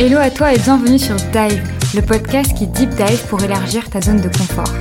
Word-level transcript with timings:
Hello 0.00 0.18
à 0.18 0.30
toi 0.30 0.54
et 0.54 0.58
bienvenue 0.58 0.96
sur 0.96 1.16
Dive, 1.16 1.60
le 1.92 2.02
podcast 2.02 2.54
qui 2.56 2.68
deep 2.68 2.90
dive 2.90 3.26
pour 3.28 3.42
élargir 3.42 3.90
ta 3.90 4.00
zone 4.00 4.20
de 4.20 4.28
confort. 4.28 4.72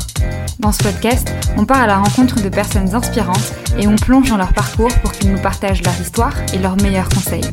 Dans 0.59 0.71
ce 0.71 0.83
podcast, 0.83 1.27
on 1.57 1.65
part 1.65 1.81
à 1.81 1.87
la 1.87 1.97
rencontre 1.97 2.39
de 2.39 2.49
personnes 2.49 2.93
inspirantes 2.93 3.51
et 3.79 3.87
on 3.87 3.95
plonge 3.95 4.29
dans 4.29 4.37
leur 4.37 4.53
parcours 4.53 4.93
pour 5.01 5.11
qu'ils 5.11 5.31
nous 5.31 5.41
partagent 5.41 5.81
leur 5.81 5.99
histoire 5.99 6.33
et 6.53 6.59
leurs 6.59 6.79
meilleurs 6.83 7.09
conseils. 7.09 7.49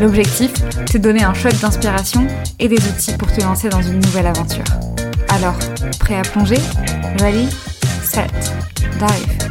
L'objectif, 0.00 0.50
c'est 0.90 0.98
donner 0.98 1.24
un 1.24 1.34
shot 1.34 1.50
d'inspiration 1.60 2.26
et 2.58 2.68
des 2.68 2.82
outils 2.88 3.12
pour 3.18 3.30
te 3.30 3.42
lancer 3.42 3.68
dans 3.68 3.82
une 3.82 4.00
nouvelle 4.00 4.26
aventure. 4.26 4.64
Alors, 5.28 5.58
prêt 6.00 6.16
à 6.16 6.22
plonger? 6.22 6.58
Ready, 7.20 7.50
set, 8.02 8.32
dive. 8.98 9.44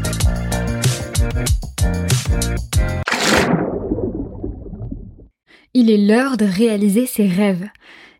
Il 5.75 5.89
est 5.89 5.97
l'heure 5.97 6.37
de 6.37 6.45
réaliser 6.45 7.07
ses 7.07 7.27
rêves. 7.27 7.68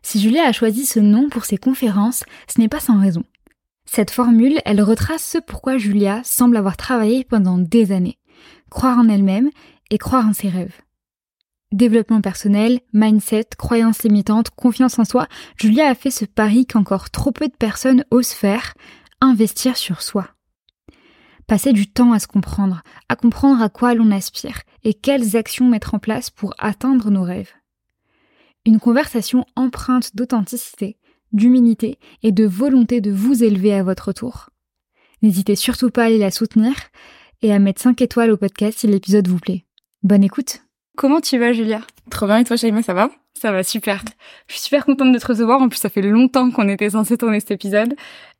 Si 0.02 0.20
Julia 0.20 0.44
a 0.44 0.52
choisi 0.52 0.86
ce 0.86 0.98
nom 0.98 1.28
pour 1.28 1.44
ses 1.44 1.56
conférences, 1.56 2.24
ce 2.52 2.60
n'est 2.60 2.68
pas 2.68 2.80
sans 2.80 3.00
raison. 3.00 3.22
Cette 3.86 4.10
formule, 4.10 4.60
elle 4.64 4.82
retrace 4.82 5.24
ce 5.24 5.38
pourquoi 5.38 5.78
Julia 5.78 6.20
semble 6.24 6.56
avoir 6.56 6.76
travaillé 6.76 7.22
pendant 7.22 7.58
des 7.58 7.92
années. 7.92 8.18
Croire 8.70 8.98
en 8.98 9.08
elle-même 9.08 9.50
et 9.90 9.98
croire 9.98 10.26
en 10.26 10.32
ses 10.32 10.48
rêves. 10.48 10.80
Développement 11.70 12.20
personnel, 12.20 12.80
mindset, 12.92 13.50
croyances 13.56 14.02
limitantes, 14.02 14.50
confiance 14.50 14.98
en 14.98 15.04
soi, 15.04 15.28
Julia 15.56 15.88
a 15.88 15.94
fait 15.94 16.10
ce 16.10 16.24
pari 16.24 16.66
qu'encore 16.66 17.10
trop 17.10 17.30
peu 17.30 17.46
de 17.46 17.54
personnes 17.56 18.04
osent 18.10 18.32
faire, 18.32 18.74
investir 19.20 19.76
sur 19.76 20.02
soi. 20.02 20.33
Passer 21.46 21.72
du 21.72 21.86
temps 21.86 22.12
à 22.12 22.18
se 22.18 22.26
comprendre, 22.26 22.82
à 23.08 23.16
comprendre 23.16 23.62
à 23.62 23.68
quoi 23.68 23.94
l'on 23.94 24.10
aspire 24.10 24.62
et 24.82 24.94
quelles 24.94 25.36
actions 25.36 25.68
mettre 25.68 25.94
en 25.94 25.98
place 25.98 26.30
pour 26.30 26.54
atteindre 26.58 27.10
nos 27.10 27.22
rêves. 27.22 27.50
Une 28.64 28.80
conversation 28.80 29.44
empreinte 29.54 30.16
d'authenticité, 30.16 30.96
d'humilité 31.32 31.98
et 32.22 32.32
de 32.32 32.46
volonté 32.46 33.02
de 33.02 33.10
vous 33.10 33.44
élever 33.44 33.74
à 33.74 33.82
votre 33.82 34.12
tour. 34.12 34.48
N'hésitez 35.20 35.56
surtout 35.56 35.90
pas 35.90 36.04
à 36.04 36.06
aller 36.06 36.18
la 36.18 36.30
soutenir 36.30 36.74
et 37.42 37.52
à 37.52 37.58
mettre 37.58 37.82
5 37.82 38.00
étoiles 38.00 38.30
au 38.30 38.38
podcast 38.38 38.78
si 38.78 38.86
l'épisode 38.86 39.28
vous 39.28 39.38
plaît. 39.38 39.64
Bonne 40.02 40.24
écoute 40.24 40.62
Comment 40.96 41.20
tu 41.20 41.38
vas 41.38 41.52
Julia? 41.52 41.82
Trop 42.10 42.26
bien 42.26 42.38
et 42.38 42.44
toi 42.44 42.56
Shaima, 42.56 42.82
ça 42.82 42.94
va? 42.94 43.10
Ça 43.44 43.52
va 43.52 43.62
super. 43.62 44.02
Je 44.48 44.54
suis 44.54 44.62
super 44.62 44.86
contente 44.86 45.12
de 45.12 45.18
te 45.18 45.26
recevoir. 45.26 45.60
En 45.60 45.68
plus, 45.68 45.76
ça 45.76 45.90
fait 45.90 46.00
longtemps 46.00 46.50
qu'on 46.50 46.66
était 46.66 46.88
censé 46.88 47.18
tourner 47.18 47.40
cet 47.40 47.50
épisode. 47.50 47.94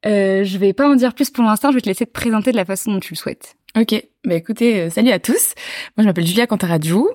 Euh, 0.07 0.45
je 0.45 0.57
vais 0.57 0.73
pas 0.73 0.89
en 0.89 0.95
dire 0.95 1.13
plus 1.13 1.29
pour 1.29 1.45
l'instant. 1.45 1.69
Je 1.73 1.75
vais 1.75 1.83
te 1.83 1.89
laisser 1.91 2.07
te 2.07 2.11
présenter 2.11 2.53
de 2.53 2.57
la 2.57 2.65
façon 2.65 2.91
dont 2.91 3.01
tu 3.01 3.13
le 3.13 3.19
souhaites. 3.19 3.55
Ok, 3.79 4.03
bah 4.25 4.35
écoutez, 4.35 4.81
euh, 4.81 4.89
salut 4.89 5.11
à 5.11 5.19
tous. 5.19 5.55
Moi 5.97 6.05
je 6.05 6.05
m'appelle 6.05 6.25
Julia 6.25 6.47
Cantaradiou, 6.47 7.11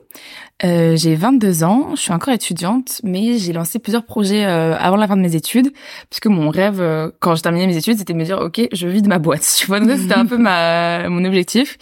euh, 0.66 0.96
j'ai 0.98 1.16
22 1.16 1.64
ans, 1.64 1.96
je 1.96 2.02
suis 2.02 2.12
encore 2.12 2.34
étudiante, 2.34 3.00
mais 3.04 3.38
j'ai 3.38 3.54
lancé 3.54 3.80
plusieurs 3.80 4.06
projets 4.06 4.46
euh, 4.46 4.76
avant 4.78 4.98
la 4.98 5.08
fin 5.08 5.16
de 5.16 5.22
mes 5.22 5.36
études, 5.36 5.72
puisque 6.10 6.28
mon 6.28 6.50
rêve 6.50 6.82
euh, 6.82 7.12
quand 7.22 7.34
je 7.36 7.42
terminais 7.42 7.66
mes 7.66 7.78
études, 7.78 7.98
c'était 7.98 8.12
de 8.12 8.18
me 8.20 8.26
dire 8.26 8.40
ok, 8.40 8.68
je 8.72 8.88
vis 8.88 9.02
de 9.02 9.08
ma 9.08 9.20
boîte. 9.20 9.48
Tu 9.58 9.68
vois, 9.68 9.80
donc 9.80 9.98
c'était 9.98 10.16
un 10.16 10.26
peu 10.28 10.38
ma 10.38 11.10
mon 11.10 11.24
objectif. 11.26 11.78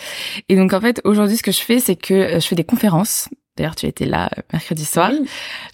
Et 0.47 0.55
donc 0.55 0.71
en 0.73 0.79
fait 0.79 1.01
aujourd'hui 1.03 1.35
ce 1.35 1.43
que 1.43 1.51
je 1.51 1.61
fais, 1.61 1.79
c'est 1.79 1.95
que 1.95 2.35
je 2.35 2.47
fais 2.47 2.55
des 2.55 2.63
conférences. 2.63 3.29
D'ailleurs 3.57 3.75
tu 3.75 3.85
étais 3.85 4.05
là 4.05 4.29
mercredi 4.53 4.85
soir. 4.85 5.11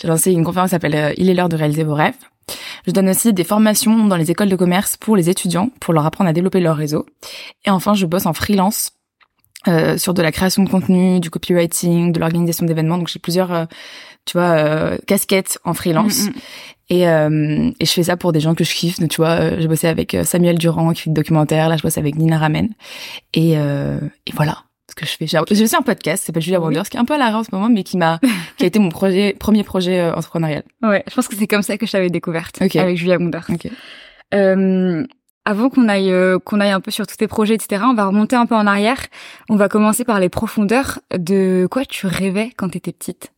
J'ai 0.01 0.07
lancé 0.07 0.31
une 0.31 0.43
conférence 0.43 0.69
qui 0.69 0.75
s'appelle 0.75 1.13
Il 1.17 1.29
est 1.29 1.33
l'heure 1.33 1.49
de 1.49 1.55
réaliser 1.55 1.83
vos 1.83 1.95
rêves. 1.95 2.15
Je 2.85 2.91
donne 2.91 3.09
aussi 3.09 3.33
des 3.33 3.43
formations 3.43 4.07
dans 4.07 4.17
les 4.17 4.31
écoles 4.31 4.49
de 4.49 4.55
commerce 4.55 4.97
pour 4.97 5.15
les 5.15 5.29
étudiants, 5.29 5.69
pour 5.79 5.93
leur 5.93 6.05
apprendre 6.05 6.29
à 6.29 6.33
développer 6.33 6.59
leur 6.59 6.75
réseau. 6.75 7.05
Et 7.65 7.69
enfin, 7.69 7.93
je 7.93 8.05
bosse 8.05 8.25
en 8.25 8.33
freelance 8.33 8.91
euh, 9.67 9.97
sur 9.97 10.13
de 10.13 10.21
la 10.21 10.31
création 10.31 10.63
de 10.63 10.69
contenu, 10.69 11.19
du 11.19 11.29
copywriting, 11.29 12.11
de 12.11 12.19
l'organisation 12.19 12.65
d'événements. 12.65 12.97
Donc 12.97 13.07
j'ai 13.07 13.19
plusieurs, 13.19 13.53
euh, 13.53 13.65
tu 14.25 14.37
vois, 14.37 14.51
euh, 14.57 14.97
casquettes 15.07 15.57
en 15.63 15.73
freelance. 15.73 16.23
Mm, 16.23 16.27
mm. 16.27 16.33
Et, 16.89 17.07
euh, 17.07 17.71
et 17.79 17.85
je 17.85 17.91
fais 17.91 18.03
ça 18.03 18.17
pour 18.17 18.33
des 18.33 18.41
gens 18.41 18.55
que 18.55 18.65
je 18.65 18.73
kiffe. 18.73 18.99
Donc 18.99 19.09
tu 19.09 19.17
vois, 19.17 19.57
j'ai 19.57 19.67
bossé 19.67 19.87
avec 19.87 20.17
Samuel 20.25 20.57
Durand 20.57 20.91
qui 20.91 21.03
fait 21.03 21.09
du 21.09 21.13
documentaire. 21.13 21.69
Là, 21.69 21.77
je 21.77 21.83
bosse 21.83 21.97
avec 21.97 22.15
Nina 22.15 22.37
Ramen. 22.37 22.69
Et, 23.33 23.53
et 23.53 24.33
voilà 24.33 24.63
ce 24.93 24.95
que 24.95 25.05
je 25.05 25.17
fais. 25.17 25.27
J'ai 25.27 25.63
aussi 25.63 25.75
un 25.75 25.81
podcast 25.81 26.21
qui 26.21 26.27
s'appelle 26.27 26.43
Julia 26.43 26.59
Oui. 26.59 26.67
Wonders, 26.67 26.89
qui 26.89 26.97
est 26.97 26.99
un 26.99 27.05
peu 27.05 27.15
à 27.15 27.17
l'arrêt 27.17 27.33
en 27.33 27.43
ce 27.43 27.49
moment, 27.51 27.69
mais 27.69 27.83
qui 27.83 27.97
m'a, 27.97 28.19
qui 28.57 28.63
a 28.63 28.67
été 28.67 28.79
mon 28.79 28.89
projet, 28.89 29.35
premier 29.39 29.63
projet 29.63 29.99
euh, 29.99 30.13
entrepreneurial. 30.13 30.63
Ouais, 30.81 31.03
je 31.09 31.15
pense 31.15 31.27
que 31.27 31.35
c'est 31.35 31.47
comme 31.47 31.63
ça 31.63 31.77
que 31.77 31.85
je 31.85 31.91
t'avais 31.91 32.09
découverte 32.09 32.61
Ok. 32.61 32.75
avec 32.75 32.97
Julia 32.97 33.17
Wonder. 33.17 33.39
Ok. 33.49 33.67
Euh, 34.33 35.05
avant 35.45 35.69
qu'on 35.69 35.89
aille 35.89 36.11
euh, 36.11 36.39
qu'on 36.39 36.59
aille 36.59 36.71
un 36.71 36.79
peu 36.79 36.91
sur 36.91 37.05
tous 37.05 37.17
tes 37.17 37.27
projets, 37.27 37.55
etc., 37.55 37.83
on 37.85 37.93
va 37.93 38.05
remonter 38.05 38.35
un 38.35 38.45
peu 38.45 38.55
en 38.55 38.65
arrière. 38.67 38.99
On 39.49 39.55
va 39.55 39.67
commencer 39.67 40.05
par 40.05 40.19
les 40.19 40.29
profondeurs. 40.29 40.99
De 41.17 41.67
quoi 41.69 41.85
tu 41.85 42.07
rêvais 42.07 42.51
quand 42.55 42.69
t'étais 42.69 42.93
petite? 42.93 43.31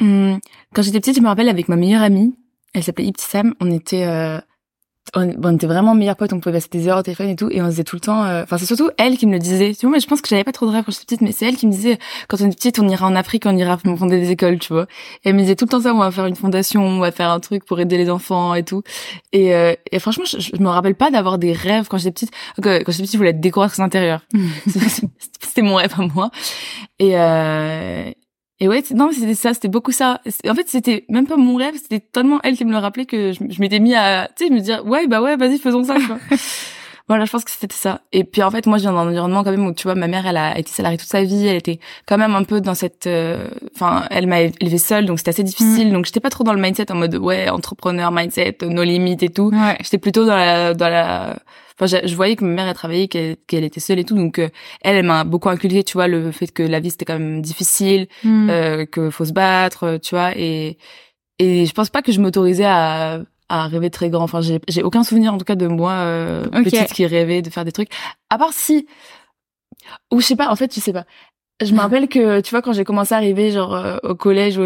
Hum, 0.00 0.38
quand 0.74 0.82
j'étais 0.82 1.00
petite, 1.00 1.16
je 1.16 1.22
me 1.22 1.28
rappelle 1.28 1.48
avec 1.48 1.68
ma 1.68 1.76
meilleure 1.76 2.02
amie, 2.02 2.34
elle 2.74 2.82
s'appelait 2.82 3.04
Ibtissam, 3.06 3.54
on 3.60 3.70
était 3.70 4.04
euh, 4.06 4.38
on, 5.14 5.30
on 5.42 5.54
était 5.56 5.66
vraiment 5.66 5.94
meilleurs 5.94 6.16
potes, 6.16 6.32
on 6.32 6.40
pouvait 6.40 6.54
passer 6.56 6.68
des 6.70 6.88
heures 6.88 6.98
au 6.98 7.02
téléphone 7.02 7.28
et 7.28 7.36
tout, 7.36 7.48
et 7.50 7.60
on 7.60 7.66
faisait 7.66 7.84
tout 7.84 7.96
le 7.96 8.00
temps. 8.00 8.24
euh, 8.24 8.44
Enfin, 8.44 8.56
c'est 8.56 8.66
surtout 8.66 8.90
elle 8.98 9.18
qui 9.18 9.26
me 9.26 9.32
le 9.32 9.38
disait. 9.40 9.74
Tu 9.74 9.84
vois, 9.86 9.90
mais 9.94 10.00
je 10.00 10.06
pense 10.06 10.20
que 10.20 10.28
j'avais 10.28 10.44
pas 10.44 10.52
trop 10.52 10.66
de 10.66 10.70
rêves 10.70 10.84
quand 10.84 10.92
j'étais 10.92 11.04
petite, 11.04 11.20
mais 11.22 11.32
c'est 11.32 11.46
elle 11.46 11.56
qui 11.56 11.66
me 11.66 11.72
disait 11.72 11.98
quand 12.28 12.40
on 12.40 12.46
est 12.50 12.54
petite, 12.54 12.78
on 12.78 12.88
ira 12.88 13.06
en 13.06 13.14
Afrique, 13.16 13.44
on 13.46 13.56
ira 13.56 13.76
fonder 13.78 14.20
des 14.20 14.30
écoles, 14.30 14.58
tu 14.58 14.72
vois. 14.72 14.84
Et 15.24 15.28
elle 15.30 15.34
me 15.34 15.40
disait 15.40 15.56
tout 15.56 15.64
le 15.64 15.70
temps 15.70 15.80
ça, 15.80 15.92
on 15.94 15.98
va 15.98 16.10
faire 16.10 16.26
une 16.26 16.36
fondation, 16.36 16.82
on 16.86 16.98
va 17.00 17.10
faire 17.12 17.30
un 17.30 17.40
truc 17.40 17.64
pour 17.64 17.80
aider 17.80 17.98
les 17.98 18.08
enfants 18.10 18.54
et 18.54 18.62
tout. 18.62 18.82
Et, 19.32 19.54
euh, 19.54 19.74
et 19.90 19.98
franchement, 19.98 20.24
je, 20.24 20.38
je 20.38 20.62
me 20.62 20.68
rappelle 20.68 20.94
pas 20.94 21.10
d'avoir 21.10 21.38
des 21.38 21.52
rêves 21.52 21.88
quand 21.88 21.98
j'étais 21.98 22.12
petite. 22.12 22.30
Que- 22.62 22.82
Quand 22.82 22.92
j'étais 22.92 23.02
petite, 23.02 23.12
je 23.12 23.18
voulais 23.18 23.30
être 23.30 23.40
décoratrice 23.40 23.80
intérieure. 23.80 24.22
c'était 25.40 25.62
mon 25.62 25.74
rêve 25.76 25.92
à 25.98 26.02
moi. 26.06 26.30
Et 26.98 27.18
euh, 27.18 28.10
et 28.62 28.68
ouais, 28.68 28.84
non, 28.94 29.10
c'était 29.10 29.34
ça, 29.34 29.54
c'était 29.54 29.66
beaucoup 29.66 29.90
ça. 29.90 30.20
En 30.48 30.54
fait, 30.54 30.68
c'était 30.68 31.04
même 31.08 31.26
pas 31.26 31.36
mon 31.36 31.56
rêve, 31.56 31.74
c'était 31.74 31.98
tellement 31.98 32.38
elle 32.44 32.56
qui 32.56 32.64
me 32.64 32.70
le 32.70 32.78
rappelait 32.78 33.06
que 33.06 33.32
je, 33.32 33.60
m'étais 33.60 33.80
mis 33.80 33.96
à, 33.96 34.30
tu 34.36 34.46
sais, 34.46 34.54
me 34.54 34.60
dire, 34.60 34.86
ouais, 34.86 35.08
bah 35.08 35.20
ouais, 35.20 35.36
vas-y, 35.36 35.58
faisons 35.58 35.82
ça. 35.82 35.96
voilà, 37.12 37.26
je 37.26 37.30
pense 37.30 37.44
que 37.44 37.50
c'était 37.50 37.74
ça. 37.74 38.00
Et 38.12 38.24
puis, 38.24 38.42
en 38.42 38.50
fait, 38.50 38.66
moi, 38.66 38.78
je 38.78 38.82
viens 38.82 38.92
d'un 38.92 39.06
environnement 39.06 39.44
quand 39.44 39.50
même 39.50 39.66
où, 39.66 39.74
tu 39.74 39.84
vois, 39.84 39.94
ma 39.94 40.08
mère, 40.08 40.26
elle 40.26 40.38
a 40.38 40.58
été 40.58 40.70
salariée 40.70 40.96
toute 40.96 41.08
sa 41.08 41.22
vie, 41.22 41.46
elle 41.46 41.56
était 41.56 41.78
quand 42.06 42.16
même 42.16 42.34
un 42.34 42.44
peu 42.44 42.60
dans 42.60 42.74
cette, 42.74 43.06
euh, 43.06 43.48
enfin, 43.74 44.04
elle 44.10 44.26
m'a 44.26 44.40
élevée 44.40 44.78
seule, 44.78 45.04
donc 45.04 45.18
c'était 45.18 45.30
assez 45.30 45.42
difficile. 45.42 45.92
Donc, 45.92 46.06
j'étais 46.06 46.20
pas 46.20 46.30
trop 46.30 46.42
dans 46.42 46.54
le 46.54 46.60
mindset 46.60 46.90
en 46.90 46.94
mode, 46.96 47.14
ouais, 47.16 47.50
entrepreneur, 47.50 48.10
mindset, 48.10 48.56
nos 48.62 48.82
limites 48.82 49.22
et 49.22 49.28
tout. 49.28 49.50
Ouais. 49.52 49.76
J'étais 49.82 49.98
plutôt 49.98 50.24
dans 50.24 50.36
la, 50.36 50.74
dans 50.74 50.88
la, 50.88 51.36
enfin, 51.80 51.98
je, 52.04 52.14
voyais 52.14 52.36
que 52.36 52.44
ma 52.44 52.52
mère 52.52 52.68
elle 52.68 52.74
travaillait, 52.74 53.08
qu'elle 53.08 53.36
qu'elle 53.46 53.64
était 53.64 53.80
seule 53.80 53.98
et 53.98 54.04
tout, 54.04 54.14
donc 54.16 54.38
euh, 54.38 54.48
elle, 54.82 54.96
elle 54.96 55.06
m'a 55.06 55.24
beaucoup 55.24 55.48
inculqué, 55.48 55.84
tu 55.84 55.94
vois, 55.94 56.08
le 56.08 56.30
fait 56.30 56.48
que 56.48 56.62
la 56.62 56.80
vie 56.80 56.90
c'était 56.90 57.04
quand 57.04 57.18
même 57.18 57.42
difficile, 57.42 58.08
Mm. 58.24 58.50
euh, 58.50 58.86
que 58.86 59.10
faut 59.10 59.24
se 59.24 59.32
battre, 59.32 59.84
euh, 59.84 59.98
tu 59.98 60.14
vois, 60.14 60.32
et 60.36 60.78
et 61.38 61.66
je 61.66 61.72
pense 61.72 61.90
pas 61.90 62.02
que 62.02 62.12
je 62.12 62.20
m'autorisais 62.20 62.64
à 62.66 63.20
à 63.52 63.66
rêver 63.66 63.90
très 63.90 64.08
grand. 64.08 64.24
Enfin, 64.24 64.40
j'ai 64.40 64.60
j'ai 64.66 64.82
aucun 64.82 65.04
souvenir 65.04 65.34
en 65.34 65.38
tout 65.38 65.44
cas 65.44 65.54
de 65.54 65.66
moi 65.66 65.92
euh, 65.92 66.46
petite 66.48 66.92
qui 66.94 67.06
rêvait 67.06 67.42
de 67.42 67.50
faire 67.50 67.66
des 67.66 67.72
trucs. 67.72 67.90
À 68.30 68.38
part 68.38 68.52
si, 68.52 68.86
ou 70.10 70.20
je 70.20 70.26
sais 70.26 70.36
pas. 70.36 70.50
En 70.50 70.56
fait, 70.56 70.74
je 70.74 70.80
sais 70.80 70.92
pas. 70.92 71.04
Je 71.62 71.72
me 71.74 71.78
rappelle 71.80 72.08
que 72.08 72.40
tu 72.40 72.50
vois 72.50 72.62
quand 72.62 72.72
j'ai 72.72 72.84
commencé 72.84 73.12
à 73.14 73.18
arriver 73.18 73.50
genre 73.50 73.74
euh, 73.74 73.98
au 74.02 74.14
collège, 74.14 74.56
ou 74.56 74.62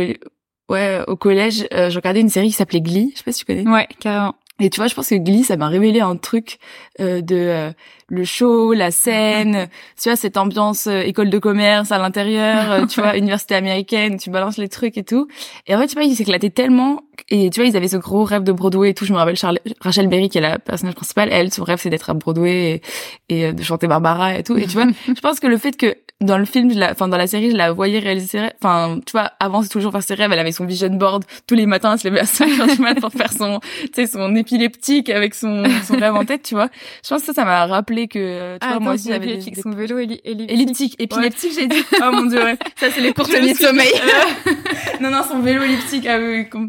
ouais, 0.71 1.01
au 1.09 1.17
collège, 1.17 1.67
euh, 1.75 1.91
je 1.91 1.97
regardais 1.97 2.21
une 2.21 2.29
série 2.29 2.47
qui 2.47 2.53
s'appelait 2.53 2.81
Glee. 2.81 3.11
Je 3.13 3.19
sais 3.19 3.25
pas 3.25 3.33
si 3.33 3.41
tu 3.41 3.45
connais. 3.45 3.69
Ouais, 3.69 3.89
carrément. 3.99 4.37
Et 4.61 4.71
tu 4.71 4.81
vois, 4.81 4.87
je 4.87 4.95
pense 4.95 5.09
que 5.09 5.17
Glee, 5.17 5.45
ça 5.45 5.57
m'a 5.57 5.69
révélé 5.69 6.01
un 6.01 6.17
truc 6.17 6.59
euh, 7.01 7.21
de 7.21 7.37
euh, 7.37 7.71
le 8.09 8.25
show, 8.25 8.73
la 8.73 8.91
scène, 8.91 9.69
tu 10.01 10.09
vois, 10.09 10.17
cette 10.17 10.37
ambiance 10.37 10.87
euh, 10.87 11.01
école 11.01 11.31
de 11.31 11.39
commerce 11.39 11.93
à 11.93 11.99
l'intérieur, 11.99 12.71
euh, 12.71 12.87
tu 12.87 13.01
vois, 13.01 13.17
université 13.19 13.55
américaine, 13.55 14.17
tu 14.19 14.31
balances 14.31 14.59
les 14.59 14.69
trucs 14.69 14.97
et 14.97 15.05
tout. 15.05 15.29
Et 15.67 15.75
en 15.75 15.79
fait, 15.79 15.89
tu 15.89 15.95
vois, 15.95 16.05
ils 16.05 16.15
s'éclataient 16.15 16.51
tellement. 16.51 17.03
Et 17.29 17.51
tu 17.51 17.61
vois, 17.61 17.69
ils 17.69 17.77
avaient 17.77 17.89
ce 17.89 17.97
gros 17.97 18.25
rêve 18.25 18.45
de 18.45 18.53
Broadway 18.53 18.91
et 18.91 18.95
tout. 18.95 19.05
Je 19.05 19.13
me 19.13 19.19
rappelle 19.19 19.37
Rachel 19.81 20.09
Berry, 20.09 20.29
qui 20.29 20.39
est 20.39 20.43
la 20.43 20.59
personnage 20.59 20.95
principale, 20.95 21.29
elle, 21.33 21.53
son 21.53 21.65
rêve, 21.65 21.79
c'est 21.81 21.91
d'être 21.91 22.11
à 22.11 22.15
Broadway 22.15 22.83
et, 23.29 23.37
et, 23.37 23.47
euh, 23.47 23.53
de 23.53 23.63
chanter 23.63 23.87
Barbara 23.87 24.39
et 24.39 24.43
tout. 24.43 24.57
Et 24.57 24.67
tu 24.67 24.75
vois, 24.75 24.87
je 25.09 25.21
pense 25.21 25.41
que 25.41 25.47
le 25.47 25.59
fait 25.59 25.77
que 25.77 25.97
dans 26.23 26.39
le 26.39 26.47
film, 26.47 26.73
je 26.73 26.79
la, 26.79 26.93
enfin 26.93 27.09
dans 27.09 27.19
la 27.19 27.27
série, 27.27 27.51
je 27.51 27.57
la 27.57 27.73
voyais 27.73 27.99
réaliser 27.99 28.27
ses 28.27 28.41
rêves. 28.41 28.53
Enfin, 28.63 28.99
tu 29.05 29.13
vois, 29.13 29.33
avant 29.39 29.63
c'est 29.63 29.69
toujours 29.69 29.93
faire 29.93 30.03
ses 30.03 30.15
rêves. 30.15 30.33
Elle 30.33 30.39
avait 30.39 30.53
son 30.53 30.65
vision 30.65 30.89
board 30.89 31.25
tous 31.47 31.55
les 31.55 31.67
matins, 31.67 31.93
elle 31.93 31.99
se 31.99 32.09
levait 32.09 32.21
à 32.21 32.25
5 32.27 32.59
heures 32.59 32.67
du 32.75 32.81
mat 32.81 32.99
pour 33.01 33.13
faire 33.13 33.33
son, 33.33 33.61
tu 33.61 33.89
sais, 33.95 34.07
son 34.07 34.35
épileptique 34.35 35.11
avec 35.11 35.35
son, 35.35 35.65
son 35.87 35.95
rêve 35.99 36.15
en 36.15 36.25
tête, 36.25 36.43
tu 36.43 36.55
vois. 36.55 36.71
Je 37.05 37.09
pense 37.11 37.21
que 37.21 37.27
ça, 37.27 37.33
ça 37.35 37.45
m'a 37.45 37.67
rappelé 37.67 38.09
que, 38.09 38.19
euh, 38.19 38.59
tu 38.61 38.67
vois, 38.67 38.81
moi 38.81 38.95
aussi, 38.95 39.09
j'avais 39.09 39.37
des, 39.37 39.55
son 39.61 39.71
vélo 39.71 39.99
éli- 39.99 40.21
elliptique. 40.25 40.51
elliptique, 40.51 40.97
épileptique, 40.99 41.53
j'ai 41.55 41.67
dit. 41.69 41.85
Oh 42.01 42.11
mon 42.13 42.25
dieu, 42.27 42.43
ouais. 42.43 42.57
Ça, 42.77 42.91
c'est 42.91 43.01
les 43.03 43.13
courtes 43.15 43.31
de 43.31 43.55
sommeil. 43.55 43.93
non, 45.01 45.11
non, 45.11 45.23
son 45.23 45.41
vélo 45.41 45.63
elliptique, 45.65 46.07
ah 46.07 46.19
oui, 46.19 46.47
oui, 46.55 46.69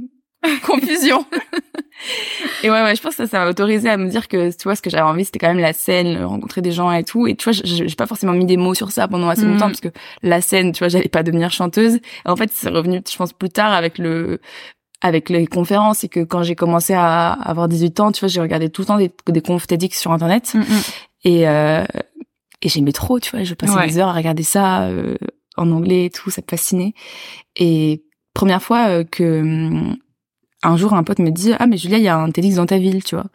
confusion. 0.65 1.25
et 2.63 2.69
ouais, 2.69 2.81
ouais, 2.83 2.95
je 2.95 3.01
pense 3.01 3.15
que 3.15 3.25
ça, 3.25 3.27
ça 3.27 3.39
m'a 3.44 3.49
autorisé 3.49 3.89
à 3.89 3.97
me 3.97 4.07
dire 4.09 4.27
que, 4.27 4.49
tu 4.55 4.63
vois, 4.63 4.75
ce 4.75 4.81
que 4.81 4.89
j'avais 4.89 5.03
envie, 5.03 5.25
c'était 5.25 5.39
quand 5.39 5.47
même 5.47 5.59
la 5.59 5.73
scène, 5.73 6.17
euh, 6.17 6.27
rencontrer 6.27 6.61
des 6.61 6.71
gens 6.71 6.91
et 6.91 7.03
tout. 7.03 7.27
Et 7.27 7.35
tu 7.35 7.49
vois, 7.49 7.53
j'ai 7.63 7.95
pas 7.95 8.07
forcément 8.07 8.33
mis 8.33 8.45
des 8.45 8.57
mots 8.57 8.73
sur 8.73 8.91
ça 8.91 9.07
pendant 9.07 9.29
assez 9.29 9.45
longtemps 9.45 9.67
parce 9.67 9.81
que 9.81 9.89
la 10.23 10.41
scène, 10.41 10.71
tu 10.71 10.79
vois, 10.79 10.89
j'allais 10.89 11.09
pas 11.09 11.23
devenir 11.23 11.51
chanteuse. 11.51 11.95
Et 11.95 12.01
en 12.29 12.35
fait, 12.35 12.51
c'est 12.53 12.69
revenu, 12.69 13.01
je 13.09 13.17
pense, 13.17 13.33
plus 13.33 13.49
tard 13.49 13.73
avec 13.73 13.97
le, 13.97 14.39
avec 15.01 15.29
les 15.29 15.47
conférences 15.47 16.03
et 16.03 16.09
que 16.09 16.23
quand 16.23 16.44
j'ai 16.44 16.55
commencé 16.55 16.94
à 16.94 17.31
avoir 17.31 17.67
18 17.67 17.99
ans, 17.99 18.11
tu 18.11 18.19
vois, 18.21 18.29
j'ai 18.29 18.41
regardé 18.41 18.69
tout 18.69 18.81
le 18.81 18.88
temps 18.88 18.97
des, 18.97 19.11
des 19.27 19.41
confs 19.41 19.67
TEDx 19.67 19.99
sur 19.99 20.11
Internet. 20.11 20.53
Mm, 20.53 20.59
mm. 20.59 20.63
Et, 21.23 21.47
euh, 21.47 21.83
et 22.61 22.69
j'aimais 22.69 22.91
trop, 22.94 23.19
tu 23.19 23.31
vois, 23.31 23.44
je 23.44 23.53
passais 23.53 23.73
Ouais. 23.73 23.88
des 23.88 23.97
heures 23.99 24.07
à 24.09 24.13
regarder 24.13 24.44
ça 24.44 24.83
euh, 24.83 25.15
en 25.57 25.71
anglais 25.71 26.05
et 26.05 26.09
tout, 26.09 26.29
ça 26.29 26.41
me 26.41 26.47
fascinait. 26.49 26.94
Et 27.55 28.03
première 28.33 28.61
fois 28.61 28.88
euh, 28.89 29.03
que 29.03 29.41
hum, 29.41 29.97
un 30.63 30.75
jour, 30.77 30.94
un 30.94 31.04
pote 31.04 31.19
me 31.19 31.30
dit 31.31 31.51
ah 31.59 31.68
mais 31.68 31.77
Julia, 31.77 31.98
il 31.98 32.04
y 32.04 32.07
a 32.07 32.18
un 32.18 32.31
TEDx 32.31 32.56
dans 32.56 32.65
ta 32.65 32.77
ville, 32.77 33.04
tu 33.04 33.15
vois. 33.15 33.25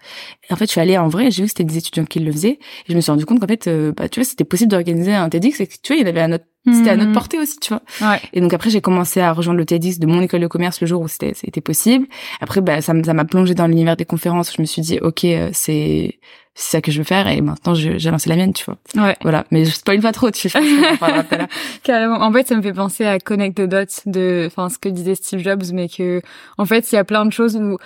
Et 0.48 0.52
en 0.52 0.56
fait, 0.56 0.66
je 0.66 0.72
suis 0.72 0.80
allée 0.80 0.98
en 0.98 1.08
vrai, 1.08 1.30
j'ai 1.30 1.42
vu 1.42 1.46
que 1.46 1.50
c'était 1.50 1.64
des 1.64 1.78
étudiants 1.78 2.04
qui 2.04 2.19
le 2.20 2.32
faisaient, 2.32 2.58
et 2.58 2.58
je 2.88 2.94
me 2.94 3.00
suis 3.00 3.10
rendu 3.12 3.24
compte 3.26 3.40
qu'en 3.40 3.46
fait, 3.46 3.69
euh, 3.69 3.92
bah 3.96 4.08
tu 4.08 4.20
vois, 4.20 4.24
c'était 4.24 4.44
possible 4.44 4.70
d'organiser 4.70 5.14
un 5.14 5.28
TEDx, 5.28 5.60
et 5.60 5.66
que, 5.66 5.74
tu 5.82 5.92
vois, 5.92 6.00
il 6.00 6.06
y 6.06 6.08
avait 6.08 6.20
à 6.20 6.28
notre 6.28 6.44
c'était 6.72 6.90
à 6.90 6.96
notre 6.96 7.08
Mhm. 7.08 7.14
portée 7.14 7.38
aussi, 7.40 7.58
tu 7.58 7.70
vois. 7.74 7.82
Ouais. 8.00 8.20
Et 8.32 8.40
donc 8.40 8.52
après, 8.54 8.70
j'ai 8.70 8.80
commencé 8.80 9.20
à 9.20 9.32
rejoindre 9.32 9.58
le 9.58 9.64
TEDx 9.66 9.98
de 9.98 10.06
mon 10.06 10.20
école 10.22 10.40
de 10.42 10.46
commerce 10.46 10.80
le 10.80 10.86
jour 10.86 11.02
où 11.02 11.08
c'était 11.08 11.32
c'était 11.34 11.60
possible. 11.60 12.06
Après, 12.40 12.60
bah 12.60 12.80
ça 12.80 12.92
m'a 12.94 13.24
plongé 13.24 13.54
dans 13.54 13.66
l'univers 13.66 13.96
des 13.96 14.04
conférences. 14.04 14.52
Je 14.56 14.62
me 14.62 14.66
suis 14.66 14.80
dit 14.80 14.98
ok, 15.00 15.24
euh, 15.24 15.50
c'est 15.52 16.20
c'est 16.54 16.76
ça 16.76 16.81
que 16.82 16.93
je 16.93 16.99
veux 16.99 17.04
faire, 17.04 17.28
et 17.28 17.40
maintenant 17.40 17.75
j'ai 17.75 17.99
lancé 18.10 18.28
la 18.28 18.37
mienne, 18.37 18.52
tu 18.52 18.64
vois. 18.64 18.76
Ouais. 18.94 19.16
Voilà, 19.22 19.46
mais 19.50 19.64
je 19.64 19.70
spoil 19.70 20.00
pas 20.00 20.12
trop, 20.12 20.31
tu 20.31 20.49
sais. 20.49 20.60
Carrément. 21.82 22.20
En 22.20 22.32
fait, 22.32 22.46
ça 22.46 22.56
me 22.56 22.62
fait 22.62 22.75
penser 22.75 23.06
à 23.06 23.19
Connect 23.19 23.56
the 23.56 23.62
Dots 23.62 24.02
de, 24.06 24.44
enfin, 24.46 24.69
ce 24.69 24.78
que 24.78 24.88
disait 24.90 25.14
Steve 25.14 25.40
Jobs, 25.40 25.64
mais 25.72 25.88
que, 25.88 26.20
en 26.58 26.66
fait, 26.66 26.93
il 26.93 26.96
y 26.96 26.99
a 26.99 27.04
plein 27.04 27.25
de 27.25 27.32
choses 27.32 27.56
où, 27.56 27.78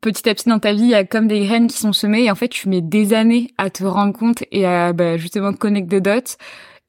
petit 0.00 0.28
à 0.28 0.34
petit 0.34 0.48
dans 0.48 0.58
ta 0.58 0.72
vie, 0.72 0.82
il 0.82 0.88
y 0.88 0.94
a 0.94 1.04
comme 1.04 1.28
des 1.28 1.46
graines 1.46 1.68
qui 1.68 1.78
sont 1.78 1.92
semées 1.92 2.24
et 2.24 2.30
en 2.30 2.34
fait, 2.34 2.48
tu 2.48 2.68
mets 2.68 2.82
des 2.82 3.14
années 3.14 3.52
à 3.56 3.70
te 3.70 3.84
rendre 3.84 4.12
compte 4.12 4.42
et 4.50 4.66
à, 4.66 4.92
bah, 4.92 5.16
justement, 5.16 5.52
connect 5.52 5.88
the 5.88 6.02
dots. 6.02 6.36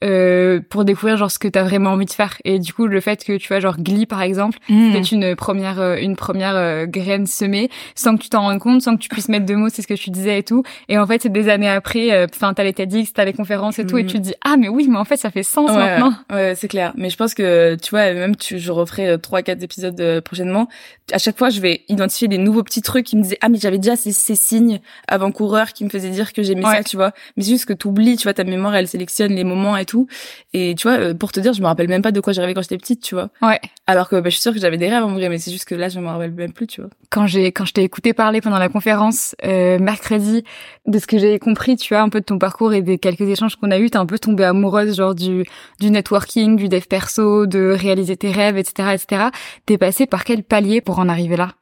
Euh, 0.01 0.61
pour 0.69 0.85
découvrir 0.85 1.17
genre 1.17 1.29
ce 1.29 1.39
que 1.39 1.49
t'as 1.49 1.63
vraiment 1.63 1.89
envie 1.89 2.05
de 2.05 2.11
faire 2.11 2.37
et 2.45 2.57
du 2.59 2.71
coup 2.71 2.87
le 2.87 3.01
fait 3.01 3.21
que 3.25 3.35
tu 3.35 3.49
vois 3.49 3.59
genre 3.59 3.75
Glee 3.77 4.05
par 4.05 4.21
exemple 4.21 4.57
Mm. 4.69 4.93
c'était 4.93 5.15
une 5.15 5.35
première 5.35 5.81
euh, 5.81 5.97
une 5.99 6.15
première 6.15 6.55
euh, 6.55 6.85
graine 6.85 7.27
semée 7.27 7.69
sans 7.95 8.15
que 8.15 8.21
tu 8.23 8.29
t'en 8.29 8.43
rendes 8.43 8.59
compte 8.59 8.81
sans 8.81 8.95
que 8.95 9.01
tu 9.01 9.09
puisses 9.09 9.27
mettre 9.27 9.45
de 9.45 9.55
mots 9.55 9.67
c'est 9.67 9.81
ce 9.81 9.87
que 9.87 9.95
tu 9.95 10.09
disais 10.09 10.39
et 10.39 10.43
tout 10.43 10.63
et 10.87 10.97
en 10.97 11.05
fait 11.05 11.21
c'est 11.23 11.31
des 11.33 11.49
années 11.49 11.67
après 11.67 12.13
euh, 12.13 12.27
enfin 12.33 12.53
t'as 12.53 12.63
les 12.63 12.71
TEDx 12.71 13.11
t'as 13.11 13.25
les 13.25 13.33
conférences 13.33 13.77
et 13.77 13.85
tout 13.85 13.97
et 13.97 14.03
Mhm. 14.03 14.07
tu 14.07 14.15
te 14.19 14.21
dis 14.21 14.35
ah 14.45 14.55
mais 14.57 14.69
oui 14.69 14.87
mais 14.89 14.97
en 14.97 15.03
fait 15.03 15.17
ça 15.17 15.31
fait 15.31 15.43
sens 15.43 15.69
Ouais, 15.69 15.75
maintenant 15.75 16.13
Ouais, 16.31 16.55
c'est 16.55 16.69
clair. 16.69 16.93
Mais 16.95 17.09
je 17.09 17.17
pense 17.17 17.33
que, 17.33 17.75
tu 17.75 17.89
vois, 17.89 18.13
même 18.13 18.35
tu, 18.37 18.57
je 18.59 18.71
referai 18.71 19.09
euh, 19.09 19.17
trois, 19.17 19.41
quatre 19.41 19.61
épisodes 19.63 19.99
euh, 19.99 20.21
prochainement. 20.21 20.67
À 21.11 21.17
chaque 21.17 21.37
fois, 21.37 21.49
je 21.49 21.59
vais 21.59 21.81
identifier 21.89 22.27
des 22.27 22.37
nouveaux 22.37 22.61
petits 22.63 22.81
trucs 22.83 23.05
qui 23.07 23.17
me 23.17 23.23
disaient, 23.23 23.37
ah, 23.41 23.49
mais 23.49 23.57
j'avais 23.57 23.79
déjà 23.79 23.95
ces, 23.95 24.11
ces 24.11 24.35
signes 24.35 24.79
avant-coureurs 25.07 25.73
qui 25.73 25.83
me 25.85 25.89
faisaient 25.89 26.09
dire 26.11 26.31
que 26.33 26.43
j'aimais 26.43 26.65
Ouais. 26.65 26.77
ça, 26.77 26.83
tu 26.83 26.95
vois. 26.97 27.11
Mais 27.35 27.43
c'est 27.43 27.49
juste 27.51 27.65
que 27.65 27.73
t'oublies, 27.73 28.15
tu 28.15 28.23
vois, 28.23 28.33
ta 28.35 28.43
mémoire, 28.43 28.75
elle 28.75 28.87
sélectionne 28.87 29.33
les 29.33 29.43
moments 29.43 29.75
et 29.75 29.85
tout. 29.89 30.07
Et 30.53 30.75
tu 30.77 30.87
vois, 30.87 30.97
euh, 30.97 31.13
pour 31.13 31.31
te 31.31 31.39
dire, 31.39 31.53
je 31.53 31.61
me 31.61 31.65
rappelle 31.67 31.87
même 31.89 32.01
pas 32.01 32.11
de 32.11 32.19
quoi 32.21 32.31
j'ai 32.33 32.41
rêvé 32.41 32.53
quand 32.53 32.61
j'étais 32.61 32.77
petite, 32.77 33.01
tu 33.01 33.15
vois. 33.15 33.29
ouais 33.41 33.59
Alors 33.87 34.07
que, 34.09 34.15
bah, 34.15 34.29
je 34.29 34.35
suis 34.35 34.41
sûre 34.41 34.53
que 34.53 34.59
j'avais 34.59 34.77
des 34.77 34.89
rêves 34.89 35.03
en 35.03 35.13
vrai, 35.13 35.29
mais 35.29 35.37
c'est 35.39 35.51
juste 35.51 35.65
que 35.65 35.75
là, 35.75 35.89
je 35.89 35.99
me 35.99 36.07
rappelle 36.07 36.31
même 36.31 36.53
plus, 36.53 36.67
tu 36.67 36.81
vois. 36.81 36.89
quand 37.09 37.27
j'ai 37.27 37.51
quand 37.51 37.65
je 37.65 37.73
t'ai 37.73 37.83
écouté 37.83 38.13
parler 38.13 38.39
pendant 38.41 38.59
la 38.59 38.69
conférence 38.69 39.35
euh, 39.43 39.79
mercredi 39.79 40.43
de 40.85 40.99
ce 40.99 41.07
que 41.07 41.17
j'ai 41.17 41.39
compris 41.39 41.75
tu 41.75 41.93
vois 41.93 42.03
un 42.03 42.09
peu 42.09 42.19
de 42.19 42.25
ton 42.25 42.37
parcours 42.37 42.73
et 42.73 42.81
des 42.83 42.97
quelques 42.99 43.21
échanges 43.21 43.55
qu'on 43.55 43.71
a 43.71 43.79
eu 43.79 43.89
t'es 43.89 43.97
un 43.97 44.05
peu 44.05 44.19
tombée 44.19 44.43
amoureuse 44.45 44.95
genre 44.95 45.15
du 45.15 45.43
du 45.79 45.89
networking 45.89 46.55
du 46.55 46.69
dev 46.69 46.83
perso 46.87 47.47
de 47.47 47.75
réaliser 47.77 48.15
tes 48.15 48.31
rêves 48.31 48.57
etc 48.57 48.89
etc 48.93 49.23
t'es 49.65 49.77
passée 49.79 50.05
par 50.05 50.23
quel 50.23 50.43
palier 50.43 50.81
pour 50.81 50.99
en 50.99 51.09
arriver 51.09 51.35
là? 51.35 51.53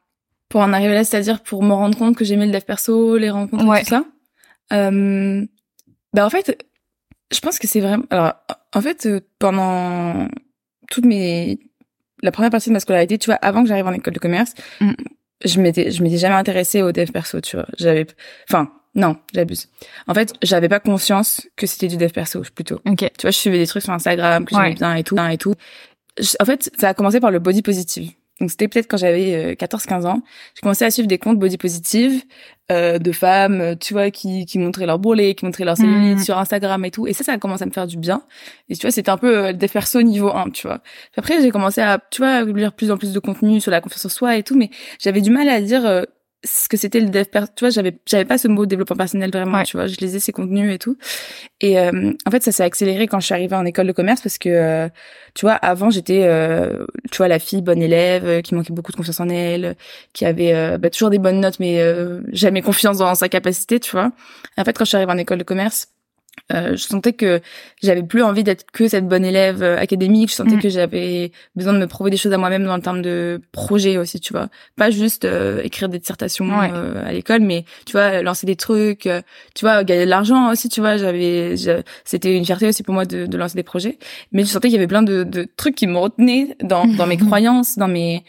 Pour 0.50 0.60
en 0.62 0.72
arriver 0.74 0.92
là, 0.94 1.04
c'est-à-dire 1.04 1.42
pour 1.42 1.62
me 1.62 1.72
rendre 1.72 1.96
compte 1.98 2.16
que 2.16 2.24
j'aimais 2.26 2.46
le 2.46 2.52
dev 2.52 2.60
perso, 2.62 3.16
les 3.16 3.30
rencontres 3.30 3.64
Ouais. 3.66 3.80
et 3.80 3.84
tout 3.84 3.90
ça. 3.90 4.04
Euh, 4.72 5.44
bah 6.14 6.26
en 6.26 6.30
fait, 6.30 6.62
je 7.32 7.40
pense 7.40 7.58
que 7.58 7.66
c'est 7.66 7.80
vraiment. 7.80 8.04
Alors, 8.10 8.34
en 8.74 8.80
fait, 8.80 9.06
euh, 9.06 9.20
pendant 9.38 10.28
toutes 10.90 11.04
mes 11.06 11.58
la 12.22 12.32
première 12.32 12.50
partie 12.50 12.68
de 12.70 12.74
ma 12.74 12.80
scolarité, 12.80 13.16
tu 13.18 13.26
vois, 13.26 13.36
avant 13.36 13.62
que 13.62 13.68
j'arrive 13.68 13.86
en 13.86 13.92
école 13.92 14.12
de 14.14 14.18
commerce, 14.18 14.54
Mm. 14.80 14.92
je 15.44 15.60
m'étais 15.60 15.90
je 15.90 16.02
m'étais 16.02 16.18
jamais 16.18 16.34
intéressée 16.34 16.82
au 16.82 16.90
dev 16.92 17.10
perso, 17.12 17.40
tu 17.40 17.56
vois. 17.56 17.66
J'avais, 17.78 18.06
enfin, 18.48 18.72
non, 18.94 19.16
j'abuse. 19.32 19.68
En 20.08 20.14
fait, 20.14 20.32
j'avais 20.42 20.68
pas 20.68 20.80
conscience 20.80 21.46
que 21.56 21.66
c'était 21.66 21.86
du 21.88 21.96
dev 21.96 22.10
perso, 22.10 22.42
plutôt. 22.54 22.80
ok 22.86 22.98
Tu 22.98 23.22
vois, 23.22 23.30
je 23.30 23.36
suivais 23.38 23.58
des 23.58 23.66
trucs 23.66 23.84
sur 23.84 23.92
Instagram 23.92 24.44
que 24.44 24.50
j'aimais 24.54 24.68
Ouais. 24.70 24.74
bien 24.74 24.94
et 24.94 25.04
tout, 25.04 25.16
et 25.30 25.38
tout. 25.38 25.54
Je- 26.18 26.34
en 26.40 26.44
fait, 26.44 26.70
ça 26.76 26.88
a 26.88 26.94
commencé 26.94 27.20
par 27.20 27.30
le 27.30 27.38
body 27.38 27.62
positive. 27.62 28.10
Donc 28.40 28.50
c'était 28.50 28.68
peut-être 28.68 28.86
quand 28.88 28.96
j'avais 28.96 29.34
euh, 29.34 29.54
14-15 29.54 30.06
ans. 30.06 30.22
J'ai 30.54 30.60
commencé 30.62 30.84
à 30.84 30.90
suivre 30.90 31.08
des 31.08 31.18
comptes 31.18 31.38
body 31.38 31.56
positive 31.58 32.22
euh, 32.70 32.98
de 32.98 33.12
femmes, 33.12 33.60
euh, 33.60 33.74
tu 33.74 33.94
vois, 33.94 34.10
qui, 34.10 34.44
qui 34.46 34.58
montraient 34.58 34.86
leur 34.86 34.98
bourrelet, 34.98 35.34
qui 35.34 35.44
montraient 35.44 35.64
leur 35.64 35.76
cellulite 35.76 36.18
Mhm. 36.18 36.24
sur 36.24 36.38
Instagram 36.38 36.84
et 36.84 36.90
tout. 36.90 37.06
Et 37.06 37.12
ça, 37.14 37.24
ça 37.24 37.32
a 37.32 37.38
commencé 37.38 37.64
à 37.64 37.66
me 37.66 37.72
faire 37.72 37.86
du 37.86 37.96
bien. 37.96 38.22
Et 38.68 38.76
tu 38.76 38.82
vois, 38.82 38.90
c'était 38.90 39.10
un 39.10 39.16
peu 39.16 39.46
euh, 39.46 39.52
des 39.52 39.68
perso 39.68 40.00
niveau 40.02 40.28
1, 40.30 40.50
tu 40.50 40.66
vois. 40.66 40.80
Après, 41.16 41.40
j'ai 41.42 41.50
commencé 41.50 41.80
à, 41.80 41.98
tu 42.10 42.20
vois, 42.22 42.42
lire 42.44 42.72
plus 42.74 42.90
en 42.90 42.96
plus 42.98 43.12
de 43.12 43.18
contenu 43.18 43.60
sur 43.60 43.70
la 43.70 43.80
confiance 43.80 44.04
en 44.04 44.08
soi 44.10 44.36
et 44.36 44.42
tout, 44.42 44.56
mais 44.56 44.70
j'avais 45.00 45.20
du 45.20 45.30
mal 45.30 45.48
à 45.48 45.60
dire 45.60 45.84
euh, 45.86 46.02
ce 46.44 46.68
que 46.68 46.76
c'était 46.76 47.00
le 47.00 47.08
dev 47.08 47.24
per- 47.24 47.46
tu 47.56 47.64
vois 47.64 47.70
j'avais 47.70 47.98
j'avais 48.06 48.24
pas 48.24 48.38
ce 48.38 48.46
mot 48.46 48.64
développement 48.64 48.96
personnel 48.96 49.30
vraiment 49.32 49.58
Ouais. 49.58 49.64
tu 49.64 49.76
vois 49.76 49.88
je 49.88 49.96
lisais 49.96 50.20
ces 50.20 50.30
contenus 50.30 50.72
et 50.72 50.78
tout 50.78 50.96
et 51.60 51.80
euh, 51.80 52.12
en 52.26 52.30
fait 52.30 52.42
ça 52.44 52.52
s'est 52.52 52.62
accéléré 52.62 53.08
quand 53.08 53.18
je 53.18 53.26
suis 53.26 53.34
arrivée 53.34 53.56
en 53.56 53.64
école 53.64 53.88
de 53.88 53.92
commerce 53.92 54.20
parce 54.20 54.38
que 54.38 54.48
euh, 54.48 54.88
tu 55.34 55.46
vois 55.46 55.54
avant 55.54 55.90
j'étais 55.90 56.22
euh, 56.26 56.86
tu 57.10 57.16
vois 57.18 57.26
la 57.28 57.40
fille 57.40 57.60
bonne 57.62 57.82
élève 57.82 58.24
euh, 58.26 58.40
qui 58.40 58.54
manquait 58.54 58.72
beaucoup 58.72 58.92
de 58.92 58.96
confiance 58.96 59.18
en 59.20 59.28
elle 59.28 59.76
qui 60.12 60.24
avait 60.26 60.54
euh, 60.54 60.78
bah, 60.78 60.90
toujours 60.90 61.10
des 61.10 61.18
bonnes 61.18 61.40
notes 61.40 61.58
mais 61.58 61.80
euh, 61.80 62.20
jamais 62.32 62.62
confiance 62.62 62.98
dans 62.98 63.14
sa 63.16 63.28
capacité 63.28 63.80
tu 63.80 63.90
vois 63.90 64.12
et 64.56 64.60
en 64.60 64.64
fait 64.64 64.78
quand 64.78 64.84
je 64.84 64.90
suis 64.90 64.96
arrivée 64.96 65.12
en 65.12 65.18
école 65.18 65.38
de 65.38 65.44
commerce 65.44 65.88
euh, 66.52 66.72
je 66.76 66.82
sentais 66.82 67.12
que 67.12 67.40
j'avais 67.82 68.02
plus 68.02 68.22
envie 68.22 68.44
d'être 68.44 68.70
que 68.70 68.88
cette 68.88 69.06
bonne 69.06 69.24
élève 69.24 69.62
euh, 69.62 69.78
académique. 69.78 70.30
Je 70.30 70.34
sentais 70.34 70.56
Mm. 70.56 70.60
que 70.60 70.68
j'avais 70.68 71.32
besoin 71.56 71.72
de 71.72 71.78
me 71.78 71.86
prouver 71.86 72.10
des 72.10 72.16
choses 72.16 72.32
à 72.32 72.38
moi-même 72.38 72.64
dans 72.64 72.76
le 72.76 72.82
terme 72.82 73.02
de 73.02 73.40
projet 73.52 73.98
aussi, 73.98 74.20
tu 74.20 74.32
vois. 74.32 74.48
Pas 74.76 74.90
juste 74.90 75.24
euh, 75.24 75.60
écrire 75.62 75.88
des 75.88 75.98
dissertations 75.98 76.46
Ouais. 76.58 76.70
euh, 76.72 77.04
à 77.06 77.12
l'école, 77.12 77.40
mais 77.40 77.64
tu 77.86 77.92
vois, 77.92 78.22
lancer 78.22 78.46
des 78.46 78.56
trucs, 78.56 79.06
euh, 79.06 79.20
tu 79.54 79.64
vois, 79.64 79.84
gagner 79.84 80.04
de 80.04 80.10
l'argent 80.10 80.50
aussi, 80.50 80.68
tu 80.68 80.80
vois. 80.80 80.96
J'avais, 80.96 81.54
c'était 82.04 82.36
une 82.36 82.44
fierté 82.44 82.66
aussi 82.68 82.82
pour 82.82 82.94
moi 82.94 83.04
de, 83.04 83.26
de 83.26 83.36
lancer 83.36 83.54
des 83.56 83.62
projets. 83.62 83.98
Mais 84.32 84.42
je 84.42 84.48
sentais 84.48 84.68
qu'il 84.68 84.76
y 84.76 84.78
avait 84.78 84.86
plein 84.86 85.02
de, 85.02 85.24
de 85.24 85.46
trucs 85.56 85.74
qui 85.74 85.86
me 85.86 85.98
retenaient 85.98 86.56
dans, 86.62 86.86
dans 86.86 87.06
mes 87.06 87.16
croyances, 87.18 87.76
dans 87.78 87.88
mes 87.88 88.24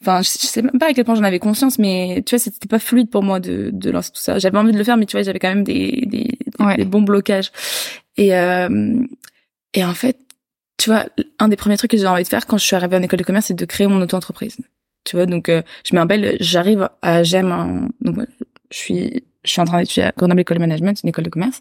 Enfin, 0.00 0.22
je, 0.22 0.28
sais 0.28 0.62
même 0.62 0.78
pas 0.78 0.90
à 0.90 0.92
quel 0.92 1.04
point 1.04 1.16
j'en 1.16 1.24
avais 1.24 1.40
conscience, 1.40 1.76
mais 1.80 2.22
tu 2.24 2.36
vois, 2.36 2.38
c'était 2.38 2.68
pas 2.68 2.78
fluide 2.78 3.10
pour 3.10 3.24
moi 3.24 3.40
de, 3.40 3.70
de 3.72 3.90
lancer 3.90 4.12
tout 4.12 4.20
ça. 4.20 4.38
J'avais 4.38 4.56
envie 4.56 4.70
de 4.70 4.78
le 4.78 4.84
faire, 4.84 4.96
mais 4.96 5.06
tu 5.06 5.16
vois, 5.16 5.24
j'avais 5.24 5.40
quand 5.40 5.48
même 5.48 5.64
des, 5.64 6.04
des, 6.06 6.37
Ouais. 6.60 6.76
des 6.76 6.84
bons 6.84 7.02
blocages. 7.02 7.50
Et, 8.16 8.34
euh, 8.36 8.94
et 9.74 9.84
en 9.84 9.94
fait, 9.94 10.18
tu 10.78 10.90
vois, 10.90 11.04
un 11.38 11.48
des 11.48 11.56
premiers 11.56 11.76
trucs 11.76 11.90
que 11.90 11.96
j'ai 11.96 12.06
envie 12.06 12.22
de 12.22 12.28
faire 12.28 12.46
quand 12.46 12.58
je 12.58 12.64
suis 12.64 12.76
arrivée 12.76 12.96
en 12.96 13.02
école 13.02 13.18
de 13.18 13.24
commerce, 13.24 13.46
c'est 13.46 13.54
de 13.54 13.64
créer 13.64 13.86
mon 13.86 14.00
auto-entreprise. 14.00 14.56
Tu 15.04 15.16
vois, 15.16 15.26
donc 15.26 15.48
euh, 15.48 15.62
je 15.84 15.94
me 15.94 16.00
rappelle, 16.00 16.36
j'arrive 16.40 16.88
à 17.02 17.22
j'aime 17.22 17.50
un... 17.52 17.88
donc 18.00 18.16
je 18.70 18.76
suis 18.76 19.24
je 19.44 19.52
suis 19.52 19.60
en 19.62 19.64
train 19.64 19.80
d'étudier 19.80 20.02
à 20.02 20.12
Grenoble 20.16 20.40
École 20.40 20.58
de 20.58 20.60
Management, 20.62 21.00
une 21.02 21.08
école 21.08 21.24
de 21.24 21.30
commerce. 21.30 21.60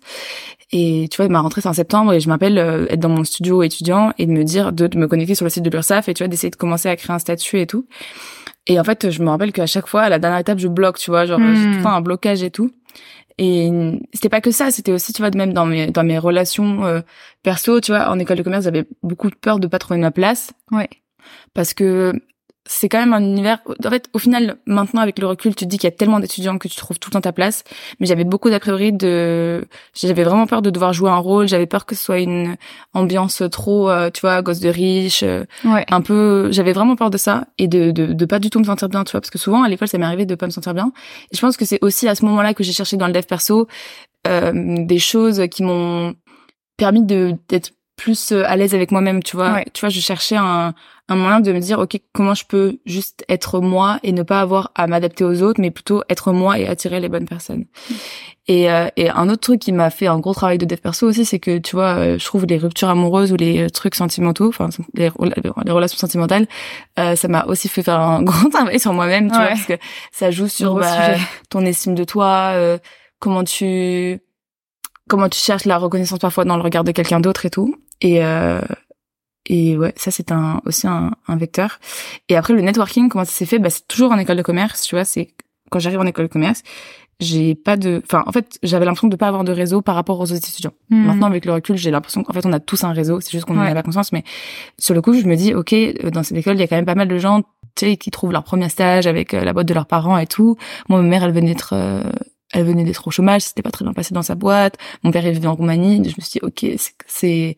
Et 0.73 1.07
tu 1.09 1.17
vois, 1.17 1.29
ma 1.29 1.39
rentrée 1.39 1.61
c'est 1.61 1.69
en 1.69 1.73
septembre 1.73 2.11
et 2.13 2.19
je 2.19 2.27
m'appelle 2.27 2.57
euh, 2.57 2.85
être 2.89 2.99
dans 2.99 3.07
mon 3.09 3.23
studio 3.23 3.63
étudiant 3.63 4.11
et 4.17 4.25
de 4.25 4.31
me 4.31 4.43
dire 4.43 4.73
de, 4.73 4.87
de 4.87 4.97
me 4.97 5.07
connecter 5.07 5.35
sur 5.35 5.45
le 5.45 5.49
site 5.49 5.63
de 5.63 5.69
l'URSSAF 5.69 6.09
et 6.09 6.13
tu 6.13 6.23
vois 6.23 6.27
d'essayer 6.27 6.49
de 6.49 6.55
commencer 6.57 6.89
à 6.89 6.95
créer 6.97 7.15
un 7.15 7.19
statut 7.19 7.59
et 7.61 7.67
tout. 7.67 7.87
Et 8.65 8.77
en 8.79 8.83
fait, 8.83 9.09
je 9.09 9.21
me 9.23 9.29
rappelle 9.29 9.53
qu'à 9.53 9.67
chaque 9.67 9.87
fois, 9.87 10.01
à 10.01 10.09
la 10.09 10.19
dernière 10.19 10.39
étape, 10.39 10.59
je 10.59 10.67
bloque, 10.67 10.97
tu 10.97 11.09
vois, 11.11 11.25
genre 11.25 11.39
Hmm. 11.39 11.55
j'ai 11.55 11.63
tout 11.71 11.77
le 11.77 11.83
temps 11.83 11.93
un 11.93 12.01
blocage 12.01 12.43
et 12.43 12.51
tout. 12.51 12.71
Et 13.37 13.71
c'était 14.13 14.29
pas 14.29 14.41
que 14.41 14.51
ça, 14.51 14.71
c'était 14.71 14.91
aussi, 14.91 15.13
tu 15.13 15.21
vois, 15.21 15.29
même 15.31 15.53
dans 15.53 15.65
mes 15.65 15.87
dans 15.87 16.03
mes 16.03 16.17
relations 16.17 16.85
euh, 16.85 17.01
perso, 17.43 17.79
tu 17.81 17.91
vois, 17.91 18.09
en 18.09 18.17
école 18.17 18.37
de 18.37 18.43
commerce, 18.43 18.63
j'avais 18.63 18.85
beaucoup 19.03 19.29
peur 19.29 19.59
de 19.59 19.67
pas 19.67 19.77
trouver 19.79 19.99
ma 19.99 20.11
place. 20.11 20.53
Ouais. 20.71 20.89
Parce 21.53 21.73
que 21.73 22.13
c'est 22.67 22.89
quand 22.89 22.99
même 22.99 23.13
un 23.13 23.21
univers. 23.21 23.59
En 23.85 23.89
fait, 23.89 24.09
au 24.13 24.19
final, 24.19 24.57
maintenant 24.65 25.01
avec 25.01 25.19
le 25.19 25.27
recul, 25.27 25.55
tu 25.55 25.65
te 25.65 25.69
dis 25.69 25.77
qu'il 25.77 25.87
y 25.87 25.93
a 25.93 25.95
tellement 25.95 26.19
d'étudiants 26.19 26.57
que 26.57 26.67
tu 26.67 26.75
trouves 26.75 26.99
tout 26.99 27.09
le 27.09 27.13
temps 27.13 27.21
ta 27.21 27.31
place. 27.31 27.63
Mais 27.99 28.05
j'avais 28.05 28.23
beaucoup 28.23 28.49
d'a 28.49 28.59
priori 28.59 28.93
de. 28.93 29.65
J'avais 29.93 30.23
vraiment 30.23 30.47
peur 30.47 30.61
de 30.61 30.69
devoir 30.69 30.93
jouer 30.93 31.09
un 31.09 31.17
rôle. 31.17 31.47
J'avais 31.47 31.65
peur 31.65 31.85
que 31.85 31.95
ce 31.95 32.03
soit 32.03 32.19
une 32.19 32.57
ambiance 32.93 33.41
trop, 33.51 33.89
euh, 33.89 34.09
tu 34.11 34.21
vois, 34.21 34.41
gosse 34.41 34.59
de 34.59 34.69
riche, 34.69 35.23
euh, 35.23 35.45
ouais 35.65 35.85
un 35.89 36.01
peu. 36.01 36.49
J'avais 36.51 36.73
vraiment 36.73 36.95
peur 36.95 37.09
de 37.09 37.17
ça 37.17 37.45
et 37.57 37.67
de, 37.67 37.91
de 37.91 38.13
de 38.13 38.25
pas 38.25 38.39
du 38.39 38.49
tout 38.49 38.59
me 38.59 38.65
sentir 38.65 38.89
bien, 38.89 39.03
tu 39.03 39.11
vois, 39.11 39.21
parce 39.21 39.31
que 39.31 39.37
souvent 39.37 39.63
à 39.63 39.69
l'école, 39.69 39.87
ça 39.87 39.97
m'est 39.97 40.05
arrivé 40.05 40.25
de 40.25 40.35
pas 40.35 40.45
me 40.45 40.51
sentir 40.51 40.73
bien. 40.73 40.91
Et 41.31 41.35
je 41.35 41.41
pense 41.41 41.57
que 41.57 41.65
c'est 41.65 41.79
aussi 41.81 42.07
à 42.07 42.15
ce 42.15 42.25
moment-là 42.25 42.53
que 42.53 42.63
j'ai 42.63 42.73
cherché 42.73 42.97
dans 42.97 43.07
le 43.07 43.13
dev 43.13 43.23
perso 43.23 43.67
euh, 44.27 44.51
des 44.85 44.99
choses 44.99 45.43
qui 45.49 45.63
m'ont 45.63 46.15
permis 46.77 47.03
de 47.03 47.35
d'être 47.47 47.71
plus 47.95 48.31
euh, 48.31 48.43
à 48.45 48.55
l'aise 48.55 48.73
avec 48.73 48.91
moi-même, 48.91 49.21
tu 49.23 49.35
vois. 49.35 49.53
Ouais. 49.53 49.65
Tu 49.73 49.81
vois, 49.81 49.89
je 49.89 49.99
cherchais 49.99 50.37
un, 50.37 50.73
un 51.09 51.15
moyen 51.15 51.39
de 51.39 51.53
me 51.53 51.59
dire, 51.59 51.79
ok, 51.79 51.99
comment 52.13 52.33
je 52.33 52.45
peux 52.45 52.79
juste 52.85 53.23
être 53.29 53.61
moi 53.61 53.99
et 54.03 54.11
ne 54.11 54.23
pas 54.23 54.41
avoir 54.41 54.71
à 54.75 54.87
m'adapter 54.87 55.23
aux 55.23 55.41
autres, 55.41 55.61
mais 55.61 55.71
plutôt 55.71 56.03
être 56.09 56.31
moi 56.33 56.59
et 56.59 56.67
attirer 56.67 56.99
les 56.99 57.09
bonnes 57.09 57.27
personnes. 57.27 57.65
Et, 58.49 58.71
euh, 58.71 58.87
et 58.95 59.09
un 59.09 59.27
autre 59.29 59.41
truc 59.41 59.59
qui 59.59 59.73
m'a 59.73 59.89
fait 59.89 60.07
un 60.07 60.19
gros 60.19 60.33
travail 60.33 60.57
de 60.57 60.65
dev 60.65 60.77
perso 60.77 61.07
aussi, 61.07 61.25
c'est 61.25 61.39
que 61.39 61.57
tu 61.57 61.75
vois, 61.75 61.97
euh, 61.97 62.17
je 62.17 62.25
trouve 62.25 62.45
les 62.45 62.57
ruptures 62.57 62.87
amoureuses 62.87 63.33
ou 63.33 63.35
les 63.35 63.63
euh, 63.63 63.69
trucs 63.69 63.95
sentimentaux, 63.95 64.47
enfin 64.47 64.69
les, 64.93 65.09
les 65.65 65.71
relations 65.71 65.97
sentimentales, 65.97 66.47
euh, 66.97 67.15
ça 67.15 67.27
m'a 67.27 67.45
aussi 67.45 67.67
fait 67.67 67.83
faire 67.83 67.99
un 67.99 68.23
grand 68.23 68.49
travail 68.49 68.79
sur 68.79 68.93
moi-même, 68.93 69.29
tu 69.29 69.35
vois, 69.35 69.47
parce 69.47 69.65
que 69.65 69.77
ça 70.11 70.31
joue 70.31 70.47
sur 70.47 70.75
bah, 70.75 71.15
ton 71.49 71.65
estime 71.65 71.93
de 71.93 72.05
toi, 72.05 72.51
euh, 72.53 72.77
comment 73.19 73.43
tu 73.43 74.19
comment 75.09 75.29
tu 75.29 75.39
cherches 75.39 75.65
la 75.65 75.77
reconnaissance 75.77 76.19
parfois 76.19 76.45
dans 76.45 76.57
le 76.57 76.63
regard 76.63 76.83
de 76.83 76.91
quelqu'un 76.91 77.19
d'autre 77.19 77.45
et 77.45 77.49
tout. 77.49 77.75
Et 78.01 78.23
euh, 78.23 78.61
et 79.47 79.77
ouais, 79.77 79.93
ça 79.95 80.11
c'est 80.11 80.31
un 80.31 80.61
aussi 80.65 80.87
un, 80.87 81.11
un 81.27 81.35
vecteur. 81.37 81.79
Et 82.29 82.35
après 82.35 82.53
le 82.53 82.61
networking, 82.61 83.09
comment 83.09 83.25
ça 83.25 83.31
s'est 83.31 83.45
fait? 83.45 83.59
Bah 83.59 83.69
c'est 83.69 83.87
toujours 83.87 84.11
en 84.11 84.17
école 84.19 84.37
de 84.37 84.41
commerce, 84.43 84.83
tu 84.83 84.95
vois. 84.95 85.05
C'est 85.05 85.29
quand 85.71 85.79
j'arrive 85.79 85.99
en 85.99 86.05
école 86.05 86.27
de 86.27 86.31
commerce, 86.31 86.61
j'ai 87.19 87.55
pas 87.55 87.77
de, 87.77 88.01
enfin 88.05 88.23
en 88.27 88.31
fait 88.31 88.59
j'avais 88.61 88.85
l'impression 88.85 89.07
de 89.07 89.15
pas 89.15 89.27
avoir 89.27 89.43
de 89.43 89.51
réseau 89.51 89.81
par 89.81 89.95
rapport 89.95 90.19
aux 90.19 90.31
autres 90.31 90.47
étudiants. 90.47 90.73
Mhm. 90.89 91.05
Maintenant 91.05 91.27
avec 91.27 91.45
le 91.45 91.53
recul, 91.53 91.75
j'ai 91.77 91.89
l'impression 91.91 92.23
qu'en 92.23 92.33
fait 92.33 92.45
on 92.45 92.53
a 92.53 92.59
tous 92.59 92.83
un 92.83 92.91
réseau. 92.91 93.19
C'est 93.21 93.31
juste 93.31 93.45
qu'on 93.45 93.53
n'en 93.55 93.63
Ouais. 93.63 93.71
a 93.71 93.73
pas 93.75 93.83
conscience. 93.83 94.11
Mais 94.11 94.23
sur 94.77 94.93
le 94.93 95.01
coup, 95.01 95.13
je 95.19 95.25
me 95.25 95.35
dis 95.35 95.53
ok, 95.55 95.73
euh, 95.73 96.11
dans 96.11 96.23
cette 96.23 96.37
école 96.37 96.55
il 96.55 96.59
y 96.59 96.63
a 96.63 96.67
quand 96.67 96.75
même 96.75 96.85
pas 96.85 96.95
mal 96.95 97.07
de 97.07 97.17
gens 97.17 97.41
tu 97.75 97.85
sais, 97.85 97.97
qui 97.97 98.11
trouvent 98.11 98.31
leur 98.31 98.43
premier 98.43 98.69
stage 98.69 99.05
avec 99.07 99.31
la 99.33 99.53
boîte 99.53 99.67
de 99.67 99.73
leurs 99.73 99.85
parents 99.87 100.17
et 100.17 100.25
tout. 100.27 100.57
Moi, 100.89 101.01
ma 101.01 101.07
mère, 101.07 101.23
elle 101.23 101.31
venait 101.31 101.49
d'être 101.53 101.73
elle 102.53 102.63
venait 102.63 102.85
d'être 102.85 103.05
au 103.07 103.11
chômage, 103.11 103.41
c'était 103.41 103.61
pas 103.61 103.71
très 103.71 103.83
bien 103.83 103.93
passé 103.93 104.13
dans 104.13 104.21
sa 104.21 104.33
boîte. 104.35 104.77
Mon 105.03 105.11
père 105.11 105.25
il 105.27 105.33
vivait 105.33 105.47
en 105.47 105.55
Roumanie, 105.55 105.97
je 106.05 106.15
me 106.17 106.21
suis 106.23 106.39
dit 106.39 106.41
ok, 106.41 106.65
c'est 107.07 107.57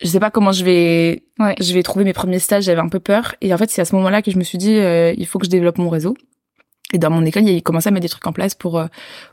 je 0.00 0.06
sais 0.08 0.20
pas 0.20 0.30
comment 0.30 0.52
je 0.52 0.64
vais 0.64 1.24
je 1.60 1.72
vais 1.74 1.82
trouver 1.82 2.04
mes 2.04 2.12
premiers 2.12 2.38
stages, 2.38 2.64
j'avais 2.64 2.80
un 2.80 2.88
peu 2.88 3.00
peur 3.00 3.34
et 3.40 3.52
en 3.52 3.58
fait, 3.58 3.70
c'est 3.70 3.80
à 3.80 3.84
ce 3.84 3.94
moment-là 3.96 4.22
que 4.22 4.30
je 4.30 4.38
me 4.38 4.44
suis 4.44 4.58
dit 4.58 4.76
euh, 4.76 5.14
il 5.16 5.26
faut 5.26 5.38
que 5.38 5.46
je 5.46 5.50
développe 5.50 5.78
mon 5.78 5.88
réseau. 5.88 6.14
Et 6.92 6.98
dans 6.98 7.10
mon 7.10 7.24
école, 7.24 7.42
il 7.48 7.62
commençait 7.64 7.88
à 7.88 7.92
mettre 7.92 8.02
des 8.02 8.08
trucs 8.08 8.26
en 8.28 8.32
place 8.32 8.54
pour 8.54 8.78
euh, 8.78 8.86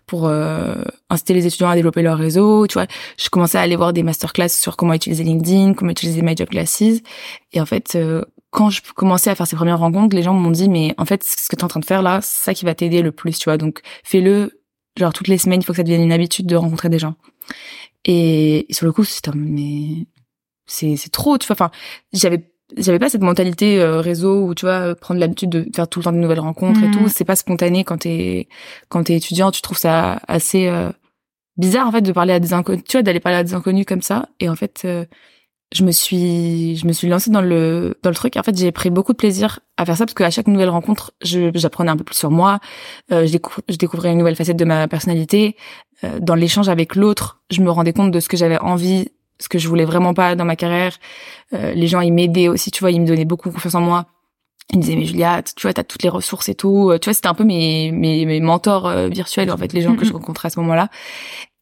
pour 0.08 0.28
euh, 0.28 0.84
inciter 1.12 1.36
les 1.36 1.46
étudiants 1.46 1.70
à 1.70 1.76
développer 1.76 2.02
leur 2.02 2.18
réseau. 2.18 2.66
Tu 2.66 2.74
vois, 2.74 2.88
je 3.20 3.30
commençais 3.30 3.60
à 3.60 3.62
aller 3.62 3.76
voir 3.76 3.94
des 3.94 4.02
masterclass 4.02 4.50
sur 4.50 4.76
comment 4.76 4.94
utiliser 4.94 5.24
LinkedIn, 5.24 5.76
comment 5.76 5.92
utiliser 5.92 6.24
My 6.24 6.36
Job 6.36 6.50
Classes. 6.50 7.02
Et 7.52 7.62
en 7.62 7.66
fait, 7.68 7.94
euh, 7.96 8.24
quand 8.50 8.72
je 8.72 8.82
commençais 8.96 9.30
à 9.30 9.36
faire 9.36 9.46
ces 9.46 9.56
premières 9.56 9.80
rencontres, 9.80 10.16
les 10.16 10.24
gens 10.24 10.34
m'ont 10.34 10.50
dit 10.50 10.68
mais 10.68 10.96
en 10.98 11.06
fait, 11.06 11.24
ce 11.24 11.48
que 11.48 11.56
tu 11.56 11.62
es 11.62 11.64
en 11.64 11.68
train 11.68 11.80
de 11.80 11.86
faire 11.86 12.02
là, 12.02 12.22
c'est 12.22 12.46
ça 12.46 12.54
qui 12.56 12.66
va 12.66 12.74
t'aider 12.74 13.04
le 13.04 13.12
plus, 13.12 13.38
tu 13.38 13.46
vois. 13.46 13.58
Donc 13.58 13.82
fais-le 14.04 14.60
genre 14.98 15.14
toutes 15.14 15.28
les 15.28 15.38
semaines, 15.38 15.62
il 15.62 15.66
faut 15.66 15.74
que 15.74 15.78
ça 15.78 15.84
devienne 15.84 16.02
une 16.04 16.12
habitude 16.12 16.48
de 16.48 16.56
rencontrer 16.56 16.90
des 16.90 17.00
gens. 17.00 17.16
Et, 18.06 18.66
sur 18.70 18.86
le 18.86 18.92
coup, 18.92 19.04
c'est 19.04 19.34
mais 19.36 20.06
c'est 20.66 20.96
c'est 20.96 21.12
trop, 21.12 21.38
tu 21.38 21.48
vois. 21.48 21.56
Enfin, 21.56 21.72
j'avais 22.14 22.54
j'avais 22.78 23.00
pas 23.00 23.10
cette 23.10 23.22
mentalité 23.22 23.80
euh, 23.80 24.00
réseau 24.00 24.46
où 24.46 24.56
tu 24.56 24.66
vois 24.66 24.96
prendre 24.96 25.20
l'habitude 25.20 25.50
de 25.50 25.66
faire 25.76 25.88
tout 25.88 26.00
le 26.00 26.06
temps 26.06 26.12
de 26.12 26.18
nouvelles 26.18 26.40
rencontres 26.40 26.84
et 26.84 26.92
tout. 26.92 27.02
Mm. 27.02 27.10
C'est 27.10 27.26
pas 27.26 27.36
spontané 27.36 27.84
quand 27.84 28.00
t'es 28.00 28.48
quand 28.90 29.04
t'es 29.04 29.16
étudiant. 29.16 29.52
Tu 29.52 29.62
trouves 29.62 29.78
ça 29.78 30.20
assez 30.28 30.68
euh, 30.68 30.90
bizarre 31.58 31.88
en 31.88 31.92
fait 31.92 32.02
de 32.02 32.12
parler 32.12 32.34
à 32.34 32.40
des 32.40 32.54
inconnus, 32.54 32.84
tu 32.88 32.98
vois, 32.98 33.04
d'aller 33.04 33.20
parler 33.20 33.38
à 33.38 33.44
des 33.44 33.54
inconnus 33.54 33.86
comme 33.86 34.02
ça. 34.02 34.30
Et 34.40 34.50
en 34.50 34.56
fait, 34.56 34.82
euh, 34.86 35.06
je 35.74 35.84
me 35.84 35.92
suis 35.92 36.76
je 36.78 36.88
me 36.88 36.94
suis 36.94 37.08
lancée 37.08 37.32
dans 37.32 37.42
le 37.42 37.98
dans 38.02 38.10
le 38.10 38.16
truc. 38.16 38.38
En 38.38 38.44
fait, 38.44 38.58
j'ai 38.58 38.72
pris 38.72 38.90
beaucoup 38.90 39.14
de 39.14 39.18
plaisir 39.18 39.60
à 39.78 39.86
faire 39.86 39.98
ça 39.98 40.06
parce 40.06 40.16
qu'à 40.16 40.32
chaque 40.32 40.48
nouvelle 40.48 40.70
rencontre, 40.70 41.14
j'apprenais 41.22 41.92
un 41.92 41.98
peu 41.98 42.04
plus 42.04 42.18
sur 42.18 42.32
moi. 42.32 42.60
je, 43.10 43.38
je 43.70 43.76
découvrais 43.76 44.12
une 44.12 44.20
nouvelle 44.20 44.36
facette 44.36 44.58
de 44.58 44.66
ma 44.66 44.88
personnalité. 44.88 45.56
dans 46.20 46.36
l'échange 46.36 46.70
avec 46.70 46.96
l'autre, 46.96 47.42
je 47.52 47.62
me 47.62 47.72
rendais 47.72 47.94
compte 47.94 48.12
de 48.12 48.20
ce 48.20 48.30
que 48.30 48.38
j'avais 48.38 48.60
envie 48.60 49.10
ce 49.44 49.50
que 49.50 49.60
je 49.60 49.68
voulais 49.68 49.84
vraiment 49.84 50.14
pas 50.14 50.36
dans 50.36 50.46
ma 50.46 50.56
carrière. 50.56 50.98
Euh, 51.54 51.74
les 51.74 51.88
gens, 51.88 52.00
ils 52.00 52.14
m'aidaient 52.14 52.48
aussi, 52.48 52.72
tu 52.72 52.80
vois, 52.80 52.92
ils 52.92 53.02
me 53.02 53.06
donnaient 53.06 53.26
beaucoup 53.26 53.52
confiance 53.52 53.76
en 53.76 53.82
moi. 53.82 54.06
Ils 54.72 54.78
me 54.78 54.82
disaient, 54.82 54.96
mais 54.96 55.06
Julia, 55.06 55.44
tu 55.44 55.64
vois, 55.64 55.74
t'as 55.74 55.84
toutes 55.84 56.04
les 56.04 56.10
ressources 56.10 56.48
et 56.48 56.56
tout. 56.56 56.90
Euh, 56.90 56.98
tu 56.98 57.10
vois, 57.10 57.14
c'était 57.14 57.28
un 57.28 57.34
peu 57.34 57.44
mes, 57.44 57.92
mes, 57.92 58.26
mes 58.26 58.40
mentors 58.40 58.88
euh, 58.88 59.10
virtuels, 59.10 59.52
en 59.52 59.58
fait, 59.58 59.74
les 59.74 59.82
gens 59.82 59.98
que 59.98 60.06
je 60.06 60.14
rencontrais 60.14 60.48
à 60.48 60.50
ce 60.50 60.60
moment-là. 60.62 60.88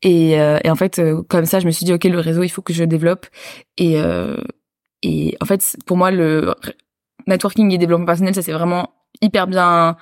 Et, 0.04 0.32
et 0.32 0.70
en 0.70 0.76
fait, 0.76 1.00
comme 1.30 1.46
ça, 1.46 1.60
je 1.60 1.68
me 1.68 1.72
suis 1.72 1.86
dit, 1.86 1.94
OK, 1.94 2.06
le 2.06 2.20
réseau, 2.20 2.42
il 2.42 2.50
faut 2.50 2.64
que 2.64 2.74
je 2.74 2.84
développe. 2.84 3.28
Et, 3.78 4.02
et 5.04 5.38
en 5.40 5.46
fait, 5.46 5.78
pour 5.86 5.96
moi, 5.96 6.10
le 6.10 6.56
networking 7.28 7.72
et 7.72 7.78
développement 7.78 8.08
personnel, 8.08 8.34
ça 8.34 8.42
c'est 8.42 8.52
vraiment 8.52 8.96
hyper 9.22 9.46
bien 9.46 9.96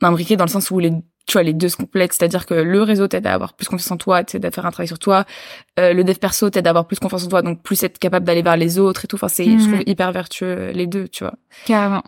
imbriqué 0.00 0.36
dans 0.36 0.44
le 0.44 0.50
sens 0.50 0.70
où 0.70 0.78
les 0.78 0.92
tu 1.32 1.38
vois 1.38 1.44
les 1.44 1.54
deux 1.54 1.70
se 1.70 1.78
complètent 1.78 2.12
c'est-à-dire 2.12 2.44
que 2.44 2.52
le 2.52 2.82
réseau 2.82 3.08
t'aide 3.08 3.26
à 3.26 3.32
avoir 3.32 3.54
plus 3.54 3.66
confiance 3.66 3.90
en 3.90 3.96
toi 3.96 4.22
t'aide 4.22 4.44
à 4.44 4.50
faire 4.50 4.66
un 4.66 4.70
travail 4.70 4.86
sur 4.86 4.98
toi 4.98 5.24
euh, 5.80 5.94
le 5.94 6.04
dev 6.04 6.16
perso 6.16 6.50
t'aide 6.50 6.66
à 6.66 6.70
avoir 6.70 6.86
plus 6.86 6.98
confiance 6.98 7.24
en 7.24 7.28
toi 7.28 7.40
donc 7.40 7.62
plus 7.62 7.82
être 7.82 7.98
capable 7.98 8.26
d'aller 8.26 8.42
vers 8.42 8.58
les 8.58 8.78
autres 8.78 9.06
et 9.06 9.08
tout 9.08 9.16
enfin 9.16 9.28
c'est 9.28 9.44
je 9.44 9.56
trouve 9.56 9.76
mhm. 9.76 9.84
hyper 9.86 10.12
vertueux 10.12 10.72
les 10.74 10.86
deux 10.86 11.08
tu 11.08 11.24
vois 11.24 11.32
carrément 11.64 12.02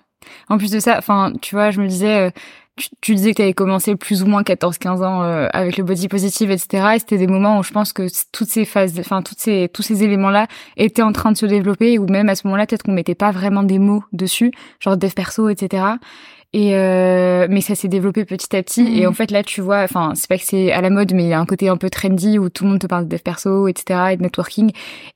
en 0.50 0.58
plus 0.58 0.70
de 0.70 0.78
ça 0.78 0.98
enfin 0.98 1.32
tu 1.40 1.54
vois 1.54 1.70
je 1.70 1.80
me 1.80 1.86
disais 1.86 2.26
euh, 2.26 2.30
tu, 3.00 3.14
disais 3.14 3.30
que 3.30 3.36
tu 3.36 3.42
avais 3.42 3.54
commencé 3.54 3.94
plus 3.94 4.22
ou 4.24 4.26
moins 4.26 4.42
14-15 4.42 5.04
ans 5.04 5.22
euh, 5.22 5.46
avec 5.52 5.76
le 5.76 5.84
body 5.84 6.08
positive, 6.08 6.50
etc. 6.50 6.94
Et 6.96 6.98
c'était 6.98 7.18
des 7.18 7.28
moments 7.28 7.60
où 7.60 7.62
je 7.62 7.70
pense 7.70 7.92
que 7.92 8.08
toutes 8.32 8.48
ces 8.48 8.64
phases, 8.64 8.98
enfin 8.98 9.22
toutes 9.22 9.38
ces 9.38 9.70
tous 9.72 9.82
ces 9.82 10.02
éléments-là 10.02 10.48
étaient 10.76 11.02
en 11.02 11.12
train 11.12 11.30
de 11.30 11.36
se 11.36 11.46
développer, 11.46 12.00
ou 12.00 12.08
même 12.08 12.28
à 12.28 12.34
ce 12.34 12.48
moment-là 12.48 12.66
peut-être 12.66 12.82
qu'on 12.82 12.92
mettait 12.92 13.14
pas 13.14 13.30
vraiment 13.30 13.62
des 13.62 13.78
mots 13.78 14.02
dessus, 14.12 14.50
genre 14.80 14.96
dev 14.96 15.12
perso, 15.12 15.48
etc. 15.48 15.84
Et 16.54 16.76
euh, 16.76 17.48
mais 17.50 17.60
ça 17.60 17.74
s'est 17.74 17.88
développé 17.88 18.24
petit 18.24 18.54
à 18.54 18.62
petit. 18.62 18.82
Et 18.96 19.02
mhm. 19.02 19.08
en 19.08 19.12
fait, 19.12 19.32
là, 19.32 19.42
tu 19.42 19.60
vois, 19.60 19.82
enfin, 19.82 20.12
c'est 20.14 20.28
pas 20.28 20.38
que 20.38 20.44
c'est 20.44 20.70
à 20.70 20.80
la 20.80 20.88
mode, 20.88 21.12
mais 21.12 21.24
il 21.24 21.28
y 21.28 21.32
a 21.32 21.40
un 21.40 21.46
côté 21.46 21.68
un 21.68 21.76
peu 21.76 21.90
trendy 21.90 22.38
où 22.38 22.48
tout 22.48 22.62
le 22.62 22.70
monde 22.70 22.78
te 22.78 22.86
parle 22.86 23.06
de 23.06 23.08
dev 23.08 23.22
perso, 23.22 23.66
etc., 23.66 24.10
et 24.12 24.16
de 24.16 24.22
networking. 24.22 24.70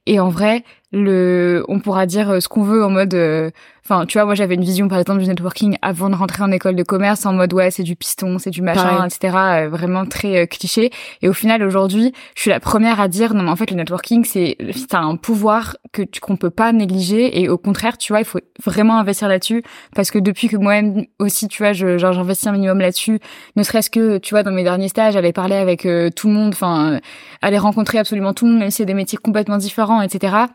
Et 0.06 0.18
en 0.18 0.30
vrai, 0.30 0.64
le, 0.90 1.64
on 1.68 1.80
pourra 1.80 2.06
dire 2.06 2.40
ce 2.40 2.48
qu'on 2.48 2.62
veut 2.62 2.82
en 2.82 2.88
mode, 2.88 3.12
euh, 3.12 3.50
enfin, 3.84 4.06
tu 4.06 4.16
vois, 4.16 4.24
moi 4.24 4.34
j'avais 4.34 4.54
une 4.54 4.62
vision 4.62 4.88
par 4.88 4.98
exemple 4.98 5.20
du 5.20 5.26
networking 5.26 5.76
avant 5.82 6.08
de 6.08 6.14
rentrer 6.14 6.42
en 6.42 6.50
école 6.50 6.76
de 6.76 6.82
commerce 6.82 7.26
en 7.26 7.34
mode 7.34 7.52
ouais, 7.52 7.70
c'est 7.70 7.82
du 7.82 7.94
piston, 7.94 8.38
c'est 8.38 8.50
du 8.50 8.62
machin, 8.62 9.04
etc. 9.04 9.36
Euh, 9.36 9.68
vraiment 9.68 10.06
très 10.06 10.44
euh, 10.44 10.46
cliché. 10.46 10.90
Et 11.20 11.28
au 11.28 11.34
final, 11.34 11.62
aujourd'hui, 11.62 12.14
je 12.34 12.40
suis 12.40 12.50
la 12.50 12.58
première 12.58 13.00
à 13.00 13.08
dire 13.08 13.34
non, 13.34 13.42
mais 13.42 13.50
en 13.50 13.56
fait, 13.56 13.70
le 13.70 13.76
networking, 13.76 14.24
c'est, 14.24 14.56
c'est 14.74 14.94
un 14.94 15.16
pouvoir 15.16 15.76
que 15.92 16.00
tu 16.00 16.20
qu'on 16.20 16.36
peut 16.36 16.50
pas 16.50 16.72
négliger. 16.72 17.38
Et 17.38 17.50
au 17.50 17.58
contraire, 17.58 17.98
tu 17.98 18.14
vois, 18.14 18.20
il 18.20 18.26
faut 18.26 18.40
vraiment 18.64 18.98
investir 18.98 19.28
là-dessus 19.28 19.62
parce 19.94 20.10
que 20.10 20.18
depuis 20.18 20.48
que 20.48 20.56
moi-même 20.56 21.04
aussi, 21.18 21.48
tu 21.48 21.62
vois, 21.62 21.74
je, 21.74 21.98
genre 21.98 22.14
j'investis 22.14 22.46
un 22.46 22.52
minimum 22.52 22.78
là-dessus, 22.80 23.20
ne 23.56 23.62
serait-ce 23.62 23.90
que, 23.90 24.16
tu 24.16 24.32
vois, 24.32 24.42
dans 24.42 24.52
mes 24.52 24.64
derniers 24.64 24.88
stages, 24.88 25.12
j'allais 25.12 25.34
parler 25.34 25.56
avec 25.56 25.86
tout 26.16 26.28
le 26.28 26.32
monde, 26.32 26.54
enfin, 26.54 26.98
aller 27.42 27.58
rencontrer 27.58 27.98
absolument 27.98 28.32
tout 28.32 28.46
le 28.46 28.52
monde, 28.52 28.60
même 28.60 28.70
si 28.70 28.78
c'est 28.78 28.86
des 28.86 28.94
métiers 28.94 29.18
complètement 29.18 29.58
différents, 29.58 30.00
etc 30.00 30.46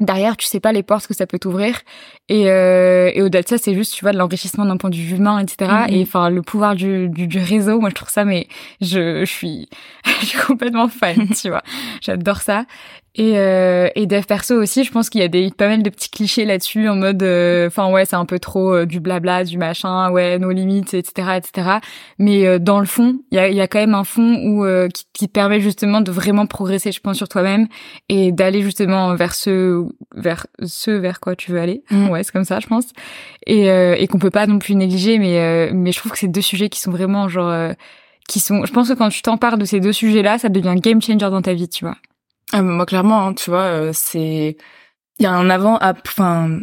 derrière 0.00 0.36
tu 0.36 0.46
sais 0.46 0.60
pas 0.60 0.72
les 0.72 0.82
portes 0.82 1.06
que 1.06 1.14
ça 1.14 1.26
peut 1.26 1.38
t'ouvrir. 1.38 1.80
Et, 2.28 2.50
euh, 2.50 3.10
et 3.14 3.22
au-delà 3.22 3.42
de 3.42 3.48
ça 3.48 3.58
c'est 3.58 3.74
juste 3.74 3.94
tu 3.94 4.04
vois 4.04 4.12
de 4.12 4.18
l'enrichissement 4.18 4.64
d'un 4.64 4.76
point 4.76 4.90
de 4.90 4.96
vue 4.96 5.16
humain 5.16 5.38
etc 5.38 5.70
mm-hmm. 5.70 5.92
et 5.92 6.02
enfin 6.02 6.30
le 6.30 6.40
pouvoir 6.40 6.74
du, 6.74 7.08
du, 7.10 7.26
du, 7.26 7.38
réseau 7.38 7.78
moi 7.80 7.90
je 7.90 7.94
trouve 7.94 8.08
ça 8.08 8.24
mais 8.24 8.48
je, 8.80 9.20
je 9.20 9.30
suis 9.30 9.68
je 10.20 10.26
suis 10.26 10.38
complètement 10.38 10.88
fan 10.88 11.28
tu 11.40 11.50
vois. 11.50 11.62
J'adore 12.00 12.40
ça 12.40 12.64
et, 13.16 13.38
euh, 13.38 13.88
et 13.94 14.06
dev 14.06 14.24
perso 14.24 14.60
aussi, 14.60 14.82
je 14.82 14.90
pense 14.90 15.08
qu'il 15.08 15.20
y 15.20 15.24
a 15.24 15.28
des 15.28 15.52
pas 15.52 15.68
mal 15.68 15.84
de 15.84 15.90
petits 15.90 16.10
clichés 16.10 16.44
là-dessus 16.44 16.88
en 16.88 16.96
mode, 16.96 17.22
euh, 17.22 17.68
enfin 17.68 17.88
ouais, 17.92 18.04
c'est 18.04 18.16
un 18.16 18.24
peu 18.24 18.40
trop 18.40 18.74
euh, 18.74 18.86
du 18.86 18.98
blabla, 18.98 19.44
du 19.44 19.56
machin, 19.56 20.10
ouais, 20.10 20.40
nos 20.40 20.50
limites, 20.50 20.94
etc., 20.94 21.36
etc. 21.36 21.78
Mais 22.18 22.44
euh, 22.44 22.58
dans 22.58 22.80
le 22.80 22.86
fond, 22.86 23.20
il 23.30 23.36
y 23.36 23.38
a, 23.38 23.48
y 23.48 23.60
a 23.60 23.68
quand 23.68 23.78
même 23.78 23.94
un 23.94 24.02
fond 24.02 24.34
où 24.44 24.64
qui, 24.88 25.04
qui, 25.12 25.28
te 25.28 25.32
permet 25.32 25.60
justement 25.60 26.00
de 26.00 26.10
vraiment 26.10 26.46
progresser, 26.46 26.90
je 26.90 27.00
pense, 27.00 27.16
sur 27.16 27.28
toi-même 27.28 27.68
et 28.08 28.32
d'aller 28.32 28.62
justement 28.62 29.14
vers 29.14 29.34
ce 29.34 29.84
vers 30.16 30.48
ce 30.64 30.90
vers 30.90 31.20
quoi 31.20 31.36
tu 31.36 31.52
veux 31.52 31.60
aller. 31.60 31.84
Mm. 31.90 32.08
Ouais, 32.14 32.22
c'est 32.22 32.32
comme 32.32 32.44
ça, 32.44 32.60
je 32.60 32.66
pense. 32.66 32.86
Et, 33.46 33.66
et 33.66 34.06
qu'on 34.08 34.18
peut 34.18 34.30
pas 34.30 34.46
non 34.46 34.58
plus 34.58 34.74
négliger, 34.74 35.18
mais 35.18 35.70
mais 35.72 35.92
je 35.92 35.98
trouve 35.98 36.12
que 36.12 36.18
c'est 36.18 36.28
deux 36.28 36.40
sujets 36.40 36.68
qui 36.68 36.80
sont 36.80 36.90
vraiment 36.90 37.28
genre 37.28 37.72
qui 38.28 38.40
sont. 38.40 38.64
Je 38.64 38.72
pense 38.72 38.88
que 38.88 38.94
quand 38.94 39.08
tu 39.08 39.22
t'en 39.22 39.36
parles 39.36 39.58
de 39.58 39.64
ces 39.64 39.80
deux 39.80 39.92
sujets-là, 39.92 40.38
ça 40.38 40.48
devient 40.48 40.74
game 40.76 41.00
changer 41.00 41.18
dans 41.18 41.42
ta 41.42 41.54
vie, 41.54 41.68
tu 41.68 41.84
vois. 41.84 41.96
Ah, 42.56 42.62
moi, 42.62 42.86
clairement, 42.86 43.26
hein, 43.26 43.34
tu 43.34 43.50
vois, 43.50 43.62
euh, 43.62 43.90
c'est 43.92 44.56
il 45.18 45.22
y 45.22 45.26
a 45.26 45.32
un 45.32 45.50
avant, 45.50 45.76
enfin, 46.06 46.60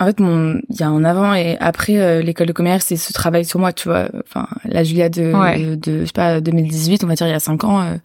en 0.00 0.06
fait, 0.06 0.18
mon 0.18 0.58
il 0.70 0.80
y 0.80 0.82
a 0.82 0.88
un 0.88 1.04
avant 1.04 1.34
et 1.34 1.58
après 1.60 1.98
euh, 1.98 2.22
l'école 2.22 2.46
de 2.46 2.54
commerce 2.54 2.90
et 2.90 2.96
ce 2.96 3.12
travail 3.12 3.44
sur 3.44 3.60
moi, 3.60 3.74
tu 3.74 3.88
vois. 3.88 4.08
Enfin, 4.26 4.48
la 4.64 4.82
Julia 4.82 5.10
de, 5.10 5.74
de, 5.74 6.00
je 6.00 6.06
sais 6.06 6.12
pas 6.14 6.40
2018, 6.40 7.04
on 7.04 7.06
va 7.06 7.16
dire 7.16 7.26
il 7.26 7.30
y 7.32 7.34
a 7.34 7.38
cinq 7.40 7.64
ans, 7.64 7.82
euh, 7.82 7.96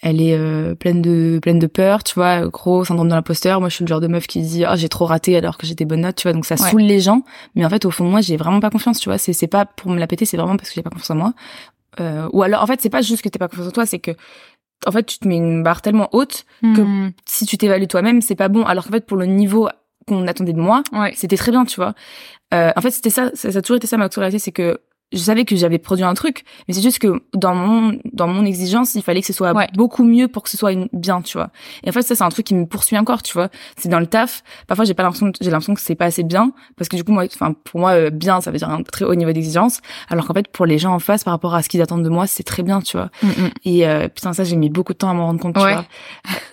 elle 0.00 0.20
est 0.20 0.36
pleine 0.74 1.02
de 1.02 1.38
pleine 1.40 1.60
de 1.60 1.68
peur, 1.68 2.02
tu 2.02 2.14
vois, 2.14 2.48
gros 2.48 2.84
syndrome 2.84 3.08
de 3.08 3.14
l'imposteur. 3.14 3.60
Moi, 3.60 3.68
je 3.68 3.76
suis 3.76 3.84
le 3.84 3.88
genre 3.88 4.00
de 4.00 4.08
meuf 4.08 4.26
qui 4.26 4.42
dit 4.42 4.64
ah 4.64 4.74
j'ai 4.74 4.88
trop 4.88 5.04
raté 5.06 5.36
alors 5.36 5.58
que 5.58 5.68
j'étais 5.68 5.84
bonne 5.84 6.00
note, 6.00 6.16
tu 6.16 6.24
vois. 6.24 6.32
Donc 6.32 6.46
ça 6.46 6.56
saoule 6.56 6.82
les 6.82 6.98
gens, 6.98 7.22
mais 7.54 7.64
en 7.64 7.70
fait 7.70 7.84
au 7.84 7.92
fond 7.92 8.06
moi 8.10 8.22
j'ai 8.22 8.36
vraiment 8.36 8.58
pas 8.58 8.70
confiance, 8.70 8.98
tu 8.98 9.08
vois. 9.08 9.18
C'est 9.18 9.32
c'est 9.32 9.46
pas 9.46 9.66
pour 9.66 9.92
me 9.92 10.00
la 10.00 10.08
péter, 10.08 10.24
c'est 10.24 10.36
vraiment 10.36 10.56
parce 10.56 10.68
que 10.70 10.74
j'ai 10.74 10.82
pas 10.82 10.90
confiance 10.90 11.10
en 11.10 11.14
moi. 11.14 11.32
ou 12.32 12.42
alors 12.42 12.60
en 12.60 12.66
fait 12.66 12.80
c'est 12.80 12.90
pas 12.90 13.02
juste 13.02 13.22
que 13.22 13.28
t'es 13.28 13.38
pas 13.38 13.46
confiance 13.46 13.68
en 13.68 13.70
toi, 13.70 13.86
c'est 13.86 14.00
que 14.00 14.10
en 14.86 14.92
fait, 14.92 15.04
tu 15.04 15.18
te 15.18 15.28
mets 15.28 15.36
une 15.36 15.62
barre 15.62 15.82
tellement 15.82 16.08
haute 16.12 16.44
que 16.62 16.80
hmm. 16.80 17.12
si 17.26 17.46
tu 17.46 17.58
t'évalues 17.58 17.88
toi-même, 17.88 18.20
c'est 18.20 18.34
pas 18.34 18.48
bon. 18.48 18.64
Alors 18.64 18.84
qu'en 18.84 18.92
fait, 18.92 19.06
pour 19.06 19.16
le 19.16 19.26
niveau 19.26 19.68
qu'on 20.06 20.26
attendait 20.26 20.52
de 20.52 20.60
moi, 20.60 20.82
c'était 21.14 21.36
très 21.36 21.52
bien, 21.52 21.64
tu 21.64 21.76
vois. 21.76 21.94
Euh, 22.54 22.72
en 22.76 22.80
fait, 22.80 22.90
c'était 22.90 23.10
ça, 23.10 23.30
ça, 23.34 23.48
a 23.48 23.62
toujours 23.62 23.76
été 23.76 23.86
ça 23.86 23.96
ma 23.96 24.08
réalité, 24.08 24.38
c'est 24.38 24.52
que 24.52 24.80
je 25.12 25.18
savais 25.18 25.44
que 25.44 25.56
j'avais 25.56 25.78
produit 25.78 26.04
un 26.04 26.14
truc, 26.14 26.44
mais 26.66 26.74
c'est 26.74 26.82
juste 26.82 26.98
que 26.98 27.22
dans 27.34 27.54
mon 27.54 27.98
dans 28.12 28.26
mon 28.26 28.44
exigence, 28.44 28.94
il 28.94 29.02
fallait 29.02 29.20
que 29.20 29.26
ce 29.26 29.32
soit 29.32 29.52
beaucoup 29.74 30.04
mieux 30.04 30.28
pour 30.28 30.42
que 30.42 30.50
ce 30.50 30.56
soit 30.56 30.74
bien, 30.92 31.22
tu 31.22 31.36
vois. 31.36 31.50
Et 31.84 31.90
en 31.90 31.92
fait, 31.92 32.02
ça 32.02 32.14
c'est 32.14 32.24
un 32.24 32.28
truc 32.28 32.46
qui 32.46 32.54
me 32.54 32.66
poursuit 32.66 32.96
encore, 32.98 33.22
tu 33.22 33.34
vois. 33.34 33.48
C'est 33.76 33.88
dans 33.88 34.00
le 34.00 34.06
taf. 34.06 34.42
Parfois, 34.66 34.84
j'ai 34.84 34.94
pas 34.94 35.02
l'impression 35.02 35.32
j'ai 35.40 35.50
l'impression 35.50 35.74
que 35.74 35.80
c'est 35.80 35.94
pas 35.94 36.06
assez 36.06 36.22
bien 36.22 36.52
parce 36.76 36.88
que 36.88 36.96
du 36.96 37.04
coup 37.04 37.12
moi 37.12 37.24
enfin 37.24 37.54
pour 37.64 37.80
moi 37.80 37.90
euh, 37.92 38.10
bien, 38.10 38.40
ça 38.40 38.50
veut 38.50 38.58
dire 38.58 38.70
un 38.70 38.82
très 38.82 39.04
haut 39.04 39.14
niveau 39.14 39.32
d'exigence, 39.32 39.80
alors 40.08 40.26
qu'en 40.26 40.34
fait 40.34 40.48
pour 40.48 40.66
les 40.66 40.78
gens 40.78 40.94
en 40.94 40.98
face 40.98 41.24
par 41.24 41.32
rapport 41.32 41.54
à 41.54 41.62
ce 41.62 41.68
qu'ils 41.68 41.82
attendent 41.82 42.04
de 42.04 42.10
moi, 42.10 42.26
c'est 42.26 42.42
très 42.42 42.62
bien, 42.62 42.80
tu 42.80 42.96
vois. 42.96 43.10
Mm, 43.22 43.28
mm. 43.28 43.50
Et 43.64 43.86
euh, 43.86 44.08
putain 44.08 44.32
ça 44.32 44.44
j'ai 44.44 44.56
mis 44.56 44.70
beaucoup 44.70 44.92
de 44.92 44.98
temps 44.98 45.10
à 45.10 45.14
m'en 45.14 45.26
rendre 45.26 45.40
compte, 45.40 45.54
tu 45.54 45.60
vois. 45.60 45.84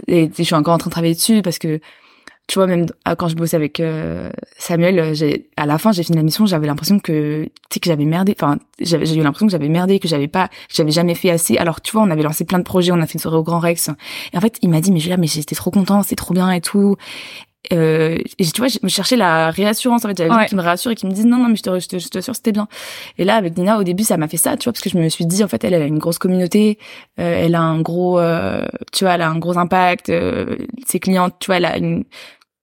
Et 0.07 0.29
je 0.35 0.43
suis 0.43 0.55
encore 0.55 0.73
en 0.73 0.77
train 0.77 0.89
de 0.89 0.93
travailler 0.93 1.15
dessus 1.15 1.41
parce 1.41 1.59
que 1.59 1.79
tu 2.49 2.57
vois 2.57 2.65
même 2.65 2.87
ah, 3.05 3.15
quand 3.15 3.27
je 3.27 3.35
bossais 3.35 3.55
avec 3.55 3.79
euh, 3.79 4.31
Samuel 4.57 4.99
euh, 4.99 5.13
j'ai 5.13 5.49
à 5.55 5.67
la 5.67 5.77
fin 5.77 5.91
j'ai 5.91 6.01
fini 6.01 6.17
la 6.17 6.23
mission 6.23 6.47
j'avais 6.47 6.65
l'impression 6.65 6.97
que 6.97 7.43
tu 7.43 7.51
sais 7.69 7.79
que 7.79 7.87
j'avais 7.87 8.05
merdé 8.05 8.35
enfin 8.35 8.57
j'avais 8.81 9.05
j'ai 9.05 9.15
eu 9.17 9.21
l'impression 9.21 9.45
que 9.45 9.51
j'avais 9.51 9.69
merdé 9.69 9.99
que 9.99 10.07
j'avais 10.07 10.27
pas 10.27 10.49
j'avais 10.67 10.89
jamais 10.89 11.13
fait 11.13 11.29
assez. 11.29 11.57
Alors 11.57 11.79
tu 11.79 11.91
vois 11.91 12.01
on 12.01 12.09
avait 12.09 12.23
lancé 12.23 12.45
plein 12.45 12.57
de 12.57 12.63
projets 12.63 12.91
on 12.91 12.99
a 13.01 13.05
fait 13.05 13.13
une 13.13 13.19
soirée 13.19 13.37
au 13.37 13.43
Grand 13.43 13.59
Rex. 13.59 13.91
Et 14.33 14.37
en 14.37 14.41
fait 14.41 14.57
il 14.63 14.69
m'a 14.69 14.81
dit 14.81 14.91
mais 14.91 14.99
Julia 14.99 15.17
mais 15.17 15.27
j'étais 15.27 15.55
trop 15.55 15.69
content 15.69 16.01
c'est 16.01 16.15
trop 16.15 16.33
bien 16.33 16.51
et 16.51 16.59
tout. 16.59 16.95
Euh, 17.71 18.17
et 18.39 18.45
tu 18.45 18.61
vois 18.61 18.67
je 18.67 18.79
me 18.81 18.89
cherchais 18.89 19.15
la 19.15 19.51
réassurance 19.51 20.03
en 20.03 20.07
fait. 20.07 20.17
J'avais 20.17 20.33
ouais. 20.33 20.47
qui 20.47 20.55
me 20.55 20.63
rassure 20.63 20.89
et 20.89 20.95
qui 20.95 21.05
me 21.05 21.11
dise 21.11 21.27
non 21.27 21.37
non 21.37 21.49
mais 21.49 21.55
je 21.55 21.61
te 21.61 21.79
je 21.79 21.87
te, 21.87 21.99
je 21.99 22.07
te 22.07 22.19
c'était 22.33 22.51
bien. 22.51 22.67
Et 23.19 23.25
là 23.25 23.35
avec 23.35 23.55
Nina 23.57 23.77
au 23.77 23.83
début 23.83 24.03
ça 24.03 24.17
m'a 24.17 24.27
fait 24.27 24.37
ça 24.37 24.57
tu 24.57 24.63
vois 24.63 24.73
parce 24.73 24.81
que 24.81 24.89
je 24.89 24.97
me 24.97 25.07
suis 25.09 25.27
dit 25.27 25.43
en 25.43 25.47
fait 25.47 25.63
elle, 25.63 25.75
elle 25.75 25.83
a 25.83 25.85
une 25.85 25.99
grosse 25.99 26.17
communauté 26.17 26.79
euh, 27.19 27.45
elle 27.45 27.53
a 27.53 27.61
un 27.61 27.79
gros 27.81 28.19
euh, 28.19 28.65
tu 28.91 29.03
vois 29.03 29.13
elle 29.13 29.21
a 29.21 29.29
un 29.29 29.37
gros 29.37 29.55
impact 29.59 30.11
ses 30.87 30.99
clients 30.99 31.29
tu 31.29 31.45
vois 31.45 31.57
elle 31.57 31.65
a 31.65 31.77
une 31.77 32.05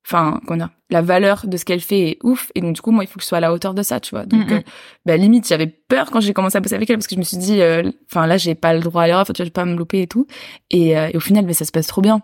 enfin 0.07 0.41
comment 0.47 0.59
dire 0.59 0.71
la 0.91 1.03
valeur 1.03 1.47
de 1.49 1.57
ce 1.57 1.65
qu'elle 1.65 1.81
fait 1.81 2.11
est 2.11 2.19
ouf 2.23 2.53
et 2.55 2.61
donc 2.61 2.75
du 2.77 2.81
coup 2.81 2.93
moi 2.93 3.03
il 3.03 3.09
faut 3.09 3.17
que 3.17 3.23
je 3.23 3.27
sois 3.27 3.39
à 3.39 3.41
la 3.41 3.53
hauteur 3.53 3.75
de 3.75 3.83
ça 3.83 3.99
tu 3.99 4.11
vois. 4.15 4.25
Donc 4.25 4.53
euh, 4.53 4.61
bah 5.05 5.17
limite 5.17 5.49
j'avais 5.49 5.67
peur 5.67 6.11
quand 6.13 6.21
j'ai 6.21 6.33
commencé 6.33 6.57
à 6.57 6.61
bosser 6.61 6.77
avec 6.77 6.89
elle 6.89 6.97
parce 6.97 7.09
que 7.09 7.17
je 7.17 7.19
me 7.21 7.25
suis 7.25 7.37
dit 7.39 7.61
euh, 7.61 7.91
enfin 8.11 8.27
là 8.29 8.37
j'ai 8.37 8.55
pas 8.55 8.73
le 8.73 8.81
droit 8.81 9.03
à 9.03 9.07
l'erreur 9.09 9.23
enfin 9.23 9.33
tu 9.33 9.43
vois 9.43 9.47
je 9.47 9.51
vais 9.51 9.53
pas 9.53 9.65
me 9.65 9.75
louper 9.77 10.03
et 10.03 10.07
tout. 10.07 10.27
Et, 10.71 10.97
euh, 10.97 11.09
et 11.13 11.17
au 11.17 11.21
final 11.21 11.45
mais 11.45 11.55
ça 11.55 11.65
se 11.65 11.73
passe 11.73 11.89
trop 11.89 12.03
bien. 12.03 12.21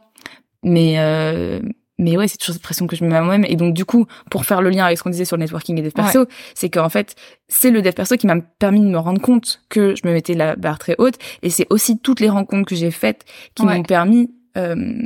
Mais 0.62 0.94
euh, 0.98 1.60
mais 1.98 2.16
ouais 2.16 2.28
c'est 2.28 2.36
toujours 2.38 2.54
cette 2.54 2.62
pression 2.62 2.86
que 2.86 2.94
je 2.94 3.02
me 3.04 3.10
mets 3.10 3.16
à 3.16 3.22
moi-même. 3.22 3.44
Et 3.48 3.56
donc 3.56 3.74
du 3.74 3.84
coup 3.84 4.06
pour 4.30 4.44
faire 4.44 4.62
le 4.62 4.70
lien 4.70 4.84
avec 4.84 4.96
ce 4.98 5.02
qu'on 5.02 5.10
disait 5.10 5.24
sur 5.24 5.36
le 5.36 5.42
networking 5.42 5.76
et 5.78 5.82
dev 5.82 5.90
perso 5.90 6.26
c'est 6.54 6.70
qu'en 6.70 6.88
fait 6.88 7.16
c'est 7.48 7.70
le 7.72 7.82
dev 7.82 7.92
perso 7.92 8.16
qui 8.16 8.28
m'a 8.28 8.36
permis 8.40 8.78
de 8.80 8.86
me 8.86 8.98
rendre 8.98 9.20
compte 9.20 9.60
que 9.68 9.96
je 9.96 10.06
me 10.06 10.12
mettais 10.12 10.34
la 10.34 10.54
barre 10.54 10.78
très 10.78 10.94
haute. 10.98 11.14
Et 11.42 11.50
c'est 11.50 11.66
aussi 11.70 11.98
toutes 11.98 12.20
les 12.20 12.28
rencontres 12.28 12.68
que 12.68 12.76
j'ai 12.76 12.92
faites 12.92 13.24
qui 13.56 13.64
Ouais. 13.66 13.76
m'ont 13.78 13.82
permis 13.82 14.30
euh, 14.56 15.02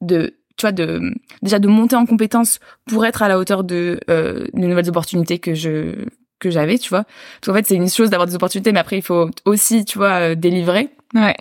de 0.00 0.38
tu 0.56 0.62
vois 0.62 0.72
de 0.72 1.00
déjà 1.42 1.58
de 1.58 1.68
monter 1.68 1.96
en 1.96 2.06
compétence 2.06 2.58
pour 2.86 3.04
être 3.06 3.22
à 3.22 3.28
la 3.28 3.38
hauteur 3.38 3.64
de 3.64 3.98
euh, 4.10 4.46
des 4.54 4.66
nouvelles 4.66 4.88
opportunités 4.88 5.38
que 5.38 5.54
je 5.54 6.06
que 6.40 6.50
j'avais 6.50 6.78
tu 6.78 6.88
vois 6.90 7.04
parce 7.04 7.46
qu'en 7.46 7.54
fait 7.54 7.66
c'est 7.66 7.74
une 7.76 7.88
chose 7.88 8.10
d'avoir 8.10 8.26
des 8.26 8.34
opportunités 8.34 8.72
mais 8.72 8.80
après 8.80 8.98
il 8.98 9.02
faut 9.02 9.30
aussi 9.44 9.84
tu 9.84 9.98
vois 9.98 10.30
euh, 10.30 10.34
délivrer 10.34 10.90
Ouais. 11.14 11.36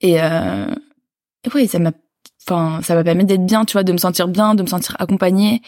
et 0.00 0.20
euh, 0.22 0.66
et 1.44 1.48
ouais 1.54 1.66
ça 1.66 1.78
m'a 1.78 1.92
enfin 2.48 2.80
ça 2.82 2.94
m'a 2.94 3.02
permis 3.04 3.24
d'être 3.24 3.44
bien 3.44 3.64
tu 3.64 3.72
vois 3.72 3.82
de 3.82 3.92
me 3.92 3.98
sentir 3.98 4.28
bien 4.28 4.54
de 4.54 4.62
me 4.62 4.68
sentir 4.68 4.94
accompagnée 5.00 5.62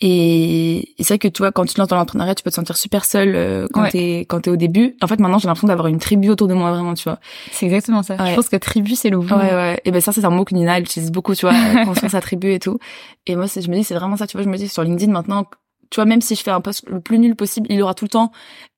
et, 0.00 0.78
et 0.98 1.02
c'est 1.04 1.14
vrai 1.14 1.18
que 1.18 1.28
tu 1.28 1.38
vois 1.42 1.52
quand 1.52 1.64
tu 1.64 1.74
te 1.74 1.80
lances 1.80 1.88
dans 1.88 1.96
l'entrepreneuriat 1.96 2.34
tu 2.34 2.42
peux 2.42 2.50
te 2.50 2.54
sentir 2.56 2.76
super 2.76 3.04
seul 3.04 3.34
euh, 3.34 3.66
quand 3.72 3.82
Ouais. 3.82 3.90
t'es 3.90 4.20
quand 4.28 4.40
t'es 4.40 4.50
au 4.50 4.56
début 4.56 4.96
en 5.02 5.06
fait 5.06 5.20
maintenant 5.20 5.38
j'ai 5.38 5.46
l'impression 5.46 5.68
d'avoir 5.68 5.86
une 5.88 5.98
tribu 5.98 6.28
autour 6.30 6.48
de 6.48 6.54
moi 6.54 6.70
vraiment 6.72 6.94
tu 6.94 7.04
vois 7.04 7.18
C'est 7.52 7.66
exactement 7.66 8.02
ça. 8.02 8.16
Ouais. 8.16 8.30
Je 8.30 8.34
pense 8.36 8.48
que 8.48 8.56
tribu, 8.56 8.94
c'est 8.96 9.10
le 9.10 9.18
mot. 9.18 9.24
Ouais, 9.36 9.54
ouais. 9.54 9.80
Et 9.84 9.90
ben 9.90 10.00
ça, 10.00 10.12
c'est 10.12 10.24
un 10.24 10.30
mot 10.30 10.44
que 10.44 10.54
Nina 10.54 10.76
elle 10.78 10.84
utilise 10.84 11.10
beaucoup, 11.12 11.34
tu 11.34 11.46
vois, 11.46 11.54
construire 11.84 12.10
sa 12.10 12.20
tribu 12.20 12.52
et 12.52 12.58
tout. 12.58 12.78
Et 13.26 13.36
moi, 13.36 13.46
je 13.46 13.68
me 13.70 13.74
dis, 13.76 13.84
c'est 13.84 13.94
vraiment 13.94 14.16
ça, 14.16 14.26
tu 14.26 14.36
vois. 14.36 14.44
Je 14.44 14.48
me 14.48 14.56
dis 14.56 14.68
sur 14.68 14.82
LinkedIn 14.82 15.12
maintenant, 15.12 15.44
tu 15.90 15.96
vois, 15.96 16.04
même 16.04 16.20
si 16.20 16.34
je 16.34 16.42
fais 16.42 16.50
un 16.50 16.60
post 16.60 16.84
le 16.88 17.00
plus 17.00 17.18
nul 17.18 17.36
possible, 17.36 17.66
il 17.70 17.76
y 17.76 17.82
aura 17.82 17.94
tout 17.94 18.04
le 18.04 18.10
temps 18.10 18.32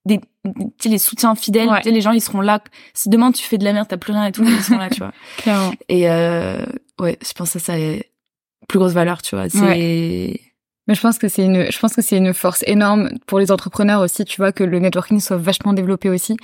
des, 0.04 0.18
tu 0.44 0.52
sais, 0.80 0.88
les 0.88 0.98
soutiens 0.98 1.34
fidèles. 1.34 1.68
Ouais. 1.68 1.78
Tu 1.78 1.84
sais, 1.84 1.90
les 1.94 2.00
gens, 2.00 2.12
ils 2.12 2.20
seront 2.20 2.40
là. 2.40 2.60
Si 2.94 3.08
demain 3.08 3.32
tu 3.32 3.42
fais 3.44 3.58
de 3.58 3.64
la 3.64 3.72
merde, 3.72 3.86
t'as 3.88 3.96
plus 3.96 4.12
rien 4.12 4.24
et 4.26 4.32
tout, 4.32 4.44
ils 4.44 4.62
seront 4.62 4.78
là, 4.78 4.90
tu 4.90 4.98
vois. 5.00 5.12
Clairement. 5.38 5.72
Et 5.88 6.10
euh, 6.10 6.64
ouais, 7.00 7.18
je 7.26 7.32
pense 7.32 7.52
que 7.52 7.58
ça, 7.58 7.74
c'est 7.74 8.10
plus 8.68 8.78
grosse 8.78 8.92
valeur, 8.92 9.22
tu 9.22 9.36
vois. 9.36 9.48
C'est 9.48 10.40
Mais 10.88 10.94
je 10.94 11.00
pense 11.00 11.18
que 11.18 11.28
c'est 11.28 11.44
une, 11.44 11.70
je 11.70 11.78
pense 11.80 11.94
que 11.94 12.02
c'est 12.02 12.16
une 12.16 12.32
force 12.32 12.62
énorme 12.66 13.10
pour 13.26 13.38
les 13.40 13.50
entrepreneurs 13.50 14.00
aussi, 14.00 14.24
tu 14.24 14.36
vois, 14.40 14.52
que 14.52 14.62
le 14.64 14.78
networking 14.78 15.18
soit 15.20 15.36
vachement 15.36 15.72
développé 15.72 16.08
aussi, 16.10 16.36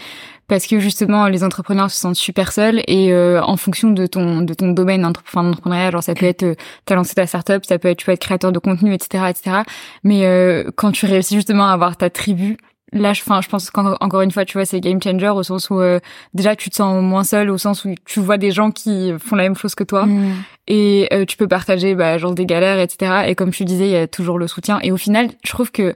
parce 0.48 0.66
que 0.66 0.80
justement 0.80 1.28
les 1.28 1.44
entrepreneurs 1.44 1.90
se 1.92 1.98
sentent 2.00 2.16
super 2.16 2.50
seuls 2.52 2.82
et 2.88 3.12
euh, 3.12 3.40
en 3.42 3.56
fonction 3.56 3.90
de 3.90 4.04
ton 4.06 4.42
de 4.42 4.52
ton 4.54 4.72
domaine 4.72 5.04
entre- 5.06 5.22
enfin, 5.24 5.44
d'entrepreneuriat, 5.44 5.92
genre 5.92 6.02
ça 6.02 6.14
peut 6.14 6.26
être 6.26 6.42
euh, 6.42 6.54
t'as 6.86 6.96
lancé 6.96 7.14
ta 7.14 7.26
startup, 7.28 7.64
ça 7.64 7.78
peut 7.78 7.88
être 7.88 7.98
tu 7.98 8.06
peux 8.06 8.12
être 8.12 8.20
créateur 8.20 8.50
de 8.50 8.58
contenu, 8.58 8.92
etc., 8.94 9.26
etc. 9.30 9.56
Mais 10.02 10.26
euh, 10.26 10.70
quand 10.74 10.90
tu 10.90 11.06
réussis 11.06 11.36
justement 11.36 11.68
à 11.68 11.72
avoir 11.72 11.96
ta 11.96 12.10
tribu, 12.10 12.56
là, 12.92 13.12
je, 13.12 13.22
je 13.22 13.48
pense 13.48 13.70
qu'encore 13.70 14.20
une 14.22 14.30
fois, 14.30 14.44
tu 14.44 14.58
vois, 14.58 14.64
c'est 14.64 14.80
game 14.80 15.02
changer 15.02 15.28
au 15.28 15.42
sens 15.42 15.70
où 15.70 15.80
euh, 15.80 15.98
déjà 16.34 16.56
tu 16.56 16.70
te 16.70 16.76
sens 16.76 17.02
moins 17.02 17.24
seul, 17.24 17.50
au 17.50 17.58
sens 17.58 17.84
où 17.84 17.94
tu 18.04 18.20
vois 18.20 18.38
des 18.38 18.50
gens 18.50 18.70
qui 18.70 19.12
font 19.18 19.36
la 19.36 19.44
même 19.44 19.56
chose 19.56 19.74
que 19.74 19.84
toi. 19.84 20.06
Mm. 20.06 20.44
et 20.68 21.08
euh, 21.12 21.24
tu 21.24 21.36
peux 21.36 21.48
partager 21.48 21.94
bah, 21.94 22.18
genre 22.18 22.34
des 22.34 22.46
galères 22.46 22.78
etc 22.78 23.24
et 23.26 23.34
comme 23.34 23.50
tu 23.50 23.64
disais 23.64 23.86
il 23.86 23.92
y 23.92 23.96
a 23.96 24.06
toujours 24.06 24.38
le 24.38 24.46
soutien. 24.46 24.78
Et 24.82 24.92
au 24.92 24.96
final 24.96 25.30
je 25.44 25.50
trouve 25.50 25.70
que 25.70 25.94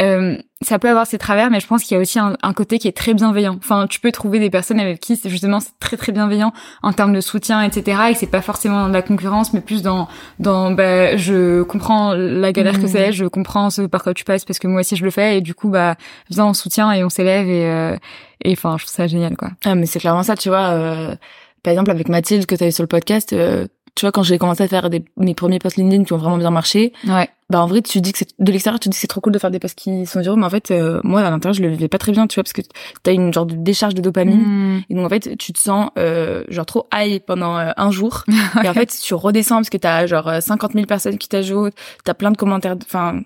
euh, 0.00 0.36
ça 0.62 0.78
peut 0.78 0.88
avoir 0.88 1.06
ses 1.06 1.18
travers 1.18 1.50
mais 1.50 1.60
je 1.60 1.66
pense 1.66 1.82
qu'il 1.84 1.94
y 1.94 1.98
a 1.98 2.00
aussi 2.00 2.18
un, 2.18 2.36
un 2.42 2.52
côté 2.52 2.78
qui 2.78 2.88
est 2.88 2.96
très 2.96 3.14
bienveillant 3.14 3.56
enfin 3.58 3.86
tu 3.88 4.00
peux 4.00 4.10
trouver 4.12 4.38
des 4.38 4.50
personnes 4.50 4.80
avec 4.80 5.00
qui 5.00 5.20
justement 5.26 5.60
c'est 5.60 5.70
très 5.80 5.96
très 5.96 6.12
bienveillant 6.12 6.52
en 6.82 6.92
termes 6.92 7.12
de 7.12 7.20
soutien 7.20 7.62
etc 7.62 7.98
et 8.08 8.12
que 8.12 8.18
c'est 8.18 8.26
pas 8.26 8.40
forcément 8.42 8.80
dans 8.82 8.88
de 8.88 8.92
la 8.92 9.02
concurrence 9.02 9.52
mais 9.52 9.60
plus 9.60 9.82
dans 9.82 10.08
dans 10.38 10.70
bah 10.72 11.16
je 11.16 11.62
comprends 11.62 12.12
la 12.14 12.52
galère 12.52 12.74
que 12.74 12.82
Mhm. 12.82 12.88
c'est 12.88 13.12
je 13.12 13.24
comprends 13.26 13.70
ce 13.70 13.82
par 13.82 14.02
quoi 14.02 14.14
tu 14.14 14.24
passes 14.24 14.44
parce 14.44 14.58
que 14.58 14.66
moi 14.68 14.80
aussi 14.80 14.96
je 14.96 15.04
le 15.04 15.10
fais 15.10 15.38
et 15.38 15.40
du 15.40 15.54
coup 15.54 15.68
bah 15.68 15.96
viens 16.30 16.46
on 16.46 16.54
soutient 16.54 16.90
et 16.92 17.02
on 17.04 17.08
s'élève 17.08 17.48
et 17.48 17.66
euh, 17.66 17.96
et 18.44 18.52
enfin 18.52 18.76
je 18.78 18.84
trouve 18.84 18.94
ça 18.94 19.06
génial 19.06 19.36
quoi 19.36 19.50
Ah, 19.64 19.74
mais 19.74 19.86
c'est 19.86 19.98
clairement 20.00 20.22
ça, 20.22 20.36
tu 20.36 20.48
vois. 20.48 20.68
euh, 20.70 21.16
par 21.64 21.72
exemple, 21.72 21.90
avec 21.90 22.08
Mathilde 22.08 22.46
que 22.46 22.54
tu 22.54 22.62
avais 22.62 22.70
sur 22.70 22.84
le 22.84 22.88
podcast, 22.88 23.32
euh, 23.32 23.66
tu 23.98 24.04
vois, 24.04 24.12
quand 24.12 24.22
j'ai 24.22 24.38
commencé 24.38 24.62
à 24.62 24.68
faire 24.68 24.90
des, 24.90 25.04
mes 25.16 25.34
premiers 25.34 25.58
posts 25.58 25.76
LinkedIn 25.76 26.04
qui 26.04 26.12
ont 26.12 26.18
vraiment 26.18 26.38
bien 26.38 26.52
marché, 26.52 26.92
ouais 27.08 27.28
bah 27.50 27.62
en 27.62 27.66
vrai, 27.66 27.80
tu 27.80 28.00
dis 28.02 28.12
que 28.12 28.18
c'est 28.18 28.28
de 28.38 28.52
l'extérieur, 28.52 28.78
tu 28.78 28.90
dis 28.90 28.94
que 28.94 29.00
c'est 29.00 29.06
trop 29.06 29.22
cool 29.22 29.32
de 29.32 29.38
faire 29.38 29.50
des 29.50 29.58
posts 29.58 29.74
qui 29.74 30.04
sont 30.04 30.20
viraux, 30.20 30.36
mais 30.36 30.44
en 30.44 30.50
fait, 30.50 30.70
euh, 30.70 31.00
moi 31.02 31.22
à 31.22 31.30
l'intérieur, 31.30 31.54
je 31.54 31.62
le 31.62 31.68
vivais 31.70 31.88
pas 31.88 31.96
très 31.98 32.12
bien, 32.12 32.26
tu 32.26 32.34
vois, 32.36 32.44
parce 32.44 32.52
que 32.52 32.60
t'as 33.02 33.12
une 33.12 33.32
genre 33.32 33.46
de 33.46 33.54
décharge 33.56 33.94
de 33.94 34.02
dopamine. 34.02 34.38
Mmh. 34.42 34.84
Et 34.90 34.94
donc 34.94 35.06
en 35.06 35.08
fait, 35.08 35.36
tu 35.38 35.52
te 35.52 35.58
sens 35.58 35.90
euh, 35.98 36.44
genre 36.48 36.66
trop 36.66 36.86
high 36.94 37.20
pendant 37.24 37.56
euh, 37.58 37.72
un 37.76 37.90
jour. 37.90 38.24
Et 38.62 38.68
en 38.68 38.74
fait, 38.74 38.94
tu 39.02 39.14
redescends 39.14 39.56
parce 39.56 39.70
que 39.70 39.78
t'as 39.78 40.06
genre 40.06 40.28
euh, 40.28 40.40
50 40.40 40.74
000 40.74 40.84
personnes 40.86 41.16
qui 41.18 41.28
t'ajoutent, 41.28 41.74
t'as 42.04 42.14
plein 42.14 42.30
de 42.30 42.36
commentaires, 42.36 42.76
enfin 42.84 43.22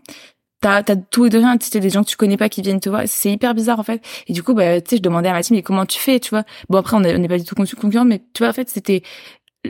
t'as 0.60 0.84
t'as 0.84 0.94
tout 0.94 1.26
et 1.26 1.28
de 1.28 1.38
rien. 1.38 1.58
Tu 1.58 1.66
sais, 1.66 1.80
des 1.80 1.90
gens 1.90 2.04
que 2.04 2.08
tu 2.08 2.16
connais 2.16 2.36
pas 2.36 2.48
qui 2.48 2.62
viennent 2.62 2.78
te 2.80 2.88
voir. 2.88 3.02
C'est 3.06 3.32
hyper 3.32 3.54
bizarre 3.54 3.80
en 3.80 3.82
fait. 3.82 4.00
Et 4.28 4.32
du 4.32 4.44
coup, 4.44 4.54
bah 4.54 4.80
tu 4.80 4.90
sais, 4.90 4.96
je 4.98 5.02
demandais 5.02 5.28
à 5.28 5.32
ma 5.32 5.42
team 5.42 5.56
mais 5.56 5.62
comment 5.62 5.84
tu 5.84 5.98
fais, 5.98 6.20
tu 6.20 6.30
vois? 6.30 6.44
Bon 6.70 6.78
après, 6.78 6.96
on 6.96 7.02
est- 7.02 7.14
on 7.14 7.18
n'est 7.18 7.28
pas 7.28 7.38
du 7.38 7.44
tout 7.44 7.56
concurrent, 7.56 8.04
mais 8.04 8.22
tu 8.32 8.44
vois 8.44 8.50
en 8.50 8.52
fait, 8.52 8.70
c'était 8.70 9.02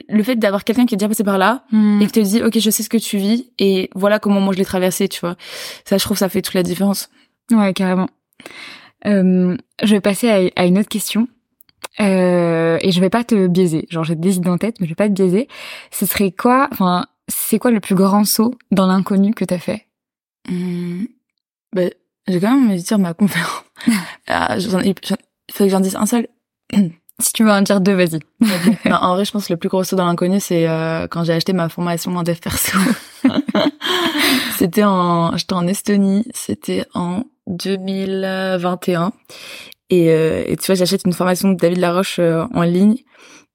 le 0.08 0.22
fait 0.22 0.36
d'avoir 0.36 0.64
quelqu'un 0.64 0.86
qui 0.86 0.94
est 0.94 0.98
déjà 0.98 1.08
passé 1.08 1.24
par 1.24 1.38
là 1.38 1.64
Mmh. 1.72 2.00
et 2.02 2.06
qui 2.06 2.12
te 2.12 2.20
dit 2.20 2.42
ok 2.42 2.58
je 2.58 2.70
sais 2.70 2.82
ce 2.82 2.88
que 2.88 2.96
tu 2.96 3.18
vis 3.18 3.50
et 3.58 3.90
voilà 3.94 4.18
comment 4.18 4.40
moi 4.40 4.52
je 4.54 4.58
l'ai 4.58 4.64
traversé 4.64 5.08
tu 5.08 5.20
vois 5.20 5.36
ça 5.84 5.98
je 5.98 6.04
trouve 6.04 6.16
ça 6.16 6.28
fait 6.28 6.40
toute 6.42 6.54
la 6.54 6.62
différence 6.62 7.10
Ouais, 7.50 7.72
carrément. 7.74 8.08
Euh, 9.06 9.56
je 9.82 9.90
vais 9.94 10.00
passer 10.00 10.30
à, 10.30 10.62
à 10.62 10.64
une 10.64 10.78
autre 10.78 10.88
question. 10.88 11.28
Euh, 12.00 12.78
et 12.80 12.92
je 12.92 13.00
vais 13.00 13.10
pas 13.10 13.24
te 13.24 13.46
biaiser. 13.48 13.86
Genre, 13.90 14.04
j'ai 14.04 14.14
des 14.14 14.36
idées 14.36 14.48
en 14.48 14.56
tête, 14.58 14.76
mais 14.80 14.86
je 14.86 14.92
vais 14.92 14.96
pas 14.96 15.08
te 15.08 15.12
biaiser. 15.12 15.48
Ce 15.90 16.06
serait 16.06 16.30
quoi, 16.30 16.68
enfin, 16.72 17.04
c'est 17.28 17.58
quoi 17.58 17.70
le 17.72 17.80
plus 17.80 17.96
grand 17.96 18.24
saut 18.24 18.54
dans 18.70 18.86
l'inconnu 18.86 19.34
que 19.34 19.44
t'as 19.44 19.58
fait? 19.58 19.86
Hum, 20.48 21.06
bah, 21.74 21.82
j'ai 22.28 22.40
quand 22.40 22.54
même 22.54 22.70
envie 22.70 22.80
de 22.80 22.86
dire 22.86 22.98
ma 22.98 23.12
conférence 23.14 23.64
ah, 24.28 24.58
j'en 24.58 24.80
ai- 24.80 24.94
j'en- 25.04 25.16
il 25.48 25.54
faut 25.54 25.64
que 25.64 25.70
j'en 25.70 25.80
dise 25.80 25.96
un 25.96 26.06
seul 26.06 26.28
Si 27.22 27.32
tu 27.32 27.44
veux 27.44 27.50
en 27.50 27.62
dire 27.62 27.80
deux, 27.80 27.94
vas-y. 27.94 28.18
non, 28.88 28.96
en 28.96 29.14
vrai 29.14 29.24
je 29.24 29.30
pense 29.30 29.46
que 29.46 29.52
le 29.52 29.56
plus 29.56 29.68
gros 29.68 29.84
saut 29.84 29.94
dans 29.94 30.06
l'inconnu 30.06 30.40
c'est 30.40 30.68
euh, 30.68 31.06
quand 31.06 31.22
j'ai 31.22 31.32
acheté 31.32 31.52
ma 31.52 31.68
formation 31.68 32.14
en 32.16 32.24
dev 32.24 32.36
perso. 32.38 32.76
C'était 34.58 34.82
en 34.82 35.36
j'étais 35.36 35.52
en 35.52 35.66
Estonie 35.68 36.24
c'était 36.34 36.84
en 36.94 37.24
2021 37.46 39.12
et, 39.90 40.10
euh, 40.10 40.42
et 40.46 40.56
tu 40.56 40.66
vois 40.66 40.74
j'achète 40.74 41.02
une 41.06 41.12
formation 41.12 41.50
de 41.50 41.54
David 41.56 41.78
Laroche 41.78 42.18
euh, 42.18 42.44
en 42.54 42.62
ligne. 42.62 42.96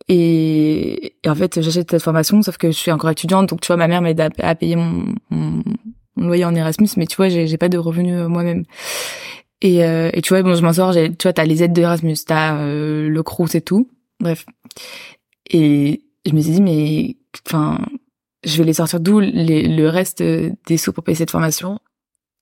Et, 0.07 1.15
et 1.23 1.29
en 1.29 1.35
fait 1.35 1.61
j'achète 1.61 1.91
cette 1.91 2.01
formation 2.01 2.41
sauf 2.41 2.57
que 2.57 2.67
je 2.67 2.77
suis 2.77 2.91
encore 2.91 3.09
étudiante. 3.09 3.49
Donc 3.49 3.59
tu 3.59 3.67
vois 3.67 3.77
ma 3.77 3.87
mère 3.89 4.01
m'aide 4.01 4.21
à, 4.21 4.29
à 4.39 4.55
payer 4.55 4.77
mon, 4.77 5.13
mon, 5.29 5.63
mon 6.15 6.27
loyer 6.27 6.45
en 6.45 6.55
Erasmus. 6.55 6.89
Mais 6.95 7.05
tu 7.05 7.17
vois 7.17 7.27
j'ai 7.27 7.47
j'ai 7.47 7.57
pas 7.57 7.69
de 7.69 7.77
revenus 7.77 8.15
euh, 8.15 8.27
moi-même 8.29 8.63
et, 9.61 9.83
euh, 9.83 10.09
et 10.13 10.21
tu 10.21 10.29
vois 10.29 10.43
bon 10.43 10.55
je 10.55 10.61
m'en 10.61 10.73
sors 10.73 10.93
tu 10.93 11.09
vois 11.23 11.33
t'as 11.33 11.45
les 11.45 11.63
aides 11.63 11.73
de 11.73 11.81
Erasmus 11.81 12.15
t'as 12.25 12.57
euh, 12.59 13.09
le 13.09 13.23
Crous 13.23 13.53
et 13.55 13.61
tout 13.61 13.89
bref 14.19 14.45
et 15.49 16.03
je 16.25 16.31
me 16.33 16.41
suis 16.41 16.51
dit 16.51 16.61
mais 16.61 17.15
enfin 17.47 17.79
je 18.43 18.57
vais 18.57 18.63
les 18.65 18.73
sortir 18.73 18.99
d'où 18.99 19.19
le 19.19 19.87
reste 19.87 20.21
des 20.21 20.77
sous 20.77 20.93
pour 20.93 21.03
payer 21.03 21.15
cette 21.15 21.31
formation? 21.31 21.79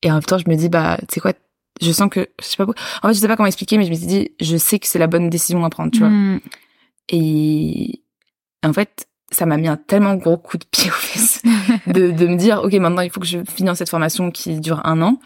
Et 0.04 0.12
en 0.12 0.16
même 0.16 0.24
temps 0.24 0.38
je 0.38 0.50
me 0.50 0.56
dis 0.56 0.70
bah 0.70 0.98
tu 1.08 1.16
sais 1.16 1.20
quoi 1.20 1.34
je 1.82 1.92
sens 1.92 2.10
que 2.10 2.28
je 2.42 2.46
sais 2.46 2.58
pas 2.58 2.66
quoi- 2.66 2.76
en 3.02 3.08
fait 3.08 3.14
je 3.14 3.20
sais 3.20 3.28
pas 3.28 3.36
comment 3.38 3.48
expliquer 3.48 3.78
mais 3.78 3.86
je 3.86 3.90
me 3.92 3.96
suis 3.96 4.08
dit 4.08 4.30
je 4.42 4.58
sais 4.58 4.78
que 4.80 4.88
c'est 4.88 5.00
la 5.00 5.08
bonne 5.08 5.30
décision 5.30 5.64
à 5.66 5.70
prendre 5.70 5.92
tu 5.92 6.00
vois 6.00 6.10
Mmh. 6.10 6.40
et 7.12 8.02
en 8.64 8.74
fait, 8.74 9.08
ça 9.32 9.46
m'a 9.46 9.58
mis 9.58 9.68
un 9.68 9.78
tellement 9.78 10.16
gros 10.16 10.38
coup 10.38 10.58
de 10.58 10.66
pied 10.66 10.90
aux 10.90 10.94
fesses 10.94 11.42
de, 11.88 12.10
de 12.12 12.28
me 12.28 12.36
dire, 12.36 12.62
ok, 12.64 12.74
maintenant 12.74 13.02
il 13.04 13.12
faut 13.12 13.20
que 13.20 13.28
je 13.28 13.40
finance 13.48 13.78
cette 13.78 13.90
formation 13.90 14.32
qui 14.32 14.60
dure 14.60 14.82
un 14.86 15.02
an. 15.04 15.20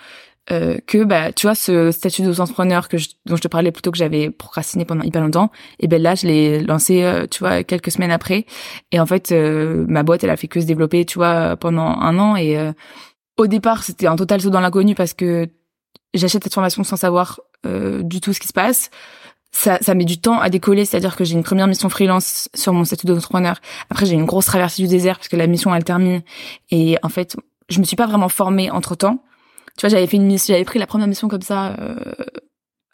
Euh, 0.52 0.78
que 0.88 1.04
bah 1.04 1.32
tu 1.32 1.46
vois 1.46 1.54
ce 1.54 1.92
statut 1.92 2.24
d'auto-entrepreneur 2.24 2.88
que 2.88 2.98
je, 2.98 3.10
dont 3.28 3.36
je 3.36 3.42
te 3.42 3.48
parlais 3.48 3.72
plutôt 3.72 3.92
que 3.92 4.00
j'avais 4.00 4.32
procrastiné 4.32 4.84
pendant 4.84 5.04
hyper 5.04 5.22
longtemps 5.22 5.52
et 5.80 5.88
ben 5.88 6.02
là 6.02 6.16
je 6.16 6.26
l'ai 6.26 6.62
lancé 6.62 7.04
euh, 7.04 7.28
tu 7.30 7.40
vois 7.40 7.64
quelques 7.64 7.92
semaines 7.92 8.10
après 8.10 8.48
et 8.92 9.00
en 9.00 9.06
fait 9.06 9.32
euh, 9.32 9.86
ma 9.88 10.02
boîte 10.02 10.24
elle 10.24 10.32
a 10.32 10.38
fait 10.38 10.48
que 10.48 10.60
se 10.60 10.66
développer 10.66 11.06
tu 11.06 11.20
vois 11.20 11.56
pendant 11.56 11.86
un 11.86 12.18
an 12.18 12.36
et 12.36 12.58
euh, 12.58 12.72
au 13.38 13.46
départ 13.46 13.84
c'était 13.84 14.08
un 14.08 14.16
total 14.16 14.42
saut 14.42 14.50
dans 14.50 14.60
l'inconnu 14.60 14.96
parce 14.96 15.14
que 15.14 15.48
j'achète 16.16 16.44
cette 16.44 16.54
formation 16.54 16.84
sans 16.84 16.96
savoir 16.96 17.40
euh, 17.68 18.02
du 18.02 18.20
tout 18.20 18.34
ce 18.34 18.40
qui 18.40 18.48
se 18.48 18.54
passe 18.54 18.90
ça, 19.52 19.78
ça 19.82 19.96
met 19.96 20.06
du 20.06 20.20
temps 20.20 20.40
à 20.40 20.50
décoller, 20.50 20.86
c'est-à-dire 20.86 21.16
que 21.16 21.24
j'ai 21.24 21.34
une 21.34 21.44
première 21.44 21.68
mission 21.68 21.90
freelance 21.90 22.50
sur 22.54 22.72
mon 22.72 22.86
statut 22.86 23.08
d'entrepreneur. 23.08 23.60
Après, 23.90 24.06
j'ai 24.06 24.14
une 24.14 24.26
grosse 24.26 24.46
traversée 24.46 24.84
du 24.84 24.88
désert 24.88 25.18
parce 25.18 25.28
que 25.28 25.36
la 25.36 25.48
mission 25.48 25.74
elle 25.74 25.84
termine. 25.84 26.22
Et 26.70 26.98
en 27.02 27.10
fait, 27.10 27.36
je 27.68 27.80
me 27.80 27.84
suis 27.84 27.96
pas 27.96 28.06
vraiment 28.06 28.30
formée 28.30 28.70
entre 28.70 28.96
temps. 28.96 29.24
Tu 29.80 29.86
vois, 29.86 29.90
j'avais 29.90 30.08
fait 30.08 30.18
une 30.18 30.26
mission, 30.26 30.54
j'avais 30.54 30.66
pris 30.66 30.78
la 30.78 30.86
première 30.88 31.08
mission 31.08 31.30
comme 31.30 31.42
ça 31.42 31.74
euh, 31.80 31.96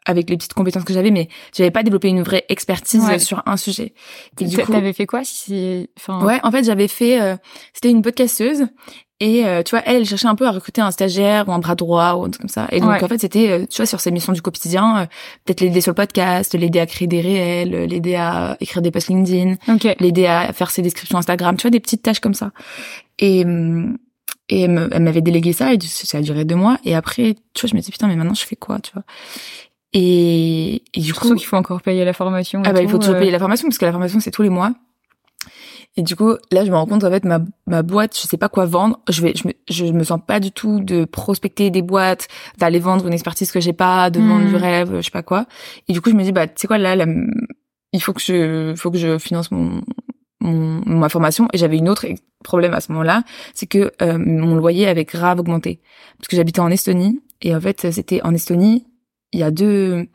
avec 0.06 0.30
les 0.30 0.38
petites 0.38 0.54
compétences 0.54 0.84
que 0.84 0.94
j'avais, 0.94 1.10
mais 1.10 1.30
j'avais 1.58 1.72
pas 1.72 1.82
développé 1.82 2.10
une 2.10 2.22
vraie 2.22 2.46
expertise 2.48 3.04
Ouais. 3.04 3.18
sur 3.18 3.42
un 3.48 3.58
sujet. 3.58 3.96
Et 4.40 4.46
du 4.46 4.56
coup, 4.60 4.72
T'avais 4.72 4.94
fait 4.94 5.08
quoi 5.08 5.24
si 5.24 5.90
enfin, 5.98 6.24
Ouais, 6.24 6.40
en 6.44 6.52
fait, 6.52 6.64
j'avais 6.64 6.88
fait, 6.88 7.20
euh, 7.20 7.36
c'était 7.74 7.90
une 7.90 8.04
podcasteuse 8.04 8.68
et 9.20 9.46
euh, 9.48 9.64
tu 9.64 9.72
vois, 9.72 9.82
elle, 9.88 9.96
elle 10.02 10.06
cherchait 10.06 10.28
un 10.28 10.36
peu 10.36 10.46
à 10.46 10.52
recruter 10.52 10.82
un 10.82 10.92
stagiaire 10.92 11.48
ou 11.48 11.54
un 11.54 11.58
bras 11.60 11.74
droit 11.74 12.14
ou 12.16 12.26
un 12.26 12.30
truc 12.30 12.42
comme 12.42 12.50
ça. 12.50 12.68
Et 12.72 12.80
donc 12.82 12.92
Ouais. 12.92 13.04
en 13.04 13.08
fait, 13.08 13.18
c'était, 13.18 13.50
euh, 13.50 13.66
tu 13.68 13.78
vois, 13.78 13.88
sur 13.88 14.00
ses 14.00 14.12
missions 14.12 14.34
du 14.34 14.44
quotidien, 14.44 15.00
euh, 15.00 15.06
peut-être 15.46 15.62
l'aider 15.62 15.82
sur 15.82 15.90
le 15.90 15.96
podcast, 15.96 16.54
l'aider 16.54 16.80
à 16.82 16.86
créer 16.86 17.08
des 17.08 17.22
réels, 17.22 17.74
euh, 17.74 17.86
l'aider 17.88 18.14
à 18.14 18.58
écrire 18.60 18.84
des 18.84 18.92
posts 18.92 19.08
LinkedIn, 19.08 19.56
l'aider 20.00 20.28
à 20.28 20.54
faire 20.54 20.70
ses 20.70 20.84
descriptions 20.84 21.18
Instagram, 21.18 21.56
tu 21.58 21.64
vois, 21.64 21.72
des 21.72 21.80
petites 21.80 22.04
tâches 22.04 22.20
comme 22.20 22.36
ça. 22.36 22.52
Et 23.18 23.44
hum, 23.44 23.98
Et 24.50 24.62
elle 24.62 25.02
m'avait 25.02 25.22
délégué 25.22 25.54
ça 25.54 25.74
et 25.74 25.80
ça 25.82 26.20
a 26.20 26.22
duré 26.22 26.46
deux 26.46 26.56
mois. 26.56 26.78
Et 26.86 26.96
après, 26.96 27.36
tu 27.54 27.62
vois, 27.62 27.70
je 27.70 27.76
me 27.76 27.82
dis 27.82 27.92
putain, 27.92 28.08
mais 28.08 28.16
maintenant 28.16 28.36
je 28.36 28.46
fais 28.46 28.56
quoi, 28.56 28.80
tu 28.80 28.92
vois? 28.94 29.04
Et, 29.94 30.84
et 30.94 31.00
du 31.00 31.14
coup, 31.14 31.34
qu'il 31.36 31.48
faut 31.48 31.56
encore 31.56 31.82
payer 31.82 32.06
la 32.06 32.14
formation. 32.14 32.62
Ah 32.66 32.74
bah 32.74 32.82
il 32.82 32.90
faut 32.90 32.98
toujours 32.98 33.18
payer 33.18 33.32
la 33.32 33.40
formation 33.40 33.68
parce 33.68 33.78
que 33.78 33.86
la 33.86 33.92
formation 33.92 34.20
c'est 34.20 34.32
tous 34.32 34.44
les 34.44 34.50
mois. 34.50 34.74
Et 35.98 36.02
du 36.02 36.18
coup, 36.18 36.34
là, 36.52 36.66
je 36.66 36.72
me 36.72 36.76
rends 36.76 36.86
compte 36.86 37.06
en 37.06 37.10
fait 37.10 37.24
ma 37.24 37.40
ma 37.66 37.82
boîte, 37.82 38.16
je 38.16 38.28
sais 38.28 38.38
pas 38.38 38.50
quoi 38.50 38.66
vendre. 38.66 39.00
Je 39.10 39.22
vais, 39.22 39.34
je 39.36 39.48
me, 39.48 39.54
je 39.70 39.86
me 39.86 40.04
sens 40.04 40.20
pas 40.26 40.42
du 40.42 40.52
tout 40.52 40.82
de 40.82 41.06
prospecter 41.06 41.70
des 41.70 41.82
boîtes, 41.82 42.28
d'aller 42.58 42.80
vendre 42.80 43.08
une 43.08 43.14
expertise 43.14 43.52
que 43.52 43.62
j'ai 43.62 43.74
pas, 43.74 44.10
de 44.10 44.20
vendre 44.20 44.46
du 44.46 44.54
hmm. 44.54 44.58
rêve, 44.58 44.96
je 44.98 45.02
sais 45.02 45.12
pas 45.12 45.24
quoi. 45.24 45.46
Et 45.88 45.94
du 45.94 46.02
coup, 46.02 46.10
je 46.10 46.16
me 46.16 46.24
dis 46.24 46.34
bah 46.34 46.48
tu 46.48 46.54
sais 46.58 46.68
quoi 46.68 46.78
là, 46.78 47.06
il 47.94 48.02
faut 48.02 48.12
que 48.12 48.22
je, 48.22 48.74
faut 48.76 48.92
que 48.92 48.98
je 48.98 49.18
finance 49.18 49.50
mon 49.52 49.82
mon, 50.40 50.82
ma 50.86 51.10
formation 51.10 51.48
et 51.54 51.58
j'avais 51.58 51.78
une 51.78 51.90
autre 51.90 52.06
problème 52.44 52.74
à 52.74 52.82
ce 52.82 52.92
moment-là, 52.92 53.24
c'est 53.54 53.66
que 53.66 53.92
euh, 54.02 54.18
mon 54.18 54.56
loyer 54.56 54.88
avait 54.88 55.06
grave 55.06 55.40
augmenté. 55.40 55.82
Parce 56.18 56.28
que 56.28 56.36
j'habitais 56.36 56.62
en 56.62 56.70
Estonie 56.70 57.22
et 57.42 57.56
en 57.56 57.62
fait 57.62 57.92
c'était 57.92 58.22
en 58.24 58.34
Estonie, 58.34 58.86
il 59.34 59.40
y 59.40 59.44
a 59.44 59.52
deux 59.52 60.08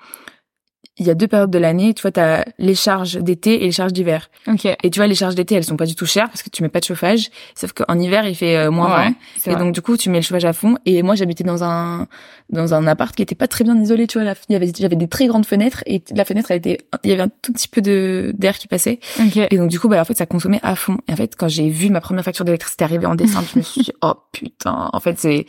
il 1.01 1.07
y 1.07 1.11
a 1.11 1.15
deux 1.15 1.27
périodes 1.27 1.51
de 1.51 1.59
l'année. 1.59 1.95
Tu 1.95 2.03
vois, 2.03 2.13
tu 2.13 2.21
as 2.21 2.45
les 2.59 2.75
charges 2.75 3.15
d'été 3.17 3.63
et 3.63 3.65
les 3.65 3.73
charges 3.73 3.95
d'hiver. 3.95 4.31
Okay. 4.47 4.77
Et 4.83 4.91
tu 4.91 4.99
vois, 4.99 5.07
les 5.07 5.15
charges 5.15 5.35
d'été, 5.35 5.55
elles 5.55 5.65
sont 5.65 5.79
pas 5.79 5.87
du 5.87 5.95
tout 5.95 6.05
chères 6.05 6.29
parce 6.29 6.43
que 6.43 6.51
tu 6.51 6.63
mets 6.63 6.69
pas 6.69 6.79
de 6.79 6.85
chauffage. 6.85 7.31
Sauf 7.55 7.73
qu'en 7.73 7.99
hiver, 7.99 8.27
il 8.29 8.35
fait 8.35 8.59
euh, 8.59 8.71
moins 8.71 9.07
ouais, 9.07 9.15
Et 9.47 9.57
donc, 9.57 9.73
du 9.73 9.81
coup, 9.81 9.97
tu 9.97 10.11
mets 10.11 10.19
le 10.19 10.23
chauffage 10.23 10.45
à 10.45 10.53
fond. 10.53 10.77
Et 10.85 11.03
moi, 11.03 11.15
j'habitais 11.15 11.43
dans 11.43 11.65
un 11.65 12.07
dans 12.51 12.75
un 12.75 12.87
appart 12.87 13.17
qui 13.17 13.23
était 13.23 13.35
pas 13.35 13.49
très 13.49 13.65
bien 13.65 13.81
isolé. 13.81 14.07
Tu 14.07 14.21
vois, 14.21 14.35
il 14.51 14.53
y 14.53 14.57
avait 14.57 14.71
j'avais 14.79 14.97
des 14.97 15.09
très 15.09 15.27
grandes 15.27 15.47
fenêtres 15.47 15.83
et 15.87 16.03
la 16.15 16.27
fenêtre, 16.27 16.51
elle 16.51 16.59
était, 16.59 16.79
il 17.03 17.11
y 17.11 17.15
avait 17.15 17.23
un 17.23 17.31
tout 17.43 17.55
petit 17.55 17.69
peu 17.69 17.81
de 17.81 18.35
d'air 18.37 18.59
qui 18.59 18.69
passait. 18.69 19.01
Okay. 19.19 19.47
Et 19.51 19.57
donc, 19.57 19.71
du 19.71 19.81
coup, 19.81 19.89
bah 19.89 20.03
en 20.03 20.05
fait, 20.05 20.19
ça 20.19 20.27
consommait 20.27 20.61
à 20.63 20.77
fond. 20.77 20.99
Et 21.09 21.15
en 21.15 21.17
fait, 21.17 21.35
quand 21.35 21.49
j'ai 21.49 21.71
vu 21.71 21.89
ma 21.89 22.03
première 22.03 22.25
facture 22.25 22.45
d'électricité 22.45 22.85
arriver 22.85 23.07
en 23.07 23.15
décembre, 23.15 23.47
je 23.55 23.59
me 23.59 23.65
suis 23.65 23.81
dit, 23.85 23.93
oh 24.03 24.15
putain. 24.33 24.91
En 24.93 25.01
fait, 25.01 25.19
c'est 25.19 25.47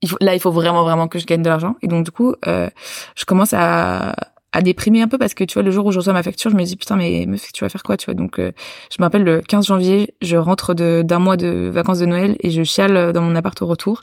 il 0.00 0.08
faut, 0.08 0.16
là, 0.20 0.34
il 0.34 0.40
faut 0.40 0.52
vraiment, 0.52 0.82
vraiment 0.82 1.08
que 1.08 1.20
je 1.20 1.26
gagne 1.26 1.42
de 1.42 1.48
l'argent. 1.48 1.76
Et 1.82 1.88
donc, 1.88 2.04
du 2.04 2.10
coup, 2.10 2.34
euh, 2.46 2.68
je 3.16 3.24
commence 3.24 3.52
à, 3.52 4.14
à 4.52 4.62
déprimer 4.62 5.02
un 5.02 5.08
peu 5.08 5.18
parce 5.18 5.34
que 5.34 5.44
tu 5.44 5.54
vois 5.54 5.62
le 5.62 5.70
jour 5.70 5.84
où 5.86 5.92
je 5.92 5.98
reçois 5.98 6.12
ma 6.12 6.22
facture 6.22 6.50
je 6.50 6.56
me 6.56 6.62
dis 6.64 6.76
putain 6.76 6.96
mais 6.96 7.26
meuf 7.26 7.52
tu 7.52 7.64
vas 7.64 7.68
faire 7.68 7.82
quoi 7.82 7.96
tu 7.96 8.06
vois? 8.06 8.14
Donc 8.14 8.38
euh, 8.38 8.52
je 8.90 8.96
me 8.98 9.04
rappelle 9.04 9.24
le 9.24 9.40
15 9.40 9.66
janvier 9.66 10.14
je 10.22 10.36
rentre 10.36 10.74
de 10.74 11.02
d'un 11.04 11.18
mois 11.18 11.36
de 11.36 11.68
vacances 11.72 11.98
de 11.98 12.06
Noël 12.06 12.36
et 12.40 12.50
je 12.50 12.62
chiale 12.62 13.12
dans 13.12 13.22
mon 13.22 13.34
appart 13.36 13.60
au 13.60 13.66
retour. 13.66 14.02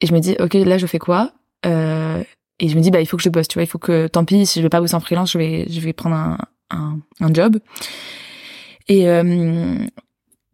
Et 0.00 0.06
je 0.06 0.14
me 0.14 0.20
dis 0.20 0.36
ok 0.38 0.54
là 0.54 0.78
je 0.78 0.86
fais 0.86 0.98
quoi? 0.98 1.32
Euh, 1.66 2.22
et 2.60 2.68
je 2.68 2.76
me 2.76 2.80
dis 2.80 2.90
bah 2.90 3.00
il 3.00 3.06
faut 3.06 3.16
que 3.16 3.22
je 3.22 3.30
bosse 3.30 3.48
tu 3.48 3.54
vois 3.54 3.64
il 3.64 3.68
faut 3.68 3.78
que 3.78 4.06
tant 4.06 4.24
pis 4.24 4.46
si 4.46 4.58
je 4.60 4.64
vais 4.64 4.68
pas 4.68 4.80
bosser 4.80 4.94
en 4.94 5.00
freelance 5.00 5.32
je 5.32 5.38
vais 5.38 5.66
je 5.68 5.80
vais 5.80 5.92
prendre 5.92 6.16
un 6.16 6.38
un, 6.70 6.98
un 7.20 7.32
job. 7.32 7.58
Et 8.88 9.08
euh, 9.08 9.78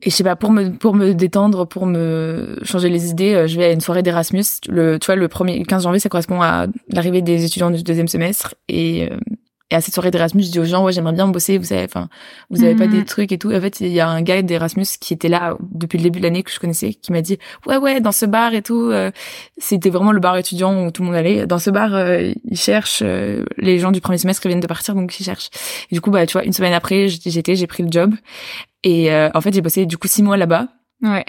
et 0.05 0.11
je 0.11 0.15
sais 0.15 0.25
pas 0.25 0.37
pour 0.37 0.51
me 0.51 0.71
pour 0.71 0.95
me 0.95 1.15
détendre 1.15 1.67
pour 1.67 1.87
me 1.87 2.59
changer 2.63 2.91
les 2.91 3.09
idées 3.09 3.35
euh, 3.35 3.47
je 3.47 3.57
vais 3.57 3.65
à 3.65 3.73
une 3.73 3.81
soirée 3.81 4.03
d'Erasmus. 4.03 4.45
Le 4.69 4.99
tu 4.99 5.07
vois 5.07 5.17
le 5.17 5.29
premier 5.29 5.63
15 5.63 5.85
janvier 5.85 5.99
ça 5.99 6.11
correspond 6.11 6.43
à 6.43 6.67
l'arrivée 6.89 7.23
des 7.23 7.45
étudiants 7.45 7.71
du 7.71 7.83
deuxième 7.83 8.09
semestre. 8.09 8.55
Et 8.69 9.09
euh, 9.11 9.17
et 9.71 9.77
à 9.77 9.81
cette 9.81 9.95
soirée 9.95 10.11
d'Erasmus 10.11 10.43
je 10.43 10.51
dis 10.51 10.61
aux 10.61 10.67
gens 10.67 10.85
ouais 10.85 10.93
j'aimerais 10.93 11.15
bien 11.15 11.27
bosser 11.27 11.57
vous 11.57 11.65
savez 11.65 11.85
enfin 11.85 12.11
vous 12.51 12.63
avez 12.63 12.75
pas 12.75 12.87
des 12.87 12.99
mhm. 12.99 13.05
trucs 13.07 13.33
et 13.33 13.39
tout. 13.39 13.51
En 13.51 13.61
fait 13.63 13.81
il 13.81 13.89
y 13.89 14.01
a 14.01 14.07
un 14.07 14.21
gars 14.21 14.43
d'Erasmus 14.43 14.85
qui 15.01 15.15
était 15.15 15.29
là 15.31 15.57
depuis 15.73 15.97
le 15.97 16.05
début 16.05 16.19
de 16.19 16.25
l'année 16.25 16.43
que 16.43 16.51
je 16.51 16.61
connaissais 16.61 16.93
qui 16.93 17.11
m'a 17.11 17.23
dit 17.23 17.39
ouais 17.67 17.79
ouais 17.79 18.03
dans 18.03 18.13
ce 18.13 18.27
bar 18.27 18.53
et 18.53 18.61
tout 18.61 18.91
euh, 18.91 19.11
c'était 19.57 19.89
vraiment 19.89 20.13
le 20.13 20.21
bar 20.21 20.37
étudiant 20.37 20.85
où 20.85 20.91
tout 20.91 21.01
le 21.01 21.07
monde 21.07 21.17
allait. 21.17 21.47
Dans 21.47 21.59
ce 21.59 21.71
bar 21.71 21.93
ils 21.99 22.59
cherchent 22.59 23.03
les 23.03 23.79
gens 23.79 23.91
du 23.91 24.03
premier 24.03 24.19
semestre 24.19 24.47
viennent 24.47 24.61
de 24.61 24.67
partir 24.67 24.95
donc 24.95 25.19
ils 25.19 25.25
cherchent. 25.25 25.49
Et 25.91 25.95
du 25.95 26.03
coup 26.03 26.11
bah 26.11 26.27
tu 26.27 26.35
vois 26.35 26.45
une 26.45 26.53
semaine 26.53 26.75
après 26.75 27.09
j'étais 27.09 27.57
j'ai 27.57 27.67
pris 27.67 27.83
le 27.83 27.91
job 27.91 28.15
et 28.85 29.13
euh, 29.13 29.31
en 29.35 29.41
fait, 29.41 29.53
j'ai 29.53 29.63
bossé 29.63 29.87
du 29.87 29.99
coup 29.99 30.07
six 30.07 30.23
mois 30.23 30.37
là-bas. 30.37 30.69
Ouais. 31.03 31.25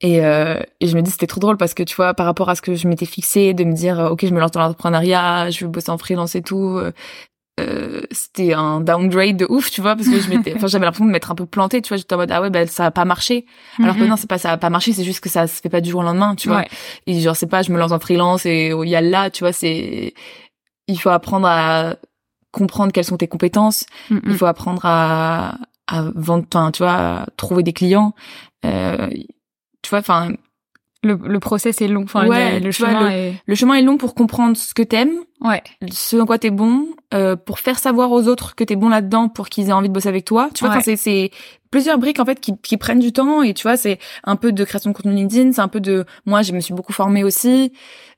Et, 0.00 0.24
euh, 0.24 0.60
et 0.80 0.86
je 0.86 0.96
me 0.96 1.02
dis 1.02 1.10
c'était 1.10 1.26
trop 1.26 1.40
drôle 1.40 1.56
parce 1.56 1.74
que 1.74 1.82
tu 1.82 1.94
vois 1.94 2.14
par 2.14 2.26
rapport 2.26 2.48
à 2.48 2.54
ce 2.54 2.62
que 2.62 2.74
je 2.74 2.88
m'étais 2.88 3.06
fixé 3.06 3.52
de 3.54 3.62
me 3.64 3.72
dire 3.72 4.00
euh, 4.00 4.08
ok 4.08 4.26
je 4.26 4.34
me 4.34 4.40
lance 4.40 4.50
dans 4.50 4.60
l'entrepreneuriat 4.60 5.50
je 5.50 5.64
vais 5.64 5.70
bosser 5.70 5.90
en 5.90 5.98
freelance 5.98 6.34
et 6.34 6.42
tout 6.42 6.80
euh, 7.60 8.02
c'était 8.10 8.54
un 8.54 8.80
downgrade 8.80 9.36
de 9.36 9.46
ouf 9.48 9.70
tu 9.70 9.82
vois 9.82 9.94
parce 9.94 10.08
que 10.08 10.18
je 10.18 10.28
m'étais 10.30 10.54
enfin 10.56 10.66
j'avais 10.66 10.86
l'impression 10.86 11.04
de 11.04 11.10
m'être 11.10 11.30
un 11.30 11.36
peu 11.36 11.46
plantée 11.46 11.80
tu 11.82 11.90
vois 11.90 11.98
j'étais 11.98 12.14
en 12.14 12.18
mode 12.18 12.32
ah 12.32 12.40
ouais 12.40 12.50
ben 12.50 12.66
ça 12.66 12.86
a 12.86 12.90
pas 12.90 13.04
marché. 13.04 13.46
Alors 13.78 13.94
que 13.94 14.02
non 14.02 14.16
c'est 14.16 14.28
pas 14.28 14.38
ça 14.38 14.50
a 14.50 14.56
pas 14.56 14.70
marché 14.70 14.92
c'est 14.92 15.04
juste 15.04 15.20
que 15.20 15.28
ça 15.28 15.46
se 15.46 15.60
fait 15.60 15.68
pas 15.68 15.82
du 15.82 15.90
jour 15.90 16.00
au 16.00 16.04
lendemain 16.04 16.34
tu 16.34 16.48
vois. 16.48 16.64
Et 17.06 17.20
genre 17.20 17.36
c'est 17.36 17.46
pas 17.46 17.62
je 17.62 17.70
me 17.70 17.78
lance 17.78 17.92
en 17.92 18.00
freelance 18.00 18.46
et 18.46 18.70
il 18.70 18.88
y 18.88 18.96
a 18.96 19.02
là 19.02 19.30
tu 19.30 19.44
vois 19.44 19.52
c'est 19.52 20.14
il 20.88 20.98
faut 20.98 21.10
apprendre 21.10 21.46
à 21.46 21.94
comprendre 22.50 22.90
quelles 22.90 23.04
sont 23.04 23.18
tes 23.18 23.28
compétences. 23.28 23.84
Il 24.10 24.34
faut 24.34 24.46
apprendre 24.46 24.80
à 24.84 25.58
à 25.86 26.02
vendre, 26.14 26.46
enfin, 26.52 26.70
tu 26.70 26.82
vois, 26.82 26.92
à 26.92 27.26
trouver 27.36 27.62
des 27.62 27.72
clients. 27.72 28.14
Euh, 28.64 29.08
tu 29.82 29.90
vois, 29.90 29.98
enfin, 29.98 30.30
le, 31.02 31.18
le 31.22 31.40
process 31.40 31.80
est 31.82 31.88
long. 31.88 32.04
Enfin, 32.04 32.26
ouais, 32.26 32.60
le, 32.60 32.70
chemin 32.70 33.10
est... 33.10 33.34
le 33.46 33.54
chemin 33.54 33.74
est 33.74 33.82
long 33.82 33.98
pour 33.98 34.14
comprendre 34.14 34.56
ce 34.56 34.74
que 34.74 34.82
t'aimes, 34.82 35.18
ouais. 35.42 35.62
ce 35.92 36.16
en 36.16 36.26
quoi 36.26 36.38
t'es 36.38 36.50
bon, 36.50 36.88
euh, 37.12 37.36
pour 37.36 37.58
faire 37.58 37.78
savoir 37.78 38.10
aux 38.10 38.26
autres 38.26 38.54
que 38.54 38.64
t'es 38.64 38.76
bon 38.76 38.88
là-dedans, 38.88 39.28
pour 39.28 39.48
qu'ils 39.48 39.68
aient 39.68 39.72
envie 39.72 39.88
de 39.88 39.92
bosser 39.92 40.08
avec 40.08 40.24
toi. 40.24 40.48
Tu 40.54 40.64
vois, 40.64 40.80
c'est 40.80 40.96
c'est 40.96 41.30
plusieurs 41.70 41.98
briques 41.98 42.20
en 42.20 42.24
fait 42.24 42.40
qui, 42.40 42.56
qui 42.62 42.76
prennent 42.76 43.00
du 43.00 43.12
temps 43.12 43.42
et 43.42 43.52
tu 43.52 43.64
vois, 43.64 43.76
c'est 43.76 43.98
un 44.24 44.36
peu 44.36 44.52
de 44.52 44.64
création 44.64 44.90
de 44.90 44.96
contenu 44.96 45.12
LinkedIn, 45.14 45.52
c'est 45.52 45.60
un 45.60 45.68
peu 45.68 45.80
de 45.80 46.04
moi, 46.24 46.42
je 46.42 46.52
me 46.52 46.60
suis 46.60 46.72
beaucoup 46.72 46.92
formée 46.92 47.24
aussi. 47.24 47.72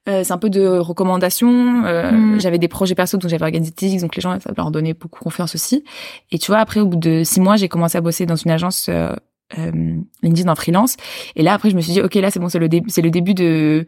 Euh, 0.08 0.22
c'est 0.24 0.32
un 0.32 0.38
peu 0.38 0.50
de 0.50 0.66
recommandations. 0.66 1.84
Euh, 1.84 2.12
mm. 2.12 2.40
J'avais 2.40 2.58
des 2.58 2.68
projets 2.68 2.94
perso, 2.94 3.16
donc 3.16 3.30
j'avais 3.30 3.44
organisé 3.44 3.98
donc 4.00 4.16
les 4.16 4.22
gens, 4.22 4.38
ça 4.40 4.52
leur 4.56 4.70
donnait 4.70 4.94
beaucoup 4.94 5.22
confiance 5.22 5.54
aussi. 5.54 5.84
Et 6.30 6.38
tu 6.38 6.46
vois, 6.50 6.58
après, 6.58 6.80
au 6.80 6.86
bout 6.86 6.96
de 6.96 7.22
six 7.24 7.40
mois, 7.40 7.56
j'ai 7.56 7.68
commencé 7.68 7.98
à 7.98 8.00
bosser 8.00 8.26
dans 8.26 8.36
une 8.36 8.50
agence 8.50 8.88
euh, 8.88 9.12
euh, 9.58 9.72
LinkedIn 10.22 10.50
en 10.50 10.54
freelance. 10.54 10.96
Et 11.34 11.42
là, 11.42 11.54
après, 11.54 11.70
je 11.70 11.76
me 11.76 11.80
suis 11.80 11.92
dit, 11.92 12.00
ok, 12.00 12.14
là, 12.14 12.30
c'est 12.30 12.40
bon, 12.40 12.48
c'est 12.48 12.58
le 12.58 12.68
c'est 12.88 13.02
le 13.02 13.10
début 13.10 13.34
de 13.34 13.86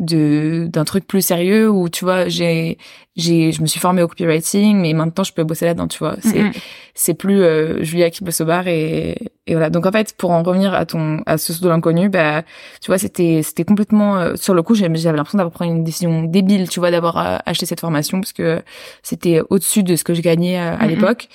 de 0.00 0.66
d'un 0.72 0.84
truc 0.84 1.06
plus 1.06 1.20
sérieux 1.20 1.68
où 1.68 1.90
tu 1.90 2.06
vois 2.06 2.26
j'ai 2.26 2.78
j'ai 3.16 3.52
je 3.52 3.60
me 3.60 3.66
suis 3.66 3.78
formée 3.78 4.02
au 4.02 4.08
copywriting 4.08 4.80
mais 4.80 4.94
maintenant 4.94 5.24
je 5.24 5.34
peux 5.34 5.44
bosser 5.44 5.66
là-dedans 5.66 5.88
tu 5.88 5.98
vois 5.98 6.16
c'est 6.20 6.40
mm-hmm. 6.40 6.62
c'est 6.94 7.12
plus 7.12 7.42
euh, 7.42 7.82
Julia 7.82 8.08
qui 8.08 8.24
bosse 8.24 8.40
au 8.40 8.46
bar 8.46 8.66
et 8.66 9.30
et 9.46 9.52
voilà 9.52 9.68
donc 9.68 9.84
en 9.84 9.92
fait 9.92 10.14
pour 10.16 10.30
en 10.30 10.42
revenir 10.42 10.72
à 10.72 10.86
ton 10.86 11.22
à 11.26 11.36
ce 11.36 11.60
de 11.60 11.68
l'inconnu 11.68 12.08
bah 12.08 12.42
tu 12.80 12.86
vois 12.86 12.96
c'était 12.96 13.42
c'était 13.42 13.64
complètement 13.64 14.16
euh, 14.16 14.36
sur 14.36 14.54
le 14.54 14.62
coup 14.62 14.74
j'avais 14.74 14.88
l'impression 14.88 15.36
d'avoir 15.36 15.52
pris 15.52 15.66
une 15.66 15.84
décision 15.84 16.22
débile 16.22 16.70
tu 16.70 16.80
vois 16.80 16.90
d'avoir 16.90 17.18
euh, 17.18 17.36
acheté 17.44 17.66
cette 17.66 17.80
formation 17.80 18.20
parce 18.20 18.32
que 18.32 18.62
c'était 19.02 19.42
au-dessus 19.50 19.82
de 19.82 19.96
ce 19.96 20.04
que 20.04 20.14
je 20.14 20.22
gagnais 20.22 20.56
à, 20.56 20.72
à 20.72 20.78
mm-hmm. 20.78 20.88
l'époque 20.88 21.28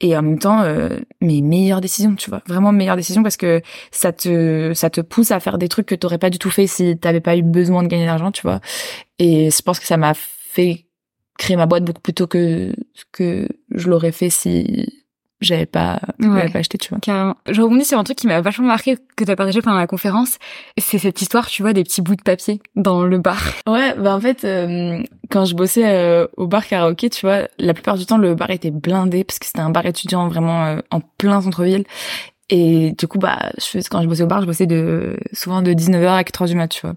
et 0.00 0.16
en 0.16 0.22
même 0.22 0.38
temps 0.38 0.62
euh, 0.62 0.98
mes 1.20 1.40
meilleures 1.40 1.80
décisions 1.80 2.14
tu 2.16 2.30
vois. 2.30 2.42
Vraiment 2.46 2.72
meilleures 2.72 2.96
décisions 2.96 3.22
parce 3.22 3.36
que 3.36 3.62
ça 3.90 4.12
te 4.12 4.72
ça 4.74 4.90
te 4.90 5.00
pousse 5.00 5.30
à 5.30 5.40
faire 5.40 5.58
des 5.58 5.68
trucs 5.68 5.86
que 5.86 5.94
t'aurais 5.94 6.18
pas 6.18 6.30
du 6.30 6.38
tout 6.38 6.50
fait 6.50 6.66
si 6.66 6.98
t'avais 6.98 7.20
pas 7.20 7.36
eu 7.36 7.42
besoin 7.42 7.82
de 7.82 7.88
gagner 7.88 8.04
de 8.04 8.08
l'argent 8.08 8.30
tu 8.30 8.42
vois. 8.42 8.60
Et 9.18 9.50
je 9.50 9.62
pense 9.62 9.80
que 9.80 9.86
ça 9.86 9.96
m'a 9.96 10.14
fait 10.14 10.86
créer 11.38 11.56
ma 11.56 11.66
boîte 11.66 11.84
beaucoup 11.84 12.00
plus 12.00 12.14
tôt 12.14 12.26
que 12.26 12.74
que 13.12 13.48
je 13.70 13.88
l'aurais 13.88 14.12
fait 14.12 14.30
si 14.30 14.95
j'avais 15.42 15.66
pas, 15.66 16.00
ouais, 16.18 16.48
pas 16.48 16.60
acheté, 16.60 16.78
tu 16.78 16.88
vois. 16.88 16.98
Carrément. 16.98 17.36
Je 17.46 17.60
rebondis 17.60 17.84
sur 17.84 17.98
un 17.98 18.04
truc 18.04 18.16
qui 18.16 18.26
m'a 18.26 18.40
vachement 18.40 18.66
marqué 18.66 18.96
que 19.16 19.24
tu 19.24 19.30
as 19.30 19.36
partagé 19.36 19.60
pendant 19.60 19.76
la 19.76 19.86
conférence. 19.86 20.38
C'est 20.78 20.98
cette 20.98 21.20
histoire, 21.20 21.46
tu 21.48 21.60
vois, 21.60 21.74
des 21.74 21.84
petits 21.84 22.00
bouts 22.00 22.16
de 22.16 22.22
papier 22.22 22.60
dans 22.74 23.02
le 23.02 23.18
bar. 23.18 23.42
Ouais, 23.68 23.94
bah 23.94 24.14
en 24.16 24.20
fait, 24.20 24.44
euh, 24.44 25.02
quand 25.30 25.44
je 25.44 25.54
bossais 25.54 25.84
euh, 25.84 26.26
au 26.36 26.46
bar 26.46 26.66
karaoké, 26.66 27.10
tu 27.10 27.26
vois, 27.26 27.48
la 27.58 27.74
plupart 27.74 27.98
du 27.98 28.06
temps, 28.06 28.16
le 28.16 28.34
bar 28.34 28.50
était 28.50 28.70
blindé 28.70 29.24
parce 29.24 29.38
que 29.38 29.46
c'était 29.46 29.60
un 29.60 29.70
bar 29.70 29.84
étudiant 29.84 30.28
vraiment 30.28 30.64
euh, 30.64 30.78
en 30.90 31.00
plein 31.00 31.42
centre-ville. 31.42 31.84
Et 32.48 32.94
du 32.96 33.06
coup, 33.06 33.18
bah, 33.18 33.50
je, 33.58 33.78
quand 33.90 34.02
je 34.02 34.08
bossais 34.08 34.22
au 34.22 34.26
bar, 34.26 34.40
je 34.40 34.46
bossais 34.46 34.66
de 34.66 35.18
souvent 35.32 35.60
de 35.62 35.72
19h 35.72 36.06
à 36.06 36.22
4h 36.22 36.46
du 36.46 36.54
mat, 36.54 36.68
tu 36.68 36.80
vois. 36.80 36.94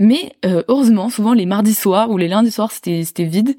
Mais 0.00 0.32
heureusement, 0.44 1.08
souvent 1.08 1.34
les 1.34 1.46
mardis 1.46 1.74
soirs 1.74 2.10
ou 2.10 2.16
les 2.16 2.26
lundis 2.26 2.50
soirs, 2.50 2.72
c'était 2.72 3.04
c'était 3.04 3.24
vide. 3.24 3.54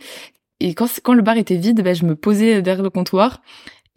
Et 0.60 0.74
quand 0.74 0.88
quand 1.04 1.14
le 1.14 1.22
bar 1.22 1.38
était 1.38 1.56
vide, 1.56 1.82
bah, 1.82 1.94
je 1.94 2.04
me 2.04 2.16
posais 2.16 2.62
derrière 2.62 2.84
le 2.84 2.90
comptoir 2.90 3.40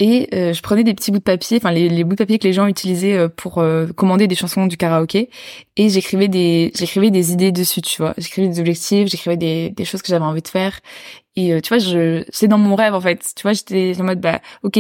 et 0.00 0.28
euh, 0.32 0.52
je 0.52 0.62
prenais 0.62 0.84
des 0.84 0.94
petits 0.94 1.11
bouts 1.11 1.18
de 1.18 1.24
papier, 1.24 1.58
enfin 1.58 1.72
les, 1.72 1.88
les, 1.88 2.04
bouts 2.04 2.14
de 2.14 2.18
papier 2.18 2.38
que 2.38 2.46
les 2.46 2.52
gens 2.52 2.66
utilisaient 2.66 3.16
euh, 3.16 3.28
pour 3.28 3.58
euh, 3.58 3.87
commander 3.88 4.28
des 4.28 4.37
chansons 4.37 4.66
du 4.66 4.76
karaoké, 4.76 5.28
et 5.76 5.88
j'écrivais 5.88 6.28
des 6.28 6.72
j'écrivais 6.76 7.11
des 7.11 7.32
idées 7.32 7.52
dessus, 7.52 7.82
tu 7.82 8.00
vois. 8.00 8.14
J'écrivais 8.18 8.48
des 8.48 8.61
objectifs, 8.61 9.08
j'écrivais 9.08 9.37
des, 9.37 9.70
des 9.70 9.84
choses 9.84 10.02
que 10.02 10.08
j'avais 10.08 10.24
envie 10.24 10.42
de 10.42 10.48
faire, 10.48 10.80
et 11.37 11.61
tu 11.62 11.68
vois, 11.68 11.78
je 11.78 12.24
c'est 12.30 12.48
dans 12.48 12.58
mon 12.58 12.74
rêve 12.76 12.94
en 12.94 13.00
fait. 13.00 13.32
Tu 13.37 13.42
vois, 13.42 13.52
j'étais 13.52 13.94
en 14.00 14.04
mode 14.04 14.20
bah 14.20 14.40
ok, 14.62 14.78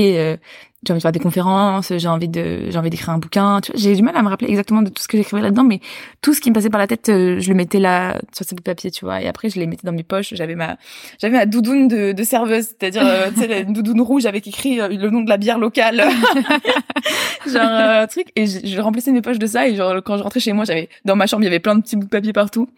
j'ai 0.84 0.92
envie 0.92 1.00
de 1.00 1.02
faire 1.02 1.12
des 1.12 1.18
conférences, 1.18 1.92
j'ai 1.96 2.06
envie 2.06 2.28
de, 2.28 2.70
j'ai 2.70 2.78
envie 2.78 2.90
d'écrire 2.90 3.10
un 3.10 3.18
bouquin. 3.18 3.60
Tu 3.60 3.72
vois, 3.72 3.80
j'ai 3.80 3.96
du 3.96 4.02
mal 4.02 4.16
à 4.16 4.22
me 4.22 4.28
rappeler 4.28 4.48
exactement 4.48 4.82
de 4.82 4.90
tout 4.90 5.02
ce 5.02 5.08
que 5.08 5.18
j'écrivais 5.18 5.42
là-dedans, 5.42 5.64
mais 5.64 5.80
tout 6.22 6.34
ce 6.34 6.40
qui 6.40 6.50
me 6.50 6.54
passait 6.54 6.70
par 6.70 6.78
la 6.78 6.86
tête, 6.86 7.08
euh, 7.08 7.40
je 7.40 7.48
le 7.48 7.56
mettais 7.56 7.80
là 7.80 8.20
sur 8.32 8.46
ce 8.46 8.54
bout 8.54 8.60
de 8.60 8.62
papier, 8.62 8.92
tu 8.92 9.04
vois. 9.04 9.20
Et 9.20 9.26
après, 9.26 9.50
je 9.50 9.58
les 9.58 9.66
mettais 9.66 9.84
dans 9.84 9.92
mes 9.92 10.04
poches. 10.04 10.34
J'avais 10.34 10.54
ma, 10.54 10.76
j'avais 11.20 11.36
ma 11.36 11.46
doudoune 11.46 11.88
de, 11.88 12.12
de 12.12 12.22
serveuse, 12.22 12.68
c'est-à-dire, 12.78 13.02
euh, 13.04 13.28
tu 13.34 13.40
sais, 13.40 13.62
une 13.62 13.72
doudoune 13.72 14.00
rouge 14.00 14.26
avec 14.26 14.46
écrit 14.46 14.80
euh, 14.80 14.86
le 14.88 15.10
nom 15.10 15.22
de 15.22 15.28
la 15.28 15.36
bière 15.36 15.58
locale, 15.58 15.96
genre 17.46 17.62
un 17.62 18.06
truc. 18.06 18.28
Et 18.36 18.46
je, 18.46 18.64
je, 18.64 18.80
remplissais 18.80 19.10
mes 19.10 19.20
poches 19.22 19.40
de 19.40 19.46
ça. 19.48 19.66
Et 19.66 19.74
genre, 19.74 19.96
quand 20.04 20.16
je 20.16 20.22
rentrais 20.22 20.40
chez 20.40 20.52
moi, 20.52 20.64
j'avais 20.64 20.88
dans 21.04 21.16
ma 21.16 21.26
chambre, 21.26 21.42
il 21.42 21.46
y 21.46 21.48
avait 21.48 21.58
plein 21.58 21.74
de 21.74 21.82
petits 21.82 21.96
bouts 21.96 22.04
de 22.04 22.10
papier 22.10 22.32
partout. 22.32 22.68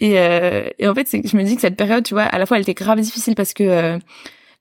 Et, 0.00 0.16
et 0.78 0.88
en 0.88 0.94
fait, 0.94 1.08
je 1.10 1.36
me 1.36 1.42
dis 1.42 1.54
que 1.54 1.62
cette 1.62 1.76
période, 1.76 2.04
tu 2.04 2.12
vois, 2.12 2.24
à 2.24 2.38
la 2.38 2.44
fois, 2.44 2.58
elle 2.58 2.64
était 2.64 2.74
grave 2.74 3.00
difficile 3.00 3.34
parce 3.34 3.54
que 3.54 3.98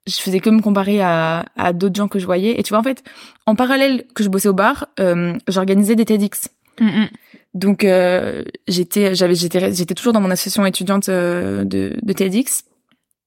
je 0.07 0.15
faisais 0.15 0.39
que 0.39 0.49
me 0.49 0.61
comparer 0.61 1.01
à, 1.01 1.45
à 1.55 1.73
d'autres 1.73 1.95
gens 1.95 2.07
que 2.07 2.19
je 2.19 2.25
voyais. 2.25 2.59
Et 2.59 2.63
tu 2.63 2.69
vois, 2.69 2.79
en 2.79 2.83
fait, 2.83 3.03
en 3.45 3.55
parallèle 3.55 4.05
que 4.13 4.23
je 4.23 4.29
bossais 4.29 4.49
au 4.49 4.53
bar, 4.53 4.87
euh, 4.99 5.33
j'organisais 5.47 5.95
des 5.95 6.05
TEDx. 6.05 6.49
Donc 7.53 7.85
euh, 7.85 8.43
j'étais 8.67 9.15
j'avais 9.15 9.33
j'étais 9.33 9.73
j'étais 9.73 9.95
toujours 9.95 10.13
dans 10.13 10.19
mon 10.19 10.29
association 10.29 10.65
étudiante 10.65 11.09
euh, 11.09 11.63
de 11.63 11.97
de 12.01 12.13
TEDx. 12.13 12.65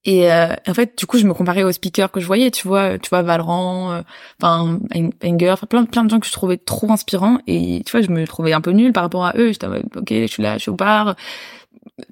Et 0.05 0.31
euh, 0.31 0.53
en 0.67 0.73
fait 0.73 0.97
du 0.97 1.05
coup 1.07 1.17
je 1.17 1.25
me 1.25 1.33
comparais 1.33 1.63
aux 1.63 1.71
speakers 1.71 2.11
que 2.11 2.19
je 2.19 2.27
voyais, 2.27 2.51
tu 2.51 2.67
vois, 2.67 2.97
tu 2.99 3.09
vois 3.09 3.21
Valran, 3.21 4.03
enfin 4.41 4.79
Enger, 5.23 5.55
plein 5.67 5.85
plein 5.85 6.05
de 6.05 6.09
gens 6.09 6.19
que 6.19 6.27
je 6.27 6.31
trouvais 6.31 6.57
trop 6.57 6.91
inspirants. 6.91 7.39
Et 7.47 7.81
tu 7.85 7.91
vois 7.91 8.01
je 8.01 8.09
me 8.09 8.25
trouvais 8.25 8.53
un 8.53 8.61
peu 8.61 8.71
nulle 8.71 8.93
par 8.93 9.03
rapport 9.03 9.25
à 9.25 9.33
eux, 9.35 9.51
j'étais 9.51 9.67
OK, 9.67 10.09
je 10.09 10.27
suis 10.27 10.43
là, 10.43 10.57
je 10.57 10.61
suis 10.61 10.71
au 10.71 10.75
bar, 10.75 11.15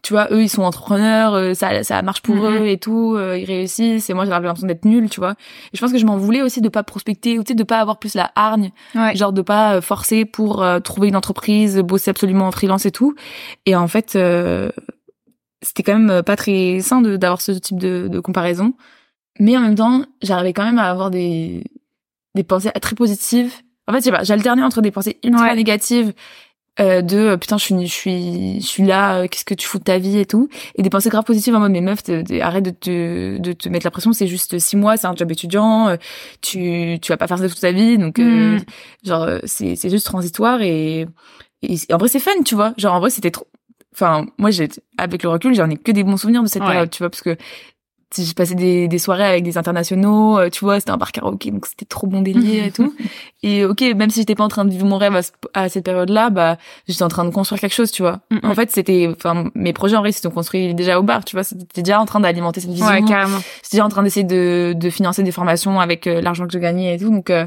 tu 0.04 0.14
vois, 0.14 0.28
eux 0.32 0.44
ils 0.44 0.50
sont 0.50 0.64
entrepreneurs, 0.64 1.34
euh, 1.34 1.54
ça 1.54 1.84
ça 1.84 2.02
marche 2.02 2.22
pour 2.22 2.36
mm-hmm. 2.36 2.62
eux 2.62 2.68
et 2.68 2.78
tout, 2.78 3.16
euh, 3.16 3.38
ils 3.38 3.46
réussissent 3.46 4.10
et 4.10 4.14
moi 4.14 4.26
j'avais 4.26 4.46
l'impression 4.46 4.68
d'être 4.68 4.86
nulle, 4.86 5.10
tu 5.10 5.20
vois. 5.20 5.32
Et 5.32 5.78
je 5.78 5.80
pense 5.80 5.92
que 5.92 5.98
je 5.98 6.06
m'en 6.06 6.18
voulais 6.18 6.42
aussi 6.42 6.62
de 6.62 6.70
pas 6.70 6.84
prospecter 6.84 7.40
ou 7.40 7.44
tu 7.44 7.50
sais 7.50 7.56
de 7.56 7.64
pas 7.64 7.80
avoir 7.80 8.00
plus 8.00 8.16
la 8.16 8.32
hargne, 8.36 8.72
genre 9.14 9.34
de 9.34 9.42
pas 9.42 9.76
euh, 9.76 9.82
forcer 9.82 10.26
pour 10.26 10.66
trouver 10.84 11.08
une 11.10 11.16
entreprise, 11.16 11.78
bosser 11.80 12.12
absolument 12.12 12.48
en 12.48 12.52
freelance 12.52 12.86
et 12.86 12.92
tout. 12.92 13.16
Et 13.66 13.76
en 13.76 13.88
fait 13.88 14.18
c'était 15.64 15.84
quand 15.84 15.98
même 15.98 16.24
pas 16.24 16.36
très 16.36 16.80
sain 16.82 17.02
d'avoir 17.02 17.42
ce 17.42 17.52
type 17.52 17.80
de, 17.80 18.08
de 18.10 18.20
comparaison. 18.20 18.74
Mais 19.40 19.58
en 19.58 19.62
même 19.62 19.76
temps, 19.76 20.04
j'arrivais 20.22 20.54
quand 20.54 20.64
même 20.64 20.80
à 20.80 20.90
avoir 20.90 21.12
des 21.12 21.64
des 22.36 22.44
pensées 22.44 22.72
très 22.82 22.96
positives. 22.96 23.54
En 23.88 23.94
fait, 23.94 24.00
je 24.00 24.04
sais 24.06 24.12
pas, 24.12 24.24
j'alternais 24.24 24.64
entre 24.64 24.82
des 24.82 24.92
pensées 24.92 25.18
ultra 25.24 25.56
négatives 25.56 26.14
euh, 26.80 27.02
de 27.02 27.18
euh, 27.18 27.38
putain 27.38 27.58
je 27.58 27.64
suis 27.64 27.88
je 27.88 27.92
suis 27.92 28.62
je 28.62 28.66
suis 28.66 28.84
là 28.84 29.18
euh, 29.18 29.28
qu'est-ce 29.28 29.46
que 29.46 29.56
tu 29.56 29.68
fous 29.68 29.80
de 29.80 29.84
ta 29.84 29.98
vie 29.98 30.20
et 30.20 30.26
tout. 30.26 30.48
Et 30.76 30.84
des 30.84 30.90
pensées 30.90 31.10
grave 31.10 31.24
positives 31.24 31.56
en 31.56 31.60
mode 31.60 31.72
mais 31.72 31.82
meuf 31.82 32.00
arrête 32.42 32.64
de 32.64 32.70
te 32.70 33.38
de 33.40 33.54
te 33.54 33.70
mettre 33.70 33.86
la 33.86 33.92
pression 33.92 34.14
c'est 34.14 34.28
juste 34.28 34.60
six 34.60 34.78
mois 34.78 34.96
c'est 34.98 35.08
un 35.08 35.16
job 35.16 35.32
étudiant 35.32 35.98
tu 36.42 37.00
tu 37.02 37.12
vas 37.12 37.18
pas 37.18 37.28
faire 37.28 37.40
ça 37.40 37.50
toute 37.50 37.60
ta 37.60 37.72
vie 37.72 37.98
donc 37.98 38.20
mm. 38.20 38.60
genre 39.04 39.28
c'est 39.46 39.76
c'est 39.76 39.90
juste 39.90 40.06
transitoire 40.06 40.62
et, 40.62 41.08
et 41.64 41.78
en 41.92 41.98
vrai 41.98 42.10
c'est 42.10 42.20
fun 42.20 42.44
tu 42.46 42.56
vois. 42.56 42.74
Genre 42.78 42.94
en 42.94 43.00
vrai 43.00 43.10
c'était 43.10 43.32
trop 43.32 43.48
enfin 43.94 44.28
moi 44.38 44.52
j'ai 44.52 44.70
avec 45.00 45.24
le 45.24 45.30
recul 45.30 45.56
j'en 45.56 45.70
ai 45.70 45.78
que 45.78 45.92
des 45.92 46.04
bons 46.04 46.18
souvenirs 46.18 46.44
de 46.44 46.48
cette 46.48 46.64
période 46.64 46.92
tu 46.92 47.00
vois 47.00 47.10
parce 47.10 47.24
que 47.24 47.38
j'ai 48.16 48.34
passé 48.34 48.56
des, 48.56 48.88
des 48.88 49.00
soirées 49.00 49.26
avec 49.26 49.44
des 49.44 49.58
internationaux, 49.58 50.40
euh, 50.40 50.50
tu 50.50 50.64
vois, 50.64 50.80
c'était 50.80 50.92
un 50.92 50.98
bar 50.98 51.12
karaoké, 51.12 51.52
donc 51.52 51.66
c'était 51.66 51.86
trop 51.86 52.08
bon 52.08 52.22
délire 52.22 52.66
et 52.66 52.72
tout. 52.72 52.94
Et 53.44 53.66
ok, 53.66 53.82
même 53.96 54.10
si 54.10 54.22
j'étais 54.22 54.34
pas 54.34 54.46
en 54.46 54.48
train 54.48 54.66
de 54.66 54.72
vivre 54.72 54.86
mon 54.86 54.98
rêve 54.98 55.20
à, 55.54 55.70
cette 55.70 55.86
période-là, 55.86 56.30
bah 56.30 56.58
j'étais 56.88 57.04
en 57.04 57.10
train 57.10 57.26
de 57.26 57.30
construire 57.30 57.60
quelque 57.60 57.74
chose, 57.74 57.92
tu 57.92 58.02
vois. 58.02 58.22
En 58.44 58.56
fait, 58.56 58.72
c'était, 58.72 59.08
enfin, 59.16 59.50
mes 59.54 59.74
projets 59.74 59.96
en 59.96 60.00
vrai, 60.00 60.12
c'était 60.12 60.30
construits 60.32 60.74
déjà 60.74 61.00
au 61.00 61.04
bar, 61.04 61.24
tu 61.24 61.36
vois. 61.36 61.44
C'était 61.44 61.84
déjà 61.84 62.00
en 62.00 62.06
train 62.06 62.20
d'alimenter 62.20 62.62
cette 62.62 62.72
vision. 62.72 62.88
Ouais, 62.88 63.04
carrément. 63.04 63.38
J'étais 63.38 63.78
déjà 63.78 63.86
en 63.86 63.90
train 63.90 64.04
d'essayer 64.04 64.26
de, 64.26 64.74
de 64.76 64.90
financer 64.90 65.22
des 65.22 65.32
formations 65.32 65.80
avec 65.80 66.08
euh, 66.08 66.22
l'argent 66.22 66.48
que 66.48 66.54
je 66.54 66.60
gagnais 66.60 66.96
et 66.96 67.00
tout, 67.00 67.10
donc. 67.10 67.30
Euh, 67.30 67.46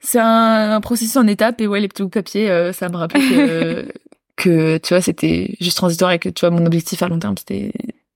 c'est 0.00 0.20
un, 0.20 0.80
processus 0.80 1.16
en 1.16 1.26
étapes 1.26 1.60
et 1.60 1.66
ouais 1.66 1.80
les 1.80 1.88
petits 1.88 2.06
papiers 2.08 2.70
ça 2.72 2.88
me 2.88 2.96
rappelle 2.96 3.20
que 3.20 3.88
que 4.36 4.78
tu 4.78 4.94
vois 4.94 5.00
c'était 5.00 5.56
juste 5.60 5.76
transitoire 5.76 6.12
et 6.12 6.20
que 6.20 6.28
tu 6.28 6.46
vois 6.46 6.50
mon 6.50 6.64
objectif 6.64 7.02
à 7.02 7.08
long 7.08 7.18
terme 7.18 7.36
c'était 7.36 7.72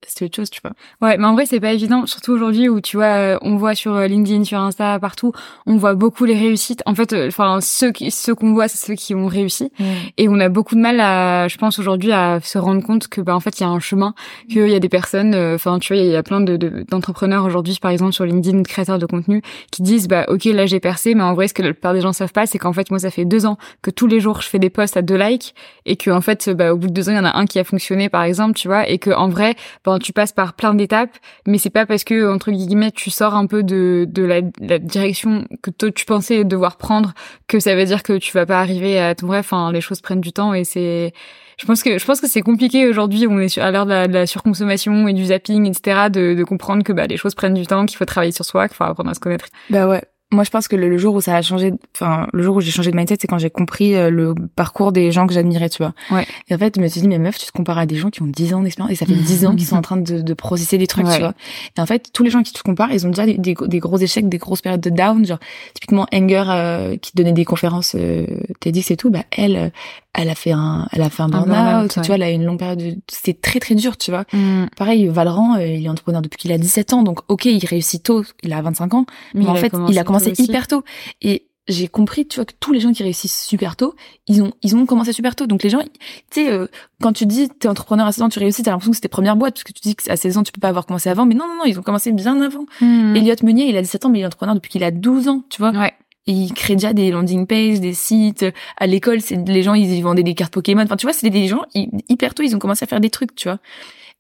c'est 0.07 0.25
autre 0.25 0.37
chose, 0.37 0.51
tu 0.51 0.61
vois. 0.63 0.73
Ouais, 1.01 1.17
mais 1.17 1.27
en 1.27 1.35
vrai, 1.35 1.47
c'est 1.47 1.61
pas 1.61 1.73
évident, 1.73 2.07
surtout 2.07 2.33
aujourd'hui 2.33 2.69
où 2.69 2.81
tu 2.81 2.97
vois, 2.97 3.05
euh, 3.07 3.39
on 3.43 3.57
voit 3.57 3.75
sur 3.75 3.95
euh, 3.95 4.07
LinkedIn, 4.07 4.45
sur 4.45 4.59
Insta, 4.59 4.99
partout, 4.99 5.33
on 5.67 5.77
voit 5.77 5.95
beaucoup 5.95 6.25
les 6.25 6.37
réussites. 6.37 6.83
En 6.87 6.95
fait, 6.95 7.13
euh, 7.13 7.29
enfin, 7.29 7.61
ceux 7.61 7.93
qui, 7.93 8.11
ceux 8.11 8.35
qu'on 8.35 8.53
voit, 8.53 8.69
c'est 8.69 8.85
ceux 8.85 8.95
qui 8.95 9.15
ont 9.15 9.27
réussi. 9.27 9.71
Mm. 9.79 9.85
Et 10.19 10.29
on 10.29 10.41
a 10.41 10.49
beaucoup 10.49 10.75
de 10.75 10.81
mal 10.81 11.01
à, 11.01 11.49
je 11.49 11.57
pense 11.57 11.79
aujourd'hui, 11.79 12.13
à 12.13 12.41
se 12.43 12.59
rendre 12.59 12.83
compte 12.83 13.09
que, 13.09 13.21
bah, 13.21 13.35
en 13.35 13.41
fait, 13.41 13.61
il 13.61 13.63
y 13.63 13.67
a 13.67 13.69
un 13.69 13.81
chemin, 13.81 14.15
qu'il 14.51 14.69
y 14.69 14.75
a 14.75 14.81
des 14.81 14.89
personnes, 14.89 15.35
enfin, 15.35 15.79
tu 15.79 15.95
vois, 15.95 16.03
il 16.03 16.11
y 16.11 16.17
a 16.17 16.23
plein 16.23 16.41
de, 16.41 16.57
d'entrepreneurs 16.91 17.45
aujourd'hui, 17.45 17.79
par 17.81 17.91
exemple, 17.91 18.13
sur 18.13 18.25
LinkedIn, 18.25 18.63
créateurs 18.65 18.99
de 18.99 19.07
contenu, 19.07 19.43
qui 19.71 19.83
disent, 19.83 20.09
bah, 20.09 20.25
ok, 20.29 20.45
là, 20.47 20.67
j'ai 20.67 20.81
percé, 20.81 21.15
mais 21.15 21.23
en 21.23 21.35
vrai, 21.35 21.49
ce 21.49 21.55
que 21.55 21.63
la 21.63 21.73
plupart 21.73 21.95
des 21.95 22.01
gens 22.01 22.13
savent 22.13 22.33
pas, 22.33 22.47
c'est 22.47 22.59
qu'en 22.59 22.73
fait, 22.73 22.91
moi, 22.91 22.99
ça 22.99 23.11
fait 23.11 23.25
deux 23.25 23.47
ans 23.47 23.57
que 23.83 23.91
tous 23.91 24.07
les 24.07 24.21
jours, 24.21 24.43
je 24.43 24.49
fais 24.49 24.59
des 24.59 24.71
posts 24.71 24.97
à 24.97 25.03
deux 25.03 25.17
likes, 25.17 25.55
et 25.87 25.97
que, 25.97 26.11
en 26.11 26.21
fait, 26.21 26.51
bah, 26.51 26.73
au 26.75 26.77
bout 26.77 26.89
de 26.89 26.93
deux 26.93 27.09
ans, 27.09 27.13
il 27.13 27.17
y 27.17 27.21
en 27.21 27.25
a 27.25 27.37
un 27.37 27.47
qui 27.47 27.59
a 27.59 27.65
fonctionné, 27.65 28.09
par 28.09 28.25
exemple, 28.25 28.55
tu 28.55 28.69
vois, 28.69 28.89
et 28.89 28.99
que, 28.99 29.11
en 29.11 29.29
vrai, 29.29 29.55
bah, 29.85 29.92
tu 29.99 30.13
passes 30.13 30.33
par 30.33 30.55
plein 30.55 30.75
d'étapes, 30.75 31.17
mais 31.47 31.59
c'est 31.59 31.71
pas 31.71 31.87
parce 31.87 32.05
que 32.05 32.33
entre 32.33 32.51
guillemets 32.51 32.91
tu 32.91 33.11
sors 33.11 33.35
un 33.35 33.47
peu 33.47 33.63
de 33.63 34.07
de 34.09 34.23
la, 34.23 34.41
la 34.61 34.79
direction 34.79 35.47
que 35.63 35.71
toi 35.71 35.91
tu 35.91 36.05
pensais 36.05 36.45
devoir 36.45 36.77
prendre 36.77 37.13
que 37.49 37.61
ça 37.61 37.75
veut 37.75 37.85
dire 37.85 38.03
que 38.03 38.19
tu 38.19 38.33
vas 38.33 38.47
pas 38.47 38.61
arriver 38.61 38.99
à 38.99 39.15
ton 39.15 39.29
rêve. 39.29 39.41
Enfin, 39.41 39.73
les 39.73 39.81
choses 39.81 40.01
prennent 40.01 40.21
du 40.21 40.33
temps 40.33 40.55
et 40.55 40.65
c'est 40.65 41.13
je 41.59 41.67
pense 41.67 41.83
que 41.83 41.99
je 41.99 42.05
pense 42.05 42.21
que 42.21 42.29
c'est 42.29 42.43
compliqué 42.43 42.89
aujourd'hui. 42.89 43.27
On 43.29 43.39
est 43.39 43.59
à 43.59 43.71
l'heure 43.71 43.87
de, 43.87 44.13
la, 44.13 44.27
surconsommation 44.27 45.07
et 45.09 45.13
du 45.13 45.27
zapping, 45.27 45.67
etc. 45.67 46.09
De, 46.11 46.35
de 46.35 46.45
comprendre 46.45 46.83
que 46.83 46.93
bah 46.93 47.07
les 47.07 47.17
choses 47.17 47.35
prennent 47.35 47.55
du 47.55 47.67
temps, 47.67 47.87
qu'il 47.87 47.97
faut 47.97 48.05
travailler 48.05 48.33
sur 48.33 48.45
soi, 48.45 48.69
qu'il 48.69 48.77
faut 48.77 48.85
apprendre 48.85 49.11
à 49.11 49.15
se 49.15 49.21
connaître. 49.21 49.47
Bah 49.71 49.89
ouais 49.89 50.03
moi 50.33 50.45
je 50.45 50.51
pense 50.51 50.67
que 50.67 50.77
le, 50.77 50.99
jour 50.99 51.15
où 51.15 51.21
ça 51.21 51.37
a 51.37 51.43
changé 51.43 51.73
enfin 51.95 52.27
le 52.33 52.43
jour 52.43 52.57
où 52.57 52.61
j'ai 52.61 52.71
changé 52.71 52.91
de 52.91 52.97
mindset 52.97 53.19
c'est 53.21 53.27
quand 53.29 53.39
j'ai 53.39 53.51
compris 53.51 53.95
euh, 53.95 54.11
le 54.11 54.35
parcours 54.57 54.93
des 54.93 55.13
gens 55.13 55.27
que 55.27 55.35
j'admirais 55.35 55.69
tu 55.69 55.83
vois. 55.83 55.93
Ouais. 56.11 56.27
et 56.49 56.55
en 56.55 56.59
fait 56.59 56.75
je 56.77 56.81
me 56.81 56.89
suis 56.89 57.01
dit 57.01 57.09
mais 57.09 57.19
meuf 57.19 57.39
tu 57.39 57.47
te 57.47 57.53
compares 57.53 57.79
à 57.79 57.87
des 57.87 57.97
gens 57.97 58.11
qui 58.11 58.23
ont 58.23 58.27
10 58.27 58.55
ans 58.55 58.63
d'expérience 58.63 58.93
et 58.93 58.97
ça 58.97 59.07
fait 59.07 59.15
10 59.15 59.47
ans 59.47 59.55
qu'ils 59.55 59.67
sont 59.67 59.77
en 59.77 59.83
train 59.83 59.97
de, 59.97 60.21
de 60.21 60.35
processer 60.35 60.79
des 60.79 60.87
trucs 60.87 61.07
tu 61.09 61.19
vois. 61.19 61.35
Et 61.77 61.81
en 61.81 61.87
fait 61.87 62.11
tous 62.13 62.23
les 62.23 62.31
gens 62.31 62.43
qui 62.43 62.53
te 62.53 62.63
comparent 62.63 62.93
ils 62.93 63.07
ont 63.07 63.11
déjà 63.11 63.27
des, 63.27 63.37
des, 63.37 63.79
gros 63.79 63.99
échecs 63.99 64.29
des 64.29 64.39
grosses 64.39 64.63
périodes 64.63 64.81
de 64.81 64.91
down 64.91 65.25
genre 65.27 65.39
typiquement 65.75 66.07
Enger 66.13 66.45
euh, 66.49 66.97
qui 66.97 67.13
donnait 67.15 67.33
des 67.33 67.45
conférences 67.45 67.95
euh, 67.95 68.27
TEDx 68.61 68.91
et 68.91 68.97
tout 68.97 69.11
bah 69.11 69.25
elle 69.31 69.73
elle 70.15 70.29
a 70.29 70.35
fait 70.35 70.53
un 70.53 70.89
elle 70.93 71.03
a 71.03 71.11
fait 71.11 71.23
un 71.23 71.29
burn-out 71.29 71.91
tu 71.91 72.01
vois 72.01 72.17
elle 72.17 72.23
a 72.23 72.31
une 72.31 72.45
longue 72.45 72.59
période 72.59 72.79
de... 72.79 72.97
c'était 73.09 73.39
très 73.39 73.61
très 73.61 73.75
dur 73.75 73.97
tu 73.97 74.11
vois. 74.11 74.25
Mm. 74.33 74.67
pareil 74.77 75.09
Valran 75.09 75.57
euh, 75.57 75.67
il 75.67 75.85
est 75.85 75.89
entrepreneur 75.89 76.23
depuis 76.23 76.39
qu'il 76.39 76.53
a 76.53 76.59
17 76.59 76.93
ans 76.93 77.03
donc 77.03 77.21
ok 77.29 77.47
il 77.47 77.65
réussit 77.65 78.03
tôt 78.03 78.23
il 78.43 78.53
a 78.53 78.61
25 78.61 78.95
ans 78.95 79.07
mais, 79.35 79.47
en 79.47 79.55
fait 79.55 79.73
il 79.89 79.99
a 79.99 80.05
commencé 80.05 80.33
hyper 80.39 80.67
tôt. 80.67 80.85
Et 81.21 81.47
j'ai 81.69 81.87
compris 81.87 82.27
tu 82.27 82.37
vois 82.37 82.45
que 82.45 82.55
tous 82.59 82.73
les 82.73 82.81
gens 82.81 82.93
qui 82.93 83.03
réussissent 83.03 83.45
super 83.45 83.77
tôt 83.77 83.95
ils 84.27 84.43
ont 84.43 84.53
ils 84.63 84.75
ont 84.75 84.85
commencé 84.85 85.13
super 85.13 85.37
tôt. 85.37 85.47
Donc 85.47 85.63
les 85.63 85.71
gens 85.71 85.81
tu 85.81 85.89
sais 86.31 86.51
euh, 86.51 86.67
quand 87.01 87.13
tu 87.13 87.25
dis 87.25 87.49
t'es 87.49 87.69
entrepreneur 87.69 88.07
à 88.07 88.13
16 88.13 88.23
ans 88.23 88.29
tu 88.29 88.39
réussis 88.39 88.63
t'as 88.63 88.73
l'impression 88.73 88.91
que 88.91 88.97
c'était 88.97 89.09
première 89.09 89.37
boîte 89.37 89.55
parce 89.55 89.65
que 89.65 89.73
tu 89.73 89.81
dis 89.81 89.95
qu'à 89.95 90.17
16 90.17 90.39
ans 90.39 90.43
tu 90.43 90.53
peux 90.53 90.61
pas 90.61 90.69
avoir 90.69 90.87
commencé 90.87 91.09
avant. 91.09 91.25
Mais 91.25 91.35
non 91.35 91.47
non 91.47 91.55
non 91.55 91.65
ils 91.65 91.79
ont 91.79 91.83
commencé 91.83 92.13
bien 92.13 92.41
avant. 92.41 92.67
Mm. 92.81 93.17
Elliot 93.17 93.37
Meunier 93.45 93.69
il 93.69 93.77
a 93.77 93.83
17 93.83 94.07
ans 94.07 94.09
mais 94.09 94.19
il 94.19 94.23
est 94.23 94.27
entrepreneur 94.27 94.55
depuis 94.55 94.71
qu'il 94.71 94.85
a 94.85 94.91
12 94.91 95.29
ans 95.29 95.45
tu 95.49 95.59
vois. 95.63 95.71
Ouais 95.71 95.95
ils 96.27 96.53
créent 96.53 96.77
déjà 96.77 96.93
des 96.93 97.11
landing 97.11 97.47
pages, 97.47 97.81
des 97.81 97.95
sites. 97.95 98.45
À 98.77 98.87
l'école, 98.87 99.21
c'est 99.21 99.37
les 99.37 99.63
gens, 99.63 99.75
ils 99.75 100.03
vendaient 100.03 100.23
des 100.23 100.35
cartes 100.35 100.53
Pokémon. 100.53 100.83
Enfin, 100.83 100.97
tu 100.97 101.07
vois, 101.07 101.13
c'est 101.13 101.29
des 101.31 101.49
gens 101.49 101.63
hyper 101.75 102.35
tôt, 102.35 102.43
ils 102.43 102.55
ont 102.55 102.59
commencé 102.59 102.85
à 102.85 102.87
faire 102.87 103.01
des 103.01 103.11
trucs, 103.11 103.35
tu 103.35 103.49
vois. 103.49 103.59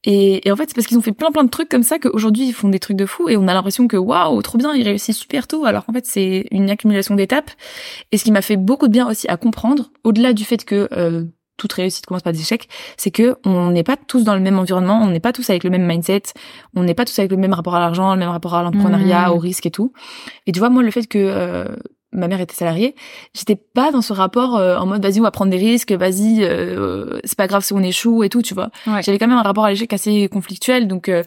Et, 0.04 0.50
en 0.50 0.56
fait, 0.56 0.64
c'est 0.68 0.74
parce 0.74 0.86
qu'ils 0.88 0.98
ont 0.98 1.02
fait 1.02 1.12
plein 1.12 1.30
plein 1.30 1.44
de 1.44 1.48
trucs 1.48 1.68
comme 1.68 1.84
ça 1.84 2.00
qu'aujourd'hui 2.00 2.48
ils 2.48 2.52
font 2.52 2.68
des 2.68 2.80
trucs 2.80 2.96
de 2.96 3.06
fou 3.06 3.28
et 3.28 3.36
on 3.36 3.46
a 3.46 3.54
l'impression 3.54 3.86
que 3.86 3.96
waouh, 3.96 4.42
trop 4.42 4.58
bien, 4.58 4.74
ils 4.74 4.82
réussissent 4.82 5.18
super 5.18 5.46
tôt. 5.46 5.64
Alors 5.64 5.84
qu'en 5.84 5.92
fait, 5.92 6.06
c'est 6.06 6.46
une 6.50 6.70
accumulation 6.70 7.14
d'étapes. 7.14 7.50
Et 8.10 8.18
ce 8.18 8.24
qui 8.24 8.32
m'a 8.32 8.42
fait 8.42 8.56
beaucoup 8.56 8.88
de 8.88 8.92
bien 8.92 9.08
aussi 9.08 9.28
à 9.28 9.36
comprendre, 9.36 9.92
au-delà 10.02 10.32
du 10.32 10.44
fait 10.44 10.64
que 10.64 10.88
euh, 10.92 11.24
toute 11.62 11.72
réussite 11.72 12.06
commence 12.06 12.22
par 12.22 12.32
des 12.32 12.40
échecs, 12.40 12.68
c'est 12.96 13.10
que 13.10 13.36
on 13.44 13.70
n'est 13.70 13.84
pas 13.84 13.96
tous 13.96 14.24
dans 14.24 14.34
le 14.34 14.40
même 14.40 14.58
environnement, 14.58 15.00
on 15.00 15.08
n'est 15.08 15.20
pas 15.20 15.32
tous 15.32 15.48
avec 15.48 15.64
le 15.64 15.70
même 15.70 15.86
mindset, 15.86 16.22
on 16.74 16.82
n'est 16.82 16.94
pas 16.94 17.04
tous 17.04 17.18
avec 17.18 17.30
le 17.30 17.36
même 17.36 17.52
rapport 17.52 17.74
à 17.74 17.80
l'argent, 17.80 18.12
le 18.12 18.18
même 18.18 18.28
rapport 18.28 18.54
à 18.54 18.62
l'entrepreneuriat, 18.62 19.28
mmh. 19.28 19.32
au 19.32 19.38
risque 19.38 19.66
et 19.66 19.70
tout. 19.70 19.92
Et 20.46 20.52
tu 20.52 20.58
vois, 20.58 20.70
moi, 20.70 20.82
le 20.82 20.90
fait 20.90 21.06
que 21.06 21.18
euh, 21.18 21.64
ma 22.12 22.26
mère 22.28 22.40
était 22.40 22.54
salariée, 22.54 22.94
j'étais 23.32 23.56
pas 23.56 23.92
dans 23.92 24.02
ce 24.02 24.12
rapport 24.12 24.56
euh, 24.56 24.76
en 24.76 24.86
mode 24.86 25.02
vas-y 25.02 25.20
on 25.20 25.22
va 25.22 25.30
prendre 25.30 25.50
des 25.50 25.56
risques, 25.56 25.92
vas-y 25.92 26.42
euh, 26.42 27.20
c'est 27.24 27.38
pas 27.38 27.46
grave 27.46 27.64
si 27.64 27.72
on 27.72 27.80
échoue 27.80 28.24
et 28.24 28.28
tout, 28.28 28.42
tu 28.42 28.54
vois. 28.54 28.70
J'avais 28.86 29.18
quand 29.18 29.28
même 29.28 29.38
un 29.38 29.42
rapport 29.42 29.64
à 29.64 29.70
l'échec 29.70 29.92
assez 29.92 30.28
conflictuel, 30.28 30.88
donc 30.88 31.08
euh, 31.08 31.22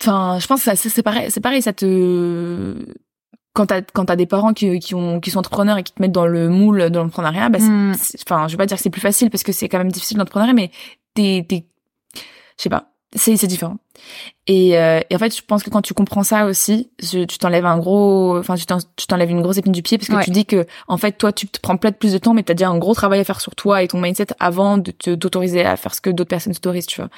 enfin 0.00 0.38
je 0.38 0.46
pense 0.46 0.64
que 0.64 0.74
c'est 0.76 1.02
pareil, 1.02 1.30
c'est 1.30 1.40
pareil, 1.40 1.62
ça 1.62 1.72
te 1.72 2.74
quand 3.52 3.66
t'as 3.66 3.82
quand 3.82 4.06
t'as 4.06 4.16
des 4.16 4.26
parents 4.26 4.52
qui 4.52 4.78
qui 4.78 4.94
ont 4.94 5.20
qui 5.20 5.30
sont 5.30 5.38
entrepreneurs 5.38 5.78
et 5.78 5.82
qui 5.82 5.92
te 5.92 6.00
mettent 6.00 6.12
dans 6.12 6.26
le 6.26 6.48
moule 6.48 6.90
de 6.90 6.98
l'entrepreneuriat, 6.98 7.48
bah 7.48 7.58
mm. 7.58 7.94
enfin 8.26 8.48
je 8.48 8.52
vais 8.52 8.58
pas 8.58 8.66
dire 8.66 8.76
que 8.76 8.82
c'est 8.82 8.90
plus 8.90 9.00
facile 9.00 9.30
parce 9.30 9.42
que 9.42 9.52
c'est 9.52 9.68
quand 9.68 9.78
même 9.78 9.92
difficile 9.92 10.18
l'entrepreneuriat, 10.18 10.54
mais 10.54 10.70
t'es 11.14 11.44
t'es 11.48 11.66
je 12.14 12.62
sais 12.62 12.70
pas, 12.70 12.92
c'est 13.14 13.36
c'est 13.36 13.46
différent. 13.46 13.76
Et, 14.48 14.76
euh, 14.76 15.00
et, 15.08 15.14
en 15.14 15.18
fait, 15.20 15.36
je 15.36 15.40
pense 15.46 15.62
que 15.62 15.70
quand 15.70 15.82
tu 15.82 15.94
comprends 15.94 16.24
ça 16.24 16.46
aussi, 16.46 16.90
tu 17.00 17.26
t'enlèves 17.38 17.64
un 17.64 17.78
gros, 17.78 18.36
enfin, 18.38 18.56
tu 18.56 19.06
t'enlèves 19.06 19.30
une 19.30 19.40
grosse 19.40 19.58
épine 19.58 19.70
du 19.72 19.82
pied 19.82 19.98
parce 19.98 20.08
que 20.08 20.24
tu 20.24 20.32
dis 20.32 20.46
que, 20.46 20.66
en 20.88 20.96
fait, 20.96 21.12
toi, 21.12 21.32
tu 21.32 21.46
te 21.46 21.60
prends 21.60 21.76
peut-être 21.76 21.96
plus 21.96 22.12
de 22.12 22.18
temps, 22.18 22.34
mais 22.34 22.42
t'as 22.42 22.54
déjà 22.54 22.68
un 22.68 22.78
gros 22.78 22.94
travail 22.94 23.20
à 23.20 23.24
faire 23.24 23.40
sur 23.40 23.54
toi 23.54 23.84
et 23.84 23.88
ton 23.88 24.00
mindset 24.00 24.26
avant 24.40 24.78
de 24.78 24.90
t'autoriser 24.90 25.64
à 25.64 25.76
faire 25.76 25.94
ce 25.94 26.00
que 26.00 26.10
d'autres 26.10 26.28
personnes 26.28 26.52
t'autorisent, 26.54 26.86
tu 26.86 27.00
vois. 27.00 27.08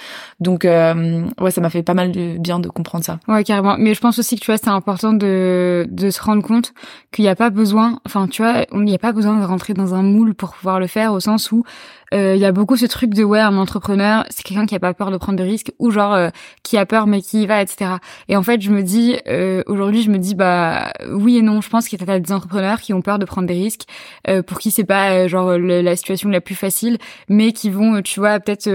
Donc, 0.40 0.66
euh, 0.66 1.24
ouais, 1.40 1.50
ça 1.50 1.62
m'a 1.62 1.70
fait 1.70 1.82
pas 1.82 1.94
mal 1.94 2.12
de 2.12 2.36
bien 2.36 2.58
de 2.58 2.68
comprendre 2.68 3.04
ça. 3.04 3.20
Ouais, 3.26 3.42
carrément. 3.42 3.76
Mais 3.78 3.94
je 3.94 4.00
pense 4.00 4.18
aussi 4.18 4.36
que, 4.36 4.40
tu 4.40 4.50
vois, 4.50 4.58
c'est 4.58 4.68
important 4.68 5.14
de, 5.14 5.86
de 5.88 6.10
se 6.10 6.20
rendre 6.20 6.42
compte 6.42 6.74
qu'il 7.10 7.24
n'y 7.24 7.30
a 7.30 7.36
pas 7.36 7.48
besoin, 7.48 8.00
enfin, 8.04 8.28
tu 8.28 8.42
vois, 8.42 8.66
il 8.70 8.80
n'y 8.80 8.94
a 8.94 8.98
pas 8.98 9.12
besoin 9.12 9.40
de 9.40 9.46
rentrer 9.46 9.72
dans 9.72 9.94
un 9.94 10.02
moule 10.02 10.34
pour 10.34 10.52
pouvoir 10.52 10.78
le 10.78 10.88
faire 10.88 11.14
au 11.14 11.20
sens 11.20 11.52
où, 11.52 11.64
euh, 12.12 12.34
il 12.34 12.40
y 12.40 12.44
a 12.44 12.52
beaucoup 12.52 12.76
ce 12.76 12.86
truc 12.86 13.14
de 13.14 13.24
ouais 13.24 13.40
un 13.40 13.56
entrepreneur 13.56 14.24
c'est 14.30 14.42
quelqu'un 14.42 14.66
qui 14.66 14.74
a 14.74 14.80
pas 14.80 14.94
peur 14.94 15.10
de 15.10 15.16
prendre 15.16 15.38
des 15.38 15.44
risques 15.44 15.72
ou 15.78 15.90
genre 15.90 16.14
euh, 16.14 16.28
qui 16.62 16.76
a 16.76 16.86
peur 16.86 17.06
mais 17.06 17.20
qui 17.20 17.42
y 17.42 17.46
va, 17.46 17.62
etc. 17.62 17.92
Et 18.28 18.36
en 18.36 18.42
fait, 18.42 18.60
je 18.60 18.70
me 18.70 18.82
dis 18.82 19.16
euh, 19.28 19.62
aujourd'hui, 19.66 20.02
je 20.02 20.10
me 20.10 20.18
dis 20.18 20.34
bah 20.34 20.92
oui 21.10 21.38
et 21.38 21.42
non. 21.42 21.60
Je 21.60 21.68
pense 21.68 21.88
qu'il 21.88 22.00
y 22.00 22.10
a 22.10 22.18
des 22.20 22.32
entrepreneurs 22.32 22.80
qui 22.80 22.92
ont 22.92 23.02
peur 23.02 23.18
de 23.18 23.24
prendre 23.24 23.46
des 23.46 23.54
risques, 23.54 23.84
euh, 24.28 24.42
pour 24.42 24.58
qui 24.58 24.70
c'est 24.70 24.84
pas 24.84 25.26
genre 25.28 25.56
la 25.58 25.96
situation 25.96 26.28
la 26.28 26.40
plus 26.40 26.54
facile, 26.54 26.98
mais 27.28 27.52
qui 27.52 27.70
vont, 27.70 28.02
tu 28.02 28.20
vois, 28.20 28.40
peut-être 28.40 28.68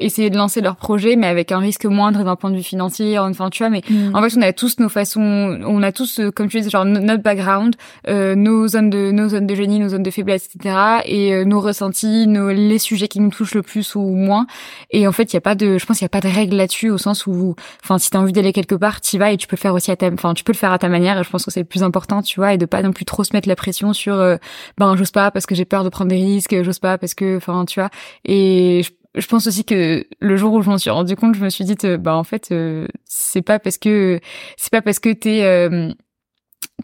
essayer 0.00 0.30
de 0.30 0.36
lancer 0.36 0.60
leur 0.60 0.76
projet, 0.76 1.16
mais 1.16 1.26
avec 1.26 1.52
un 1.52 1.58
risque 1.58 1.84
moindre 1.84 2.24
d'un 2.24 2.36
point 2.36 2.50
de 2.50 2.56
vue 2.56 2.62
financier. 2.62 3.18
Enfin, 3.18 3.50
tu 3.50 3.62
vois, 3.62 3.70
mais 3.70 3.82
mm. 3.88 4.14
en 4.14 4.22
fait, 4.22 4.36
on 4.36 4.42
a 4.42 4.52
tous 4.52 4.78
nos 4.78 4.88
façons, 4.88 5.58
on 5.66 5.82
a 5.82 5.92
tous, 5.92 6.20
comme 6.34 6.48
tu 6.48 6.60
dis, 6.60 6.70
genre 6.70 6.84
notre 6.84 7.22
background, 7.22 7.76
nos 8.08 8.68
zones 8.68 8.90
de 8.90 9.10
nos 9.10 9.30
zones 9.30 9.46
de 9.46 9.54
génie, 9.54 9.78
nos 9.78 9.90
zones 9.90 10.02
de 10.02 10.10
faiblesse, 10.10 10.48
etc. 10.54 10.76
Et 11.06 11.44
nos 11.44 11.60
ressentis, 11.60 12.26
nos 12.26 12.50
les 12.54 12.78
sujets 12.78 13.08
qui 13.08 13.20
nous 13.20 13.30
touchent 13.30 13.54
le 13.54 13.62
plus 13.62 13.94
ou 13.94 14.00
moins. 14.00 14.46
Et 14.90 15.06
en 15.06 15.12
fait, 15.12 15.32
il 15.32 15.34
y 15.34 15.36
a 15.36 15.40
pas 15.40 15.54
de, 15.54 15.78
je 15.78 15.86
pense, 15.86 15.98
qu'il 15.98 16.04
y 16.04 16.06
a 16.06 16.08
pas 16.08 16.20
de 16.20 16.28
règle 16.28 16.56
là-dessus 16.56 16.90
au 16.90 16.98
sens 16.98 17.26
où, 17.26 17.54
enfin, 17.82 17.98
si 17.98 18.10
t'as 18.10 18.18
envie 18.18 18.32
d'aller 18.32 18.52
quelque 18.52 18.74
part, 18.74 19.00
t'y 19.00 19.18
vas 19.18 19.32
et 19.32 19.36
tu 19.36 19.46
peux 19.46 19.56
le 19.56 19.60
faire 19.60 19.74
aussi 19.74 19.90
à 19.90 19.96
ta, 19.96 20.10
enfin, 20.12 20.34
tu 20.34 20.44
peux 20.44 20.52
le 20.52 20.58
faire 20.58 20.72
à 20.72 20.78
ta 20.78 20.88
manière. 20.88 21.18
Et 21.18 21.24
je 21.24 21.30
pense 21.30 21.44
que 21.44 21.50
c'est 21.50 21.60
le 21.60 21.66
plus 21.66 21.82
important, 21.82 22.22
tu 22.22 22.40
vois, 22.40 22.54
et 22.54 22.58
de 22.58 22.66
pas 22.66 22.82
non 22.82 22.92
plus 22.92 23.04
trop 23.04 23.24
se 23.24 23.32
mettre 23.34 23.48
la 23.48 23.56
pression 23.56 23.92
sur, 23.92 24.14
euh, 24.14 24.36
ben, 24.78 24.96
j'ose 24.96 25.10
pas 25.10 25.30
parce 25.30 25.46
que 25.46 25.54
j'ai 25.54 25.64
peur 25.64 25.84
de 25.84 25.88
prendre 25.88 26.10
des 26.10 26.16
risques, 26.16 26.62
j'ose 26.62 26.78
pas 26.78 26.98
parce 26.98 27.14
que, 27.14 27.36
enfin, 27.36 27.64
tu 27.64 27.80
vois. 27.80 27.90
Et 28.24 28.82
je, 29.14 29.26
pense 29.26 29.46
aussi 29.46 29.64
que 29.64 30.06
le 30.20 30.36
jour 30.36 30.52
où 30.54 30.62
je 30.62 30.70
m'en 30.70 30.78
suis 30.78 30.90
rendu 30.90 31.16
compte, 31.16 31.34
je 31.34 31.44
me 31.44 31.50
suis 31.50 31.64
dit, 31.64 31.76
bah 31.98 32.16
en 32.16 32.24
fait, 32.24 32.48
euh, 32.52 32.86
c'est 33.04 33.42
pas 33.42 33.58
parce 33.58 33.78
que 33.78 34.20
c'est 34.56 34.70
pas 34.70 34.82
parce 34.82 34.98
que 34.98 35.12
t'es 35.12 35.42
euh, 35.44 35.92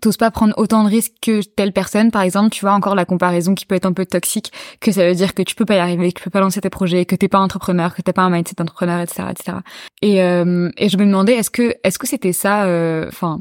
t'oses 0.00 0.16
pas 0.16 0.30
prendre 0.30 0.54
autant 0.56 0.84
de 0.84 0.88
risques 0.88 1.14
que 1.20 1.42
telle 1.42 1.72
personne, 1.72 2.10
par 2.10 2.22
exemple, 2.22 2.50
tu 2.50 2.62
vois 2.62 2.72
encore 2.72 2.94
la 2.94 3.04
comparaison 3.04 3.54
qui 3.54 3.66
peut 3.66 3.74
être 3.74 3.86
un 3.86 3.92
peu 3.92 4.06
toxique, 4.06 4.52
que 4.80 4.92
ça 4.92 5.06
veut 5.06 5.14
dire 5.14 5.34
que 5.34 5.42
tu 5.42 5.54
peux 5.54 5.64
pas 5.64 5.76
y 5.76 5.78
arriver, 5.78 6.12
que 6.12 6.18
tu 6.18 6.24
peux 6.24 6.30
pas 6.30 6.40
lancer 6.40 6.60
tes 6.60 6.70
projets, 6.70 7.04
que 7.04 7.14
t'es 7.14 7.28
pas 7.28 7.38
entrepreneur, 7.38 7.94
que 7.94 8.02
t'as 8.02 8.12
pas 8.12 8.22
un 8.22 8.30
mindset 8.30 8.54
d'entrepreneur, 8.56 9.00
etc., 9.00 9.28
etc. 9.30 9.58
Et 10.02 10.22
euh, 10.22 10.70
et 10.76 10.88
je 10.88 10.96
me 10.96 11.04
demandais 11.04 11.34
est-ce 11.34 11.50
que 11.50 11.74
est-ce 11.84 11.98
que 11.98 12.06
c'était 12.06 12.32
ça, 12.32 12.64
euh, 12.64 13.06
enfin 13.08 13.40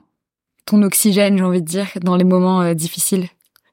ton 0.66 0.84
oxygène, 0.84 1.38
j'ai 1.38 1.44
envie 1.44 1.62
de 1.62 1.68
dire, 1.68 1.88
dans 2.02 2.16
les 2.16 2.24
moments 2.24 2.62
euh, 2.62 2.74
difficiles? 2.74 3.28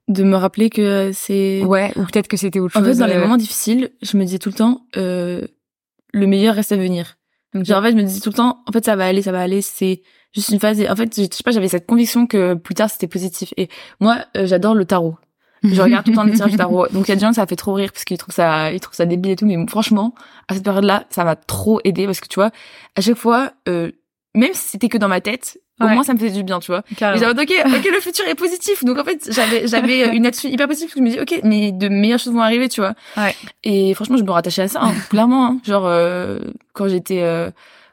De 0.09 0.23
me 0.23 0.37
rappeler 0.37 0.71
que 0.71 1.11
c'est 1.13 1.65
ouais 1.65 1.93
ou 1.97 2.05
peut-être 2.05 2.29
que 2.29 2.37
c'était 2.37 2.61
autre 2.61 2.75
chose. 2.75 2.83
En 2.83 2.87
fait, 2.87 2.99
dans 2.99 3.07
les 3.07 3.19
moments 3.19 3.37
difficiles, 3.37 3.91
je 4.03 4.17
me 4.17 4.25
disais 4.25 4.39
tout 4.39 4.51
le 4.51 4.55
temps 4.55 4.83
le 4.95 6.27
meilleur 6.27 6.55
reste 6.55 6.73
à 6.73 6.77
venir. 6.77 7.17
Genre 7.55 7.79
en 7.79 7.83
fait, 7.83 7.93
je 7.93 7.97
me 7.97 8.03
disais 8.03 8.21
tout 8.21 8.31
le 8.31 8.35
temps 8.35 8.63
en 8.67 8.73
fait 8.73 8.85
ça 8.85 8.97
va 8.97 9.07
aller, 9.07 9.23
ça 9.23 9.33
va 9.33 9.41
aller, 9.41 9.63
c'est 9.63 10.03
juste 10.35 10.51
une 10.51 10.61
phase. 10.61 10.81
en 10.89 10.97
fait, 10.97 11.15
je 11.17 11.23
sais 11.23 11.43
pas, 11.45 11.51
j'avais 11.51 11.69
cette 11.69 11.87
conviction 11.87 12.27
que 12.27 12.55
plus 12.55 12.75
tard 12.75 12.91
c'était 12.91 13.09
positif. 13.09 13.53
Et 13.57 13.69
moi, 14.01 14.19
euh, 14.37 14.47
j'adore 14.47 14.75
le 14.75 14.85
tarot. 14.85 15.17
Je 15.63 15.83
regarde 15.83 16.05
tout 16.05 16.11
le 16.13 16.17
temps 16.17 16.25
les 16.25 16.33
tirages 16.33 16.53
du 16.53 16.57
tarot. 16.57 16.87
Donc 16.93 17.09
il 17.09 17.11
y 17.11 17.13
a 17.13 17.17
des 17.17 17.21
gens 17.21 17.33
ça 17.33 17.47
fait 17.47 17.57
trop 17.57 17.73
rire 17.75 17.91
parce 17.93 18.05
qu'ils 18.05 18.19
trouvent 18.19 18.35
ça, 18.35 18.73
ils 18.73 18.81
trouvent 18.81 18.95
ça 18.95 19.07
débile 19.07 19.33
et 19.33 19.37
tout. 19.37 19.47
Mais 19.47 19.57
franchement, 19.69 20.15
à 20.49 20.55
cette 20.55 20.65
période-là, 20.65 21.05
ça 21.11 21.25
m'a 21.25 21.37
trop 21.37 21.81
aidé 21.85 22.07
parce 22.07 22.21
que 22.21 22.29
tu 22.29 22.37
vois, 22.37 22.51
à 22.95 23.01
chaque 23.01 23.17
fois, 23.17 23.53
euh, 23.69 23.91
même 24.35 24.53
si 24.53 24.69
c'était 24.71 24.89
que 24.89 24.99
dans 24.99 25.09
ma 25.09 25.21
tête, 25.21 25.59
au 25.81 25.89
moins 25.89 26.05
ça 26.05 26.15
me 26.15 26.19
faisait 26.19 26.31
du 26.31 26.43
bien, 26.43 26.59
tu 26.59 26.71
vois. 26.71 26.83
J'avais 26.99 27.27
ok, 27.29 27.53
ok, 27.67 27.91
le 27.93 28.01
futur 28.01 28.27
est 28.27 28.35
positif. 28.35 28.85
Donc 28.85 28.99
en 28.99 29.05
fait, 29.05 29.29
j'avais 29.31 29.67
j'avais 29.67 30.15
une 30.15 30.27
attitude 30.27 30.53
hyper 30.53 30.69
positive. 30.69 30.93
Je 30.95 31.01
me 31.01 31.11
dis 31.11 31.21
ok, 31.21 31.41
mais 31.43 31.73
de 31.73 31.89
meilleures 31.89 32.19
choses 32.19 32.33
vont 32.33 32.41
arriver, 32.41 32.69
tu 32.69 32.81
vois. 32.81 32.95
Ouais. 33.17 33.35
Et 33.65 33.95
franchement, 33.95 34.17
je 34.17 34.25
me 34.25 34.31
rattachais 34.31 34.63
à 34.63 34.69
ça, 34.69 34.81
hein, 34.83 34.95
clairement. 35.11 35.47
Hein. 35.47 35.59
Genre 35.65 35.85
euh, 35.87 36.39
quand 36.73 36.89
j'étais 36.89 37.23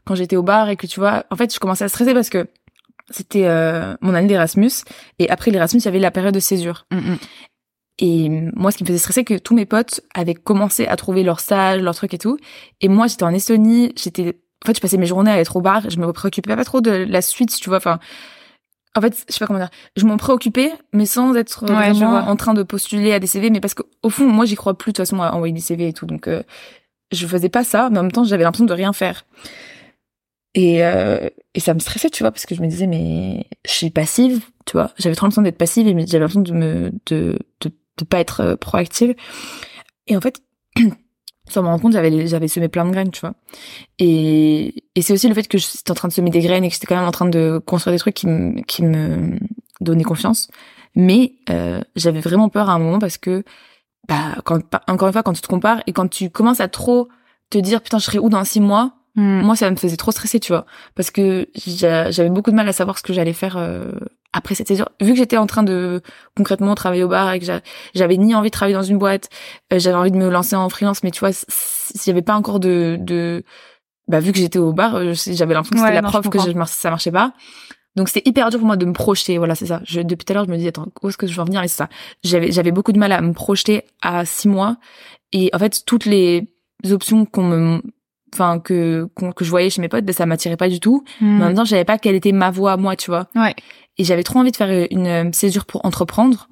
quand 0.06 0.16
j'étais 0.16 0.36
au 0.36 0.44
bar 0.44 0.70
et 0.70 0.76
que 0.76 0.88
tu 0.88 1.00
vois, 1.00 1.26
en 1.30 1.36
fait, 1.36 1.54
je 1.54 1.60
commençais 1.60 1.86
à 1.86 1.90
stresser 1.90 2.14
parce 2.14 2.30
que 2.30 2.48
c'était 3.10 3.46
euh, 3.46 3.96
mon 4.02 4.14
année 4.14 4.28
d'Erasmus 4.28 4.72
et 5.20 5.30
après 5.30 5.52
l'Erasmus, 5.52 5.80
il 5.80 5.86
y 5.86 5.88
avait 5.88 6.00
la 6.00 6.12
période 6.12 6.34
de 6.34 6.40
césure. 6.40 6.86
Mm, 6.92 6.98
mm. 6.98 7.18
Et 8.00 8.30
moi, 8.56 8.72
ce 8.72 8.78
qui 8.78 8.84
me 8.84 8.88
faisait 8.88 9.00
stresser, 9.00 9.24
que 9.24 9.38
tous 9.38 9.54
mes 9.54 9.66
potes 9.66 10.02
avaient 10.14 10.34
commencé 10.34 10.88
à 10.88 10.96
trouver 10.96 11.24
leur 11.24 11.40
stage, 11.40 11.82
leur 11.82 11.94
truc 11.94 12.14
et 12.14 12.18
tout. 12.18 12.38
Et 12.82 12.88
moi, 12.88 13.08
j'étais 13.08 13.24
en 13.24 13.34
Estonie, 13.34 13.94
j'étais, 13.96 14.40
en 14.64 14.68
fait, 14.68 14.76
je 14.76 14.82
passais 14.82 14.98
mes 14.98 15.06
journées 15.06 15.32
à 15.32 15.40
être 15.40 15.56
au 15.56 15.62
bar, 15.62 15.90
je 15.90 16.00
me 16.00 16.12
préoccupais 16.12 16.56
pas 16.56 16.66
trop 16.66 16.82
de 16.82 16.92
la 16.92 17.22
suite, 17.22 17.56
tu 17.56 17.70
vois. 17.70 17.78
Enfin, 17.78 18.00
en 18.96 19.02
fait, 19.02 19.26
je 19.28 19.34
sais 19.34 19.40
pas 19.40 19.48
comment 19.48 19.60
dire. 19.60 19.70
Je 19.96 20.06
m'en 20.06 20.18
préoccupais, 20.18 20.72
mais 20.92 21.06
sans 21.06 21.36
être 21.36 21.66
vraiment 21.66 22.28
en 22.28 22.36
train 22.36 22.54
de 22.54 22.64
postuler 22.64 23.14
à 23.14 23.20
des 23.20 23.28
CV, 23.28 23.50
mais 23.52 23.60
parce 23.60 23.74
qu'au 23.74 24.10
fond, 24.10 24.26
moi, 24.26 24.46
j'y 24.46 24.56
crois 24.56 24.78
plus 24.78 24.92
de 24.92 24.98
toute 24.98 25.06
façon 25.06 25.22
à 25.22 25.32
envoyer 25.32 25.54
des 25.54 25.62
CV 25.62 25.88
et 25.88 25.94
tout. 25.94 26.06
Donc, 26.06 26.28
euh, 26.28 26.44
je 27.12 27.28
faisais 27.28 27.50
pas 27.50 27.64
ça, 27.64 27.90
mais 27.92 28.00
en 28.00 28.04
même 28.04 28.12
temps, 28.12 28.24
j'avais 28.24 28.44
l'impression 28.44 28.66
de 28.66 28.74
rien 28.74 28.94
faire. 28.94 29.26
Et, 30.56 30.84
euh, 30.84 31.30
et 31.56 31.60
ça 31.60 31.74
me 31.74 31.80
stressait, 31.80 32.10
tu 32.10 32.24
vois, 32.24 32.32
parce 32.32 32.46
que 32.46 32.56
je 32.56 32.62
me 32.62 32.68
disais, 32.68 32.88
mais 32.88 33.48
je 33.66 33.72
suis 33.72 33.90
passive, 33.90 34.46
tu 34.66 34.74
vois. 34.74 34.92
J'avais 34.98 35.16
trop 35.16 35.26
l'impression 35.26 35.42
d'être 35.42 35.58
passive 35.58 35.88
et 35.88 35.92
j'avais 36.06 36.20
l'impression 36.20 36.42
de 36.42 36.54
me, 36.54 36.92
de, 37.08 37.40
de, 37.62 37.72
de 37.98 38.06
pas 38.06 38.20
être 38.20 38.42
euh, 38.42 38.56
proactive. 38.56 39.16
Et 40.08 40.16
en 40.16 40.22
fait, 40.22 40.42
sans 41.50 41.64
me 41.64 41.68
rendre 41.68 41.82
compte, 41.82 41.94
j'avais, 41.94 42.28
j'avais 42.28 42.48
semé 42.48 42.68
plein 42.68 42.86
de 42.86 42.92
graines, 42.92 43.12
tu 43.12 43.22
vois. 43.22 43.34
Et, 43.98 44.84
et 44.96 45.02
c'est 45.02 45.14
aussi 45.14 45.28
le 45.28 45.34
fait 45.34 45.48
que 45.48 45.58
j'étais 45.58 45.92
en 45.92 45.96
train 45.96 46.08
de 46.08 46.14
semer 46.14 46.30
des 46.30 46.42
graines 46.42 46.64
et 46.64 46.68
que 46.68 46.74
j'étais 46.74 46.88
quand 46.88 46.98
même 46.98 47.08
en 47.08 47.12
train 47.12 47.30
de 47.30 47.60
construire 47.66 47.96
des 47.96 48.00
trucs 48.00 48.16
qui 48.16 48.28
me, 48.28 48.62
qui 48.62 48.84
me 48.84 49.40
donnaient 49.82 50.04
confiance. 50.04 50.50
Mais 50.96 51.34
euh, 51.50 51.82
j'avais 51.96 52.20
vraiment 52.20 52.50
peur 52.50 52.70
à 52.70 52.74
un 52.74 52.80
moment 52.80 53.00
parce 53.00 53.18
que, 53.18 53.44
bah, 54.08 54.36
quand, 54.46 54.62
encore 54.88 55.08
une 55.08 55.14
fois, 55.14 55.24
quand 55.24 55.34
tu 55.34 55.42
te 55.42 55.48
compares 55.48 55.82
et 55.88 55.94
quand 55.94 56.08
tu 56.08 56.30
commences 56.30 56.60
à 56.60 56.68
trop 56.68 57.10
te 57.50 57.58
dire, 57.58 57.82
putain, 57.82 57.98
je 57.98 58.06
serai 58.06 58.20
où 58.20 58.30
dans 58.30 58.44
six 58.44 58.62
mois, 58.62 58.94
Hmm. 59.16 59.42
Moi, 59.42 59.56
ça 59.56 59.70
me 59.70 59.76
faisait 59.76 59.98
trop 59.98 60.12
stresser, 60.12 60.40
tu 60.40 60.52
vois, 60.52 60.66
parce 60.96 61.12
que 61.12 61.48
j'avais 61.56 62.30
beaucoup 62.30 62.50
de 62.50 62.56
mal 62.56 62.68
à 62.68 62.74
savoir 62.74 62.98
ce 62.98 63.04
que 63.04 63.14
j'allais 63.14 63.34
faire 63.34 63.58
euh, 63.58 63.92
après 64.32 64.56
cette 64.56 64.68
saison. 64.68 64.86
Vu 65.02 65.12
que 65.12 65.18
j'étais 65.18 65.38
en 65.38 65.46
train 65.46 65.62
de 65.62 66.02
concrètement 66.36 66.74
travailler 66.74 67.04
au 67.04 67.08
bar 67.08 67.32
et 67.32 67.40
que 67.40 67.46
j'avais 67.94 68.18
ni 68.18 68.34
envie 68.34 68.50
de 68.50 68.54
travailler 68.54 68.76
dans 68.76 68.82
une 68.82 68.98
boîte, 68.98 69.30
euh, 69.72 69.78
j'avais 69.78 69.98
envie 69.98 70.12
de 70.12 70.18
me 70.18 70.30
lancer 70.30 70.56
en 70.56 70.68
freelance, 70.68 71.04
mais 71.04 71.12
tu 71.12 71.20
vois, 71.20 71.30
s'il 71.32 72.08
y 72.08 72.10
avait 72.10 72.24
pas 72.24 72.36
encore 72.36 72.60
de, 72.60 72.98
de, 73.00 73.44
bah 74.08 74.20
vu 74.20 74.32
que 74.32 74.40
j'étais 74.40 74.58
au 74.58 74.74
bar, 74.74 74.96
euh, 74.96 75.14
j'avais 75.14 75.54
l'impression 75.54 75.76
que 75.76 75.88
c'était 75.88 76.02
la 76.02 76.08
preuve 76.08 76.30
que 76.30 76.40
je, 76.40 76.52
ça 76.66 76.90
marchait 76.90 77.12
pas. 77.12 77.34
Donc 77.96 78.10
c'était 78.10 78.28
hyper 78.28 78.50
dur 78.50 78.60
pour 78.60 78.66
moi 78.66 78.78
de 78.78 78.86
me 78.88 78.94
projeter. 78.94 79.38
Voilà, 79.38 79.54
c'est 79.54 79.68
ça. 79.68 79.80
Je, 79.84 80.02
depuis 80.02 80.26
tout 80.26 80.34
à 80.34 80.36
l'heure, 80.36 80.46
je 80.46 80.52
me 80.52 80.58
dis 80.58 80.68
attends, 80.68 80.88
où 81.04 81.10
est-ce 81.10 81.18
que 81.18 81.28
je 81.28 81.36
vais 81.36 81.42
en 81.42 81.46
venir 81.46 81.62
Et 81.62 81.68
c'est 81.68 81.78
ça. 81.78 81.90
J'avais 82.24 82.52
j'avais 82.52 82.72
beaucoup 82.72 82.92
de 82.92 82.98
mal 82.98 83.12
à 83.12 83.22
me 83.22 83.34
projeter 83.34 83.84
à 84.02 84.26
six 84.26 84.48
mois. 84.48 84.78
Et 85.32 85.52
en 85.54 85.60
fait, 85.60 85.84
toutes 85.86 86.06
les 86.06 86.48
options 86.90 87.26
qu'on 87.26 87.44
me 87.44 87.82
enfin 88.34 88.60
que 88.60 89.08
que 89.36 89.46
je 89.46 89.50
voyais 89.50 89.70
chez 89.70 89.82
mes 89.82 89.88
potes 89.90 90.06
ben 90.06 90.14
ça 90.14 90.26
m'attirait 90.26 90.58
pas 90.58 90.70
du 90.70 90.80
tout. 90.80 91.04
Mais 91.22 91.28
en 91.28 91.48
même 91.48 91.56
temps 91.56 91.66
j'avais 91.66 91.86
pas 91.86 91.98
quelle 91.98 92.16
était 92.16 92.32
ma 92.32 92.52
voix 92.52 92.78
moi 92.78 92.96
tu 92.96 93.12
vois. 93.12 93.28
Ouais. 93.36 93.56
et 93.98 94.04
j'avais 94.04 94.24
trop 94.24 94.40
envie 94.40 94.52
de 94.52 94.56
faire 94.56 94.88
une 94.92 95.08
euh, 95.08 95.30
césure 95.32 95.66
pour 95.66 95.86
entreprendre. 95.86 96.48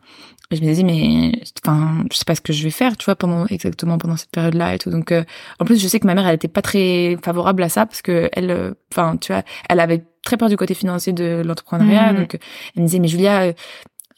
Et 0.51 0.57
je 0.57 0.61
me 0.61 0.67
disais 0.67 0.83
mais 0.83 1.31
enfin 1.65 2.03
je 2.11 2.17
sais 2.17 2.25
pas 2.25 2.35
ce 2.35 2.41
que 2.41 2.53
je 2.53 2.63
vais 2.63 2.71
faire 2.71 2.97
tu 2.97 3.05
vois 3.05 3.15
pendant 3.15 3.45
exactement 3.47 3.97
pendant 3.97 4.17
cette 4.17 4.31
période 4.31 4.53
là 4.53 4.75
et 4.75 4.77
tout. 4.77 4.89
Donc 4.89 5.11
euh, 5.11 5.23
en 5.59 5.65
plus 5.65 5.81
je 5.81 5.87
sais 5.87 5.99
que 5.99 6.07
ma 6.07 6.15
mère 6.15 6.27
elle 6.27 6.35
était 6.35 6.47
pas 6.47 6.61
très 6.61 7.17
favorable 7.23 7.63
à 7.63 7.69
ça 7.69 7.85
parce 7.85 8.01
que 8.01 8.29
elle 8.33 8.51
euh, 8.51 8.73
enfin 8.91 9.17
tu 9.17 9.31
vois 9.31 9.43
elle 9.69 9.79
avait 9.79 10.03
très 10.23 10.37
peur 10.37 10.49
du 10.49 10.57
côté 10.57 10.73
financier 10.73 11.13
de 11.13 11.41
l'entrepreneuriat. 11.45 12.13
Hmm. 12.13 12.17
donc 12.17 12.37
elle 12.75 12.83
me 12.83 12.87
disait 12.87 12.99
mais 12.99 13.07
Julia 13.07 13.53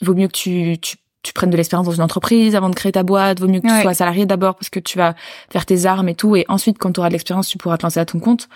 vaut 0.01 0.15
mieux 0.15 0.27
que 0.27 0.33
tu 0.33 0.77
tu 0.81 0.97
tu 1.23 1.33
prennes 1.33 1.49
de 1.49 1.57
l'expérience 1.57 1.87
dans 1.87 1.93
une 1.93 2.01
entreprise 2.01 2.55
avant 2.55 2.69
de 2.69 2.75
créer 2.75 2.91
ta 2.91 3.03
boîte. 3.03 3.39
Vaut 3.39 3.47
mieux 3.47 3.61
que 3.61 3.67
tu 3.67 3.81
sois 3.81 3.93
salarié 3.93 4.25
d'abord 4.25 4.55
parce 4.55 4.69
que 4.69 4.79
tu 4.79 4.97
vas 4.97 5.15
faire 5.49 5.65
tes 5.65 5.85
armes 5.85 6.09
et 6.09 6.15
tout. 6.15 6.35
Et 6.35 6.45
ensuite, 6.49 6.77
quand 6.77 6.91
tu 6.91 6.99
auras 6.99 7.09
de 7.09 7.13
l'expérience, 7.13 7.47
tu 7.47 7.57
pourras 7.57 7.77
te 7.77 7.83
lancer 7.83 7.99
à 7.99 8.05
ton 8.05 8.19
compte. 8.19 8.49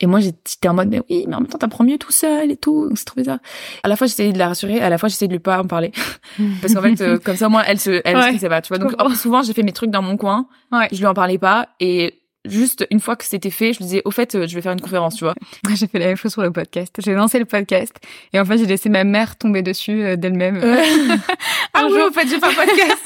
Et 0.00 0.06
moi, 0.06 0.20
j'étais 0.20 0.68
en 0.68 0.74
mode, 0.74 0.88
mais 0.88 1.02
oui, 1.10 1.24
mais 1.26 1.34
en 1.34 1.40
même 1.40 1.48
temps, 1.48 1.58
t'apprends 1.58 1.82
mieux 1.82 1.98
tout 1.98 2.12
seul 2.12 2.52
et 2.52 2.56
tout. 2.56 2.88
C'est 2.94 3.04
trop 3.04 3.16
bizarre. 3.16 3.40
À 3.82 3.88
la 3.88 3.96
fois, 3.96 4.06
j'essayais 4.06 4.32
de 4.32 4.38
la 4.38 4.46
rassurer, 4.46 4.80
à 4.80 4.88
la 4.90 4.96
fois, 4.96 5.08
j'essayais 5.08 5.26
de 5.26 5.32
lui 5.32 5.40
pas 5.40 5.60
en 5.60 5.64
parler. 5.64 5.90
Parce 6.60 6.72
qu'en 6.72 6.82
fait, 6.82 7.00
euh, 7.00 7.18
comme 7.18 7.36
ça, 7.36 7.48
moi, 7.48 7.64
elle 7.66 7.80
se, 7.80 8.00
elle 8.04 8.16
ouais. 8.16 8.48
pas, 8.48 8.62
tu 8.62 8.68
vois. 8.68 8.78
Donc, 8.78 8.94
souvent, 9.16 9.42
j'ai 9.42 9.52
fait 9.54 9.64
mes 9.64 9.72
trucs 9.72 9.90
dans 9.90 10.02
mon 10.02 10.16
coin. 10.16 10.46
Ouais. 10.70 10.86
Je 10.92 10.98
lui 10.98 11.06
en 11.06 11.14
parlais 11.14 11.38
pas. 11.38 11.70
Et 11.80 12.17
juste 12.44 12.86
une 12.90 13.00
fois 13.00 13.16
que 13.16 13.24
c'était 13.24 13.50
fait, 13.50 13.72
je 13.72 13.82
me 13.82 13.84
disais 13.84 14.02
au 14.04 14.10
fait, 14.10 14.34
euh, 14.34 14.46
je 14.46 14.54
vais 14.54 14.62
faire 14.62 14.72
une 14.72 14.80
conférence, 14.80 15.16
tu 15.16 15.24
vois. 15.24 15.34
j'ai 15.74 15.86
fait 15.86 15.98
la 15.98 16.06
même 16.06 16.16
chose 16.16 16.32
sur 16.32 16.42
le 16.42 16.52
podcast. 16.52 16.96
J'ai 17.04 17.14
lancé 17.14 17.38
le 17.38 17.44
podcast 17.44 17.94
et 18.32 18.40
en 18.40 18.44
fait, 18.44 18.58
j'ai 18.58 18.66
laissé 18.66 18.88
ma 18.88 19.04
mère 19.04 19.36
tomber 19.36 19.62
dessus 19.62 20.02
euh, 20.02 20.16
d'elle-même. 20.16 20.56
un 21.74 21.88
jour, 21.88 22.08
en 22.08 22.12
fait, 22.12 22.28
j'ai 22.28 22.38
fait 22.38 22.46
un 22.46 22.54
podcast. 22.54 23.02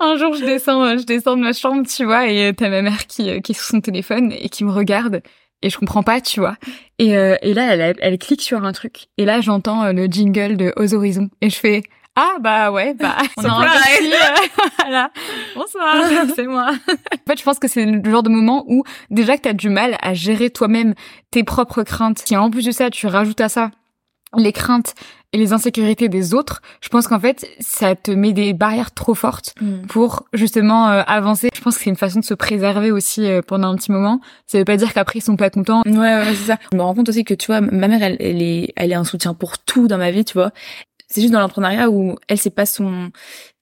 un 0.00 0.16
jour, 0.16 0.34
je 0.34 0.44
descends, 0.44 0.84
euh, 0.84 0.98
je 0.98 1.04
descends 1.04 1.36
de 1.36 1.42
ma 1.42 1.52
chambre, 1.52 1.86
tu 1.86 2.04
vois, 2.04 2.28
et 2.28 2.52
t'as 2.54 2.68
ma 2.68 2.82
mère 2.82 3.06
qui, 3.06 3.40
qui 3.42 3.52
est 3.52 3.54
sur 3.54 3.64
son 3.64 3.80
téléphone 3.80 4.32
et 4.32 4.48
qui 4.48 4.64
me 4.64 4.70
regarde 4.70 5.22
et 5.60 5.70
je 5.70 5.78
comprends 5.78 6.04
pas, 6.04 6.20
tu 6.20 6.38
vois. 6.38 6.56
Et, 7.00 7.08
et 7.08 7.52
là, 7.52 7.74
elle, 7.74 7.96
elle, 7.98 8.18
clique 8.18 8.42
sur 8.42 8.64
un 8.64 8.70
truc. 8.70 9.08
Et 9.16 9.24
là, 9.24 9.40
j'entends 9.40 9.92
le 9.92 10.06
jingle 10.06 10.56
de 10.56 10.72
Aux 10.76 10.94
Horizons. 10.94 11.30
Et 11.40 11.50
je 11.50 11.56
fais, 11.56 11.82
ah 12.20 12.36
bah 12.40 12.72
ouais, 12.72 12.94
bah 12.94 13.16
on 13.36 13.44
a 13.44 13.68
voilà. 14.78 15.10
Bonsoir, 15.54 15.96
c'est 16.34 16.48
moi. 16.48 16.72
en 16.72 17.30
fait, 17.30 17.38
je 17.38 17.44
pense 17.44 17.60
que 17.60 17.68
c'est 17.68 17.86
le 17.86 18.10
genre 18.10 18.24
de 18.24 18.28
moment 18.28 18.64
où 18.66 18.82
déjà 19.10 19.36
que 19.36 19.42
tu 19.42 19.48
as 19.48 19.52
du 19.52 19.68
mal 19.68 19.96
à 20.02 20.14
gérer 20.14 20.50
toi-même 20.50 20.94
tes 21.30 21.44
propres 21.44 21.84
craintes. 21.84 22.18
Si 22.26 22.36
en 22.36 22.50
plus 22.50 22.64
de 22.64 22.72
ça, 22.72 22.90
tu 22.90 23.06
rajoutes 23.06 23.40
à 23.40 23.48
ça 23.48 23.70
les 24.36 24.52
craintes 24.52 24.94
et 25.32 25.38
les 25.38 25.52
insécurités 25.52 26.08
des 26.08 26.34
autres, 26.34 26.60
je 26.80 26.88
pense 26.88 27.06
qu'en 27.06 27.20
fait, 27.20 27.46
ça 27.60 27.94
te 27.94 28.10
met 28.10 28.32
des 28.32 28.52
barrières 28.52 28.92
trop 28.92 29.14
fortes 29.14 29.54
mm. 29.60 29.86
pour 29.86 30.24
justement 30.32 30.88
euh, 30.88 31.02
avancer. 31.06 31.48
Je 31.54 31.60
pense 31.60 31.76
que 31.76 31.84
c'est 31.84 31.90
une 31.90 31.96
façon 31.96 32.20
de 32.20 32.24
se 32.24 32.34
préserver 32.34 32.90
aussi 32.90 33.26
euh, 33.26 33.42
pendant 33.46 33.68
un 33.68 33.76
petit 33.76 33.92
moment. 33.92 34.20
Ça 34.46 34.58
veut 34.58 34.64
pas 34.64 34.76
dire 34.76 34.92
qu'après 34.92 35.20
ils 35.20 35.22
sont 35.22 35.36
pas 35.36 35.50
contents. 35.50 35.82
Ouais, 35.86 35.98
ouais 35.98 36.34
c'est 36.34 36.52
ça. 36.52 36.58
Je 36.72 36.76
me 36.76 36.82
rends 36.82 36.94
compte 36.94 37.08
aussi 37.08 37.24
que 37.24 37.34
tu 37.34 37.46
vois, 37.46 37.60
ma 37.60 37.88
mère, 37.88 38.02
elle, 38.02 38.16
elle 38.20 38.42
est, 38.42 38.72
elle 38.76 38.90
est 38.90 38.96
un 38.96 39.04
soutien 39.04 39.34
pour 39.34 39.58
tout 39.58 39.86
dans 39.86 39.98
ma 39.98 40.10
vie, 40.10 40.24
tu 40.24 40.34
vois 40.34 40.50
c'est 41.08 41.20
juste 41.20 41.32
dans 41.32 41.40
l'entrepreneuriat 41.40 41.90
où 41.90 42.16
elle 42.28 42.38
c'est 42.38 42.50
pas 42.50 42.66
son 42.66 43.10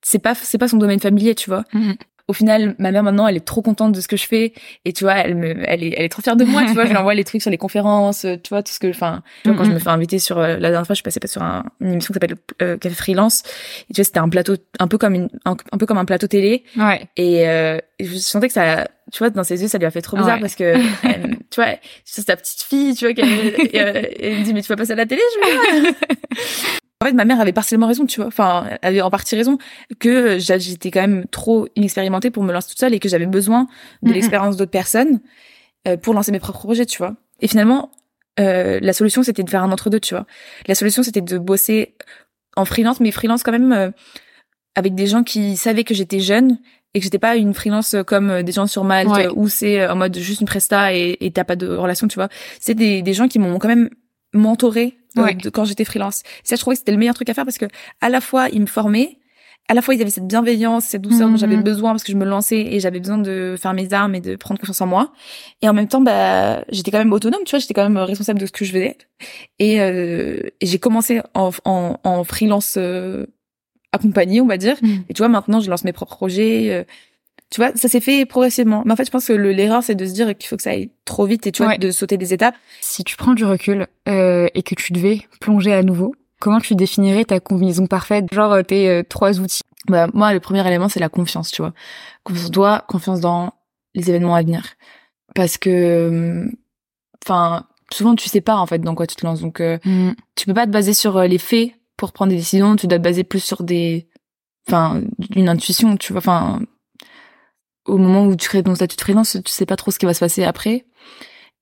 c'est 0.02 0.18
pas 0.18 0.34
c'est 0.34 0.58
pas 0.58 0.68
son 0.68 0.76
domaine 0.76 1.00
familier 1.00 1.34
tu 1.34 1.50
vois 1.50 1.64
mhm. 1.72 1.94
au 2.28 2.32
final, 2.32 2.74
ma 2.78 2.90
mère 2.90 3.04
maintenant, 3.04 3.28
elle 3.28 3.36
est 3.36 3.44
trop 3.44 3.62
contente 3.62 3.92
de 3.92 4.00
ce 4.00 4.08
que 4.08 4.16
je 4.16 4.26
fais 4.26 4.52
et 4.84 4.92
tu 4.92 5.04
vois, 5.04 5.14
elle 5.14 5.36
me, 5.36 5.54
elle 5.68 5.84
est, 5.84 5.94
elle 5.96 6.04
est 6.04 6.08
trop 6.08 6.22
fière 6.22 6.36
de 6.36 6.44
moi. 6.44 6.64
tu 6.64 6.72
vois, 6.72 6.84
je 6.86 6.90
lui 6.90 6.96
envoie 6.96 7.14
les 7.14 7.24
trucs 7.24 7.40
sur 7.40 7.50
les 7.50 7.58
conférences, 7.58 8.26
tu 8.42 8.48
vois, 8.48 8.62
tout 8.64 8.72
ce 8.72 8.80
que, 8.80 8.88
enfin, 8.88 9.22
quand 9.44 9.62
je 9.62 9.70
me 9.70 9.78
fais 9.78 9.90
inviter 9.90 10.18
sur 10.18 10.38
euh, 10.38 10.54
la 10.54 10.70
dernière 10.70 10.86
fois, 10.86 10.94
je 10.94 10.96
suis 10.96 11.02
passée 11.04 11.20
sur 11.26 11.42
un, 11.42 11.64
une 11.80 11.92
émission 11.92 12.12
qui 12.12 12.14
s'appelle 12.14 12.36
euh, 12.62 12.76
Café 12.78 12.94
Freelance. 12.96 13.42
Et 13.88 13.94
tu 13.94 14.00
vois, 14.00 14.04
c'était 14.04 14.18
un 14.18 14.28
plateau, 14.28 14.56
un 14.80 14.88
peu 14.88 14.98
comme 14.98 15.14
une, 15.14 15.28
un, 15.44 15.54
peu 15.54 15.86
comme 15.86 15.98
un 15.98 16.04
plateau 16.04 16.26
télé. 16.26 16.64
Ouais. 16.76 17.08
Et, 17.16 17.48
euh, 17.48 17.78
je 18.00 18.16
sentais 18.18 18.48
que 18.48 18.54
ça, 18.54 18.88
tu 19.12 19.18
vois, 19.18 19.30
dans 19.30 19.44
ses 19.44 19.62
yeux, 19.62 19.68
ça 19.68 19.78
lui 19.78 19.86
a 19.86 19.90
fait 19.92 20.02
trop 20.02 20.16
bizarre 20.16 20.40
parce 20.40 20.56
que, 20.56 20.74
tu 21.50 21.60
vois, 21.60 21.76
c'est 22.04 22.24
ta 22.24 22.36
petite 22.36 22.62
fille, 22.62 22.94
tu 22.94 23.04
vois, 23.04 23.14
qu'elle, 23.14 23.54
elle 24.20 24.38
me 24.38 24.44
dit 24.44 24.52
mais 24.52 24.62
tu 24.62 24.68
vas 24.68 24.76
passer 24.76 24.92
à 24.92 24.96
la 24.96 25.06
télé, 25.06 25.22
je 25.34 25.80
veux 25.80 25.94
En 27.02 27.06
fait, 27.06 27.12
ma 27.12 27.26
mère 27.26 27.40
avait 27.40 27.52
partiellement 27.52 27.86
raison, 27.86 28.06
tu 28.06 28.20
vois. 28.20 28.28
Enfin, 28.28 28.66
elle 28.80 28.88
avait 28.88 29.02
en 29.02 29.10
partie 29.10 29.36
raison 29.36 29.58
que 29.98 30.38
j'étais 30.38 30.90
quand 30.90 31.02
même 31.02 31.26
trop 31.30 31.68
inexpérimentée 31.76 32.30
pour 32.30 32.42
me 32.42 32.52
lancer 32.52 32.70
toute 32.70 32.78
seule 32.78 32.94
et 32.94 32.98
que 33.00 33.08
j'avais 33.08 33.26
besoin 33.26 33.68
de 34.02 34.12
l'expérience 34.12 34.56
d'autres 34.56 34.70
personnes 34.70 35.20
euh, 35.86 35.98
pour 35.98 36.14
lancer 36.14 36.32
mes 36.32 36.40
propres 36.40 36.60
projets, 36.60 36.86
tu 36.86 36.96
vois. 36.96 37.14
Et 37.40 37.48
finalement, 37.48 37.90
euh, 38.40 38.78
la 38.80 38.94
solution, 38.94 39.22
c'était 39.22 39.42
de 39.42 39.50
faire 39.50 39.62
un 39.62 39.72
entre-deux, 39.72 40.00
tu 40.00 40.14
vois. 40.14 40.26
La 40.68 40.74
solution, 40.74 41.02
c'était 41.02 41.20
de 41.20 41.36
bosser 41.36 41.96
en 42.56 42.64
freelance, 42.64 42.98
mais 43.00 43.10
freelance 43.10 43.42
quand 43.42 43.52
même 43.52 43.72
euh, 43.72 43.90
avec 44.74 44.94
des 44.94 45.06
gens 45.06 45.22
qui 45.22 45.58
savaient 45.58 45.84
que 45.84 45.92
j'étais 45.92 46.20
jeune 46.20 46.58
et 46.94 47.00
que 47.00 47.04
j'étais 47.04 47.18
pas 47.18 47.36
une 47.36 47.52
freelance 47.52 47.94
comme 48.06 48.42
des 48.42 48.52
gens 48.52 48.66
sur 48.66 48.84
Malte 48.84 49.30
où 49.34 49.48
c'est 49.48 49.86
en 49.86 49.96
mode 49.96 50.16
juste 50.16 50.40
une 50.40 50.46
presta 50.46 50.94
et 50.94 51.30
t'as 51.34 51.44
pas 51.44 51.56
de 51.56 51.68
relation, 51.68 52.08
tu 52.08 52.14
vois. 52.14 52.30
C'est 52.58 52.72
des, 52.72 53.02
des 53.02 53.12
gens 53.12 53.28
qui 53.28 53.38
m'ont 53.38 53.58
quand 53.58 53.68
même 53.68 53.90
mentoré 54.32 54.96
euh, 55.18 55.50
quand 55.52 55.64
j'étais 55.64 55.84
freelance. 55.84 56.22
ça, 56.44 56.56
je 56.56 56.60
trouvais 56.60 56.74
que 56.74 56.80
c'était 56.80 56.92
le 56.92 56.98
meilleur 56.98 57.14
truc 57.14 57.28
à 57.28 57.34
faire 57.34 57.44
parce 57.44 57.58
que 57.58 57.66
à 58.00 58.08
la 58.08 58.20
fois 58.20 58.48
ils 58.50 58.60
me 58.60 58.66
formaient, 58.66 59.18
à 59.68 59.74
la 59.74 59.82
fois 59.82 59.94
ils 59.94 60.00
avaient 60.00 60.10
cette 60.10 60.26
bienveillance, 60.26 60.84
cette 60.84 61.02
douceur 61.02 61.28
dont 61.28 61.36
j'avais 61.36 61.56
mhm. 61.56 61.64
besoin 61.64 61.90
parce 61.92 62.04
que 62.04 62.12
je 62.12 62.16
me 62.16 62.24
lançais 62.24 62.60
et 62.60 62.80
j'avais 62.80 63.00
besoin 63.00 63.18
de 63.18 63.56
faire 63.58 63.74
mes 63.74 63.92
armes 63.92 64.14
et 64.14 64.20
de 64.20 64.36
prendre 64.36 64.60
confiance 64.60 64.80
en 64.80 64.86
moi. 64.86 65.12
Et 65.62 65.68
en 65.68 65.72
même 65.72 65.88
temps, 65.88 66.00
bah, 66.00 66.64
j'étais 66.68 66.90
quand 66.90 66.98
même 66.98 67.12
autonome, 67.12 67.40
tu 67.44 67.50
vois, 67.50 67.58
j'étais 67.58 67.74
quand 67.74 67.88
même 67.88 67.98
responsable 67.98 68.38
de 68.38 68.46
ce 68.46 68.52
que 68.52 68.64
je 68.64 68.72
faisais. 68.72 68.96
Et, 69.58 69.80
euh, 69.80 70.40
j'ai 70.62 70.78
commencé 70.78 71.20
en, 71.34 71.50
en, 71.64 71.98
en 72.04 72.24
freelance 72.24 72.76
euh, 72.78 73.26
accompagné, 73.92 74.40
on 74.40 74.46
va 74.46 74.56
dire. 74.56 74.76
Mhm. 74.82 75.04
Et 75.08 75.14
tu 75.14 75.18
vois, 75.18 75.28
maintenant, 75.28 75.60
je 75.60 75.68
lance 75.68 75.84
mes 75.84 75.92
propres 75.92 76.16
projets. 76.16 76.70
Euh, 76.70 76.84
tu 77.50 77.60
vois, 77.60 77.70
ça 77.74 77.88
s'est 77.88 78.00
fait 78.00 78.26
progressivement. 78.26 78.82
Mais 78.84 78.92
en 78.92 78.96
fait, 78.96 79.04
je 79.04 79.10
pense 79.10 79.26
que 79.26 79.32
l'erreur, 79.32 79.82
c'est 79.82 79.94
de 79.94 80.04
se 80.04 80.12
dire 80.12 80.36
qu'il 80.36 80.48
faut 80.48 80.56
que 80.56 80.62
ça 80.62 80.70
aille 80.70 80.90
trop 81.04 81.26
vite 81.26 81.46
et 81.46 81.52
tu 81.52 81.62
vois, 81.62 81.78
de 81.78 81.90
sauter 81.90 82.16
des 82.16 82.34
étapes. 82.34 82.56
Si 82.80 83.04
tu 83.04 83.16
prends 83.16 83.34
du 83.34 83.44
recul 83.44 83.86
euh, 84.08 84.48
et 84.54 84.62
que 84.62 84.74
tu 84.74 84.92
devais 84.92 85.22
plonger 85.40 85.72
à 85.72 85.82
nouveau, 85.82 86.14
comment 86.40 86.58
tu 86.58 86.74
définirais 86.74 87.24
ta 87.24 87.38
combinaison 87.38 87.86
parfaite? 87.86 88.26
Genre 88.32 88.52
euh, 88.52 88.62
tes 88.62 88.88
euh, 88.88 89.02
trois 89.08 89.38
outils 89.38 89.62
bah, 89.88 90.08
Moi, 90.12 90.32
le 90.32 90.40
premier 90.40 90.66
élément, 90.66 90.88
c'est 90.88 90.98
la 90.98 91.08
confiance, 91.08 91.52
tu 91.52 91.62
vois. 91.62 91.72
Confiance 92.24 92.48
en 92.48 92.50
toi, 92.50 92.84
confiance 92.88 93.20
dans 93.20 93.52
les 93.94 94.10
événements 94.10 94.34
à 94.34 94.42
venir. 94.42 94.64
Parce 95.36 95.56
que, 95.56 96.50
enfin, 97.24 97.66
souvent, 97.92 98.16
tu 98.16 98.28
sais 98.28 98.40
pas, 98.40 98.56
en 98.56 98.66
fait, 98.66 98.80
dans 98.80 98.96
quoi 98.96 99.06
tu 99.06 99.14
te 99.14 99.24
lances. 99.24 99.40
Donc, 99.40 99.60
mm. 99.60 100.12
tu 100.34 100.46
peux 100.46 100.54
pas 100.54 100.66
te 100.66 100.72
baser 100.72 100.94
sur 100.94 101.20
les 101.22 101.38
faits 101.38 101.70
pour 101.96 102.12
prendre 102.12 102.30
des 102.30 102.38
décisions. 102.38 102.74
Tu 102.74 102.88
dois 102.88 102.98
te 102.98 103.04
baser 103.04 103.22
plus 103.22 103.40
sur 103.40 103.62
des... 103.62 104.08
Enfin, 104.68 105.02
une 105.36 105.48
intuition, 105.48 105.96
tu 105.96 106.12
vois. 106.12 106.18
Enfin, 106.18 106.60
au 107.86 107.98
moment 107.98 108.26
où 108.26 108.36
tu 108.36 108.48
crées 108.48 108.62
ton 108.62 108.74
statut 108.74 108.96
de 108.96 109.00
freelance, 109.00 109.38
tu 109.44 109.52
sais 109.52 109.66
pas 109.66 109.76
trop 109.76 109.90
ce 109.90 109.98
qui 109.98 110.06
va 110.06 110.14
se 110.14 110.20
passer 110.20 110.44
après. 110.44 110.84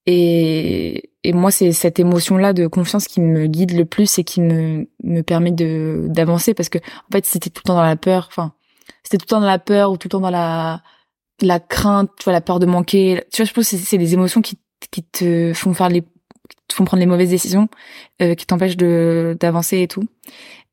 Et, 0.07 1.11
et 1.23 1.33
moi, 1.33 1.51
c'est 1.51 1.73
cette 1.73 1.99
émotion-là 1.99 2.53
de 2.53 2.67
confiance 2.67 3.07
qui 3.09 3.21
me 3.21 3.47
guide 3.47 3.73
le 3.73 3.85
plus 3.85 4.19
et 4.19 4.25
qui 4.25 4.41
me, 4.41 4.87
me 5.03 5.23
permet 5.23 5.51
de 5.51 6.07
d'avancer 6.09 6.53
parce 6.53 6.69
que 6.69 6.79
en 6.79 7.13
fait, 7.13 7.25
c'était 7.25 7.51
tout 7.51 7.63
le 7.65 7.69
temps 7.69 7.77
dans 7.77 7.83
la 7.83 7.97
peur. 7.97 8.27
Enfin, 8.31 8.53
c'était 9.03 9.17
tout 9.19 9.25
le 9.25 9.31
temps 9.31 9.41
dans 9.41 9.47
la 9.47 9.59
peur 9.59 9.91
ou 9.93 9.97
tout 9.97 10.09
le 10.09 10.11
temps 10.11 10.21
dans 10.21 10.31
la 10.31 10.83
la 11.41 11.59
crainte, 11.59 12.11
tu 12.19 12.25
vois, 12.25 12.33
la 12.33 12.41
peur 12.43 12.59
de 12.59 12.67
manquer. 12.67 13.25
Tu 13.33 13.43
vois, 13.43 13.47
je 13.47 13.53
pense 13.53 13.71
que 13.71 13.77
c'est 13.77 13.99
des 13.99 14.15
émotions 14.15 14.43
qui 14.43 14.59
qui 14.91 15.03
te 15.03 15.53
font 15.55 15.73
faire 15.73 15.89
les 15.89 16.03
te 16.69 16.75
font 16.75 16.85
prendre 16.85 17.01
les 17.01 17.07
mauvaises 17.07 17.31
décisions, 17.31 17.69
euh, 18.23 18.35
qui 18.35 18.47
t'empêchent 18.47 18.77
de 18.77 19.37
d'avancer 19.41 19.81
et 19.81 19.89
tout. 19.89 20.05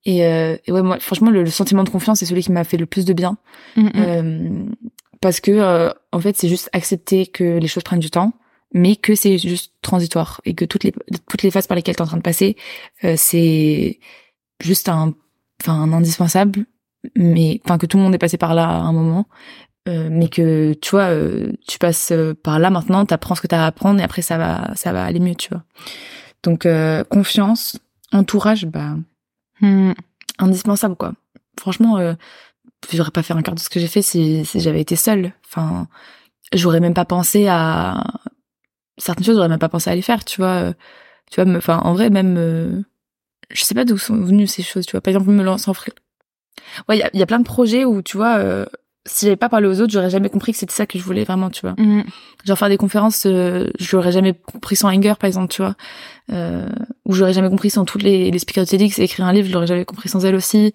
Et, 0.05 0.25
euh, 0.25 0.57
et 0.65 0.71
ouais, 0.71 0.81
moi, 0.81 0.99
franchement, 0.99 1.29
le, 1.29 1.45
sentiment 1.45 1.83
de 1.83 1.89
confiance, 1.89 2.19
c'est 2.19 2.25
celui 2.25 2.41
qui 2.41 2.51
m'a 2.51 2.63
fait 2.63 2.77
le 2.77 2.85
plus 2.87 3.05
de 3.05 3.13
bien. 3.13 3.37
Mm, 3.75 3.81
mm. 3.81 3.91
Euh, 3.95 4.65
parce 5.21 5.39
que 5.39 5.51
euh, 5.51 5.89
en 6.11 6.19
fait 6.19 6.35
c'est 6.35 6.49
juste 6.49 6.69
accepter 6.73 7.27
que 7.27 7.57
les 7.57 7.67
choses 7.67 7.83
prennent 7.83 7.99
du 7.99 8.09
temps 8.09 8.33
mais 8.73 8.95
que 8.95 9.15
c'est 9.15 9.37
juste 9.37 9.73
transitoire 9.81 10.41
et 10.45 10.53
que 10.55 10.65
toutes 10.65 10.83
les 10.83 10.93
toutes 11.29 11.43
les 11.43 11.51
phases 11.51 11.67
par 11.67 11.75
lesquelles 11.75 11.95
tu 11.95 11.99
es 11.99 12.03
en 12.03 12.07
train 12.07 12.17
de 12.17 12.23
passer 12.23 12.57
euh, 13.03 13.13
c'est 13.17 13.99
juste 14.61 14.89
un 14.89 15.13
enfin 15.61 15.73
un 15.73 15.93
indispensable 15.93 16.65
mais 17.15 17.61
enfin 17.63 17.77
que 17.77 17.85
tout 17.85 17.97
le 17.97 18.03
monde 18.03 18.15
est 18.15 18.19
passé 18.19 18.37
par 18.37 18.53
là 18.53 18.67
à 18.67 18.81
un 18.81 18.93
moment 18.93 19.27
euh, 19.87 20.09
mais 20.11 20.27
que 20.27 20.73
tu 20.73 20.91
vois 20.91 21.09
tu 21.67 21.77
passes 21.77 22.11
par 22.43 22.59
là 22.59 22.69
maintenant 22.69 23.05
tu 23.05 23.13
apprends 23.13 23.35
ce 23.35 23.41
que 23.41 23.47
tu 23.47 23.55
as 23.55 23.63
à 23.63 23.67
apprendre 23.67 23.99
et 23.99 24.03
après 24.03 24.21
ça 24.21 24.37
va 24.37 24.71
ça 24.75 24.91
va 24.91 25.05
aller 25.05 25.19
mieux 25.19 25.35
tu 25.35 25.49
vois 25.49 25.63
donc 26.43 26.67
confiance 27.09 27.77
entourage 28.11 28.65
bah 28.65 28.95
hmm. 29.59 29.93
indispensable 30.39 30.95
quoi 30.95 31.13
franchement 31.59 32.15
j'aurais 32.91 33.11
pas 33.11 33.23
fait 33.23 33.33
un 33.33 33.41
quart 33.41 33.55
de 33.55 33.59
ce 33.59 33.69
que 33.69 33.79
j'ai 33.79 33.87
fait 33.87 34.01
si, 34.01 34.45
si 34.45 34.59
j'avais 34.59 34.81
été 34.81 34.95
seule. 34.95 35.33
Enfin, 35.45 35.87
j'aurais 36.53 36.79
même 36.79 36.93
pas 36.93 37.05
pensé 37.05 37.47
à 37.47 38.03
certaines 38.97 39.25
choses, 39.25 39.35
j'aurais 39.35 39.49
même 39.49 39.59
pas 39.59 39.69
pensé 39.69 39.89
à 39.89 39.95
les 39.95 40.01
faire, 40.01 40.25
tu 40.25 40.41
vois. 40.41 40.73
Tu 41.31 41.41
vois, 41.41 41.55
enfin, 41.55 41.79
en 41.79 41.93
vrai, 41.93 42.09
même, 42.09 42.35
euh, 42.37 42.81
je 43.51 43.63
sais 43.63 43.75
pas 43.75 43.85
d'où 43.85 43.97
sont 43.97 44.17
venues 44.17 44.47
ces 44.47 44.63
choses, 44.63 44.85
tu 44.85 44.91
vois. 44.91 45.01
Par 45.01 45.11
exemple, 45.13 45.31
me 45.31 45.43
lancer 45.43 45.69
en 45.69 45.73
free. 45.73 45.93
Ouais, 46.89 46.97
il 46.97 47.09
y 47.13 47.19
y 47.19 47.23
a, 47.23 47.25
plein 47.25 47.39
de 47.39 47.45
projets 47.45 47.85
où, 47.85 48.01
tu 48.01 48.17
vois, 48.17 48.37
euh, 48.37 48.65
si 49.07 49.25
j'avais 49.25 49.35
pas 49.35 49.49
parlé 49.49 49.67
aux 49.67 49.81
autres, 49.81 49.91
j'aurais 49.91 50.09
jamais 50.09 50.29
compris 50.29 50.51
que 50.51 50.59
c'était 50.59 50.73
ça 50.73 50.85
que 50.85 50.99
je 50.99 51.03
voulais 51.03 51.23
vraiment, 51.23 51.49
tu 51.49 51.61
vois. 51.61 51.73
Mm. 51.77 52.03
Genre 52.45 52.57
faire 52.57 52.69
des 52.69 52.77
conférences, 52.77 53.25
euh, 53.25 53.67
j'aurais 53.79 54.11
jamais 54.11 54.33
compris 54.33 54.75
sans 54.75 54.89
Anger, 54.89 55.13
par 55.19 55.27
exemple, 55.27 55.51
tu 55.51 55.61
vois. 55.61 55.75
Euh, 56.31 56.69
ou 57.05 57.13
j'aurais 57.13 57.33
jamais 57.33 57.49
compris 57.49 57.71
sans 57.71 57.83
toutes 57.83 58.03
les, 58.03 58.29
les 58.29 58.39
speakers 58.39 58.65
de 58.65 58.69
TEDx 58.69 58.99
écrire 58.99 59.25
un 59.25 59.33
livre, 59.33 59.47
je 59.47 59.53
l'aurais 59.53 59.67
jamais 59.67 59.85
compris 59.85 60.07
sans 60.07 60.23
elle 60.23 60.35
aussi. 60.35 60.73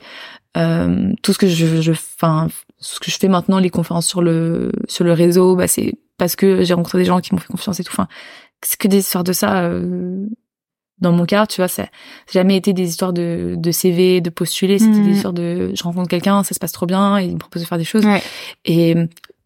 Euh, 0.57 1.13
tout 1.23 1.33
ce 1.33 1.39
que 1.39 1.47
je, 1.47 1.81
je, 1.81 1.93
enfin, 1.93 2.49
ce 2.79 2.99
que 2.99 3.11
je 3.11 3.19
fais 3.19 3.29
maintenant, 3.29 3.59
les 3.59 3.71
conférences 3.71 4.07
sur 4.07 4.23
le 4.23 4.73
sur 4.89 5.05
le 5.05 5.13
réseau, 5.13 5.55
bah 5.55 5.69
c'est 5.69 5.95
parce 6.19 6.35
que 6.35 6.65
j'ai 6.65 6.75
rencontré 6.75 6.99
des 6.99 7.05
gens 7.05 7.21
qui 7.21 7.33
m'ont 7.33 7.41
fait 7.41 7.47
confiance 7.47 7.79
et 7.79 7.85
tout. 7.85 7.93
Enfin, 7.93 8.09
c'est 8.63 8.79
que 8.79 8.89
des 8.89 8.99
histoires 8.99 9.25
de 9.25 9.33
ça. 9.33 9.63
Euh, 9.65 10.27
dans 10.99 11.13
mon 11.13 11.27
cas, 11.27 11.47
tu 11.47 11.61
vois, 11.61 11.69
ça 11.69 11.87
jamais 12.33 12.57
été 12.57 12.73
des 12.73 12.89
histoires 12.89 13.13
de, 13.13 13.55
de 13.57 13.71
CV, 13.71 14.21
de 14.21 14.31
postuler. 14.31 14.79
C'était 14.79 15.01
des 15.01 15.09
mmh. 15.09 15.13
histoires 15.13 15.33
de 15.33 15.73
je 15.75 15.83
rencontre 15.83 16.09
quelqu'un, 16.09 16.43
ça 16.43 16.55
se 16.55 16.59
passe 16.59 16.73
trop 16.73 16.87
bien, 16.87 17.19
et 17.19 17.27
il 17.27 17.35
me 17.35 17.39
propose 17.39 17.63
de 17.63 17.67
faire 17.67 17.79
des 17.79 17.85
choses. 17.85 18.05
Et 18.65 18.95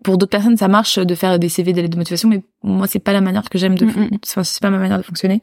pour 0.05 0.17
d'autres 0.17 0.31
personnes, 0.31 0.57
ça 0.57 0.69
marche 0.69 0.99
de 0.99 1.15
faire 1.15 1.39
des 1.39 1.49
CV, 1.49 1.73
des 1.73 1.83
lettres 1.83 1.95
de 1.95 1.99
motivation, 1.99 2.29
mais 2.29 2.43
moi, 2.63 2.87
c'est 2.87 3.01
pas 3.01 3.13
la 3.13 3.21
manière 3.21 3.49
que 3.51 3.59
j'aime 3.59 3.77
de, 3.77 3.85
mmh, 3.85 3.89
mmh. 3.89 4.19
enfin, 4.27 4.45
c'est 4.45 4.63
pas 4.63 4.71
ma 4.71 4.79
manière 4.79 4.99
de 4.99 5.03
fonctionner. 5.03 5.43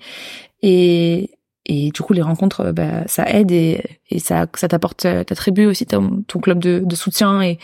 Et, 0.62 1.32
et 1.66 1.92
du 1.92 2.02
coup, 2.02 2.14
les 2.14 2.22
rencontres, 2.22 2.72
bah, 2.72 3.06
ça 3.08 3.30
aide 3.30 3.52
et, 3.52 3.84
et 4.10 4.20
ça, 4.20 4.48
ça 4.56 4.68
t'apporte, 4.68 5.02
t'attribue 5.02 5.66
aussi 5.66 5.86
ton, 5.86 6.24
ton 6.28 6.40
club 6.40 6.60
de, 6.60 6.82
de 6.84 6.96
soutien 6.96 7.42
et, 7.42 7.60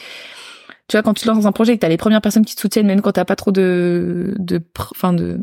tu 0.89 0.97
vois, 0.97 1.01
quand 1.01 1.13
tu 1.13 1.23
te 1.23 1.29
lances 1.29 1.39
dans 1.39 1.47
un 1.47 1.53
projet 1.53 1.73
et 1.73 1.75
que 1.77 1.81
t'as 1.81 1.89
les 1.89 1.97
premières 1.97 2.21
personnes 2.21 2.45
qui 2.45 2.55
te 2.55 2.61
soutiennent, 2.61 2.87
même 2.87 3.01
quand 3.01 3.13
t'as 3.13 3.23
pas 3.23 3.37
trop 3.37 3.51
de, 3.51 4.35
de, 4.37 4.61
enfin, 4.91 5.13
de, 5.13 5.39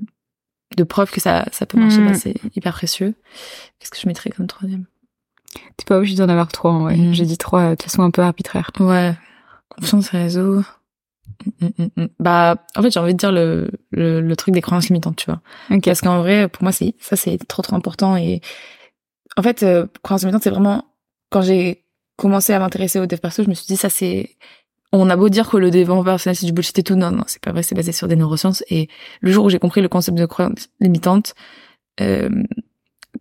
de 0.76 0.84
preuves 0.84 1.10
que 1.10 1.20
ça, 1.20 1.46
ça 1.52 1.66
peut 1.66 1.78
marcher, 1.78 2.04
bah, 2.04 2.12
mm. 2.12 2.14
c'est 2.14 2.34
hyper 2.54 2.72
précieux. 2.72 3.14
Qu'est-ce 3.78 3.90
que 3.90 3.98
je 3.98 4.06
mettrais 4.06 4.30
comme 4.30 4.46
troisième? 4.46 4.86
T'es 5.76 5.84
pas 5.84 5.98
obligé 5.98 6.16
d'en 6.16 6.28
avoir 6.28 6.48
trois, 6.48 6.78
ouais. 6.78 6.96
Mm. 6.96 7.12
J'ai 7.12 7.26
dit 7.26 7.38
trois 7.38 7.74
de 7.74 7.82
façon 7.82 8.02
un 8.02 8.10
peu 8.10 8.22
arbitraire. 8.22 8.70
Ouais. 8.78 9.14
Confiance 9.68 10.10
réseau. 10.10 10.62
Mm, 11.60 12.06
bah, 12.18 12.56
en 12.76 12.82
fait, 12.82 12.90
j'ai 12.90 13.00
envie 13.00 13.14
de 13.14 13.18
dire 13.18 13.32
le, 13.32 13.70
le, 13.90 14.20
le 14.20 14.36
truc 14.36 14.54
des 14.54 14.60
croyances 14.60 14.88
limitantes, 14.88 15.16
tu 15.16 15.26
vois. 15.26 15.40
Parce 15.82 16.00
qu'en 16.00 16.20
vrai, 16.20 16.48
pour 16.48 16.62
moi, 16.62 16.72
c'est 16.72 16.94
ça, 17.00 17.16
c'est 17.16 17.38
trop 17.48 17.62
trop 17.62 17.76
important. 17.76 18.16
Et 18.16 18.40
en 19.36 19.42
fait, 19.42 19.62
euh, 19.62 19.86
croyances 20.02 20.22
limitantes, 20.22 20.44
c'est 20.44 20.50
vraiment 20.50 20.84
quand 21.30 21.42
j'ai 21.42 21.84
commencé 22.16 22.52
à 22.52 22.58
m'intéresser 22.58 23.00
au 23.00 23.06
dev 23.06 23.18
perso, 23.18 23.42
je 23.42 23.48
me 23.48 23.54
suis 23.54 23.66
dit 23.66 23.76
ça, 23.76 23.88
c'est 23.88 24.36
on 24.92 25.08
a 25.08 25.16
beau 25.16 25.28
dire 25.28 25.48
que 25.48 25.56
le 25.56 25.70
développement 25.70 26.04
personnel 26.04 26.36
c'est 26.36 26.46
du 26.46 26.52
bullshit 26.52 26.78
et 26.78 26.82
tout, 26.82 26.96
non, 26.96 27.10
non, 27.10 27.24
c'est 27.26 27.40
pas 27.40 27.52
vrai, 27.52 27.62
c'est 27.62 27.74
basé 27.74 27.92
sur 27.92 28.08
des 28.08 28.16
neurosciences. 28.16 28.64
Et 28.68 28.88
le 29.20 29.30
jour 29.30 29.44
où 29.44 29.50
j'ai 29.50 29.58
compris 29.58 29.80
le 29.80 29.88
concept 29.88 30.18
de 30.18 30.26
croyance 30.26 30.68
limitante, 30.80 31.34
euh, 32.00 32.28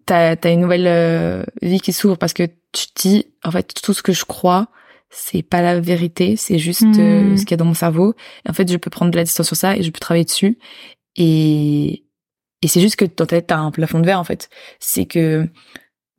t'as 0.05 0.35
as 0.41 0.49
une 0.49 0.61
nouvelle 0.61 0.87
euh, 0.87 1.43
vie 1.61 1.79
qui 1.79 1.93
s'ouvre 1.93 2.17
parce 2.17 2.33
que 2.33 2.43
tu 2.71 2.87
te 2.87 3.01
dis, 3.01 3.25
en 3.43 3.51
fait, 3.51 3.73
tout 3.81 3.93
ce 3.93 4.01
que 4.01 4.13
je 4.13 4.25
crois, 4.25 4.67
c'est 5.09 5.41
pas 5.41 5.61
la 5.61 5.79
vérité, 5.79 6.35
c'est 6.35 6.59
juste 6.59 6.83
euh, 6.83 7.33
hmm. 7.33 7.37
ce 7.37 7.41
qu'il 7.43 7.51
y 7.51 7.53
a 7.55 7.57
dans 7.57 7.65
mon 7.65 7.73
cerveau. 7.73 8.13
Et 8.45 8.49
en 8.49 8.53
fait, 8.53 8.71
je 8.71 8.77
peux 8.77 8.89
prendre 8.89 9.11
de 9.11 9.17
la 9.17 9.23
distance 9.23 9.47
sur 9.47 9.55
ça 9.55 9.75
et 9.75 9.83
je 9.83 9.91
peux 9.91 9.99
travailler 9.99 10.25
dessus. 10.25 10.57
Et, 11.15 12.05
et 12.61 12.67
c'est 12.67 12.81
juste 12.81 12.95
que 12.95 13.05
dans 13.05 13.25
ta 13.25 13.25
tête, 13.27 13.47
t'as 13.47 13.57
un 13.57 13.71
plafond 13.71 13.99
de 13.99 14.05
verre, 14.05 14.19
en 14.19 14.23
fait. 14.23 14.49
C'est 14.79 15.05
que 15.05 15.47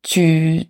tu, 0.03 0.63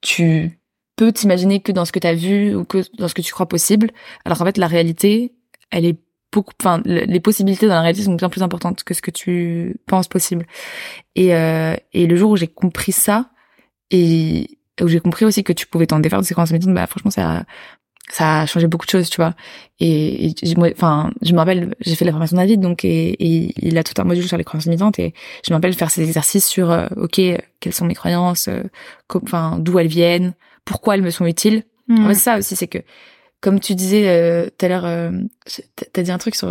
tu 0.00 0.58
peux 0.96 1.12
t'imaginer 1.12 1.60
que 1.60 1.72
dans 1.72 1.84
ce 1.84 1.92
que 1.92 1.98
tu 1.98 2.06
as 2.06 2.14
vu 2.14 2.54
ou 2.54 2.64
que 2.64 2.84
dans 2.98 3.08
ce 3.08 3.14
que 3.14 3.22
tu 3.22 3.32
crois 3.32 3.46
possible. 3.46 3.90
Alors 4.24 4.40
en 4.40 4.44
fait, 4.44 4.58
la 4.58 4.66
réalité, 4.66 5.32
elle 5.70 5.84
est 5.84 5.98
beaucoup, 6.32 6.52
enfin, 6.60 6.80
les 6.84 7.20
possibilités 7.20 7.66
dans 7.66 7.74
la 7.74 7.82
réalité 7.82 8.04
sont 8.04 8.14
bien 8.14 8.30
plus 8.30 8.42
importantes 8.42 8.84
que 8.84 8.94
ce 8.94 9.02
que 9.02 9.10
tu 9.10 9.76
penses 9.86 10.08
possible. 10.08 10.46
Et, 11.14 11.34
euh, 11.34 11.76
et 11.92 12.06
le 12.06 12.16
jour 12.16 12.30
où 12.30 12.36
j'ai 12.36 12.48
compris 12.48 12.92
ça 12.92 13.30
et 13.90 14.58
où 14.80 14.88
j'ai 14.88 15.00
compris 15.00 15.24
aussi 15.24 15.44
que 15.44 15.52
tu 15.52 15.66
pouvais 15.66 15.86
t'en 15.86 16.00
défaire 16.00 16.20
de 16.20 16.24
ces 16.24 16.34
croyances 16.34 16.50
limitantes, 16.50 16.74
bah 16.74 16.86
franchement, 16.86 17.10
ça, 17.10 17.44
ça 18.10 18.40
a 18.40 18.46
changé 18.46 18.66
beaucoup 18.66 18.86
de 18.86 18.90
choses, 18.90 19.10
tu 19.10 19.16
vois. 19.16 19.34
Et, 19.80 20.34
enfin, 20.72 21.12
je 21.22 21.32
me 21.32 21.38
rappelle, 21.38 21.74
j'ai 21.80 21.94
fait 21.94 22.04
la 22.04 22.12
formation 22.12 22.36
David, 22.36 22.60
donc 22.60 22.84
et, 22.84 23.16
il 23.66 23.78
a 23.78 23.84
tout 23.84 24.00
un 24.00 24.04
module 24.04 24.26
sur 24.26 24.36
les 24.36 24.44
croyances 24.44 24.66
limitantes, 24.66 24.98
et 24.98 25.14
je 25.46 25.52
me 25.52 25.56
rappelle 25.56 25.74
faire 25.74 25.90
ces 25.90 26.02
exercices 26.02 26.46
sur, 26.46 26.70
euh, 26.70 26.88
ok, 26.96 27.20
quelles 27.60 27.72
sont 27.72 27.84
mes 27.84 27.94
croyances, 27.94 28.48
euh, 28.48 28.62
enfin, 29.14 29.58
d'où 29.58 29.78
elles 29.78 29.88
viennent, 29.88 30.34
pourquoi 30.64 30.94
elles 30.94 31.02
me 31.02 31.10
sont 31.10 31.26
utiles. 31.26 31.64
En 31.90 32.08
fait, 32.08 32.14
ça 32.14 32.38
aussi, 32.38 32.56
c'est 32.56 32.68
que, 32.68 32.78
comme 33.40 33.60
tu 33.60 33.74
disais 33.74 34.08
euh, 34.08 34.48
tout 34.58 34.64
à 34.64 34.68
l'heure, 34.68 35.12
t'as 35.92 36.02
dit 36.02 36.10
un 36.10 36.18
truc 36.18 36.34
sur 36.34 36.48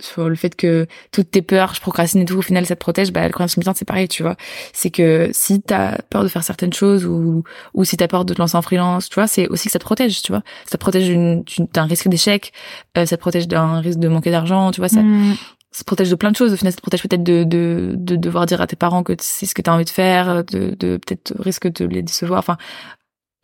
sur 0.00 0.28
le 0.28 0.34
fait 0.34 0.54
que 0.54 0.86
toutes 1.12 1.30
tes 1.30 1.42
peurs, 1.42 1.74
je 1.74 1.80
procrastine 1.80 2.22
et 2.22 2.24
tout, 2.24 2.36
au 2.36 2.42
final 2.42 2.66
ça 2.66 2.74
te 2.74 2.80
protège, 2.80 3.12
bah 3.12 3.26
le 3.26 3.32
croyance 3.32 3.56
limitante 3.56 3.76
c'est 3.76 3.84
pareil, 3.84 4.08
tu 4.08 4.22
vois. 4.22 4.36
C'est 4.72 4.90
que 4.90 5.30
si 5.32 5.60
t'as 5.60 5.98
peur 6.10 6.22
de 6.22 6.28
faire 6.28 6.44
certaines 6.44 6.72
choses 6.72 7.04
ou 7.04 7.42
ou 7.74 7.84
si 7.84 7.96
t'as 7.96 8.08
peur 8.08 8.24
de 8.24 8.34
te 8.34 8.38
lancer 8.38 8.56
en 8.56 8.62
freelance, 8.62 9.08
tu 9.08 9.14
vois, 9.14 9.26
c'est 9.26 9.48
aussi 9.48 9.66
que 9.66 9.72
ça 9.72 9.78
te 9.78 9.84
protège, 9.84 10.22
tu 10.22 10.32
vois. 10.32 10.42
Ça 10.66 10.72
te 10.72 10.80
protège 10.80 11.08
d'un 11.08 11.84
risque 11.84 12.08
d'échec, 12.08 12.52
euh, 12.96 13.06
ça 13.06 13.16
te 13.16 13.20
protège 13.20 13.48
d'un 13.48 13.80
risque 13.80 13.98
de 13.98 14.08
manquer 14.08 14.30
d'argent, 14.30 14.70
tu 14.70 14.80
vois, 14.80 14.88
ça 14.88 15.02
mm. 15.02 15.36
ça 15.70 15.80
te 15.80 15.84
protège 15.84 16.10
de 16.10 16.16
plein 16.16 16.30
de 16.30 16.36
choses. 16.36 16.52
Au 16.52 16.56
final, 16.56 16.72
ça 16.72 16.76
te 16.76 16.82
protège 16.82 17.02
peut-être 17.02 17.24
de, 17.24 17.44
de, 17.44 17.94
de 17.96 18.16
devoir 18.16 18.46
dire 18.46 18.60
à 18.60 18.66
tes 18.66 18.76
parents 18.76 19.02
que 19.02 19.14
c'est 19.20 19.46
ce 19.46 19.54
que 19.54 19.62
tu 19.62 19.70
as 19.70 19.74
envie 19.74 19.84
de 19.84 19.90
faire, 19.90 20.44
de, 20.44 20.76
de 20.78 20.98
peut-être 20.98 21.34
risque 21.38 21.66
de 21.68 21.86
les 21.86 22.02
décevoir. 22.02 22.38
Enfin, 22.38 22.56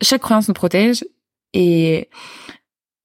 chaque 0.01 0.21
croyance 0.21 0.47
nous 0.47 0.53
protège. 0.53 1.05
Et 1.53 2.09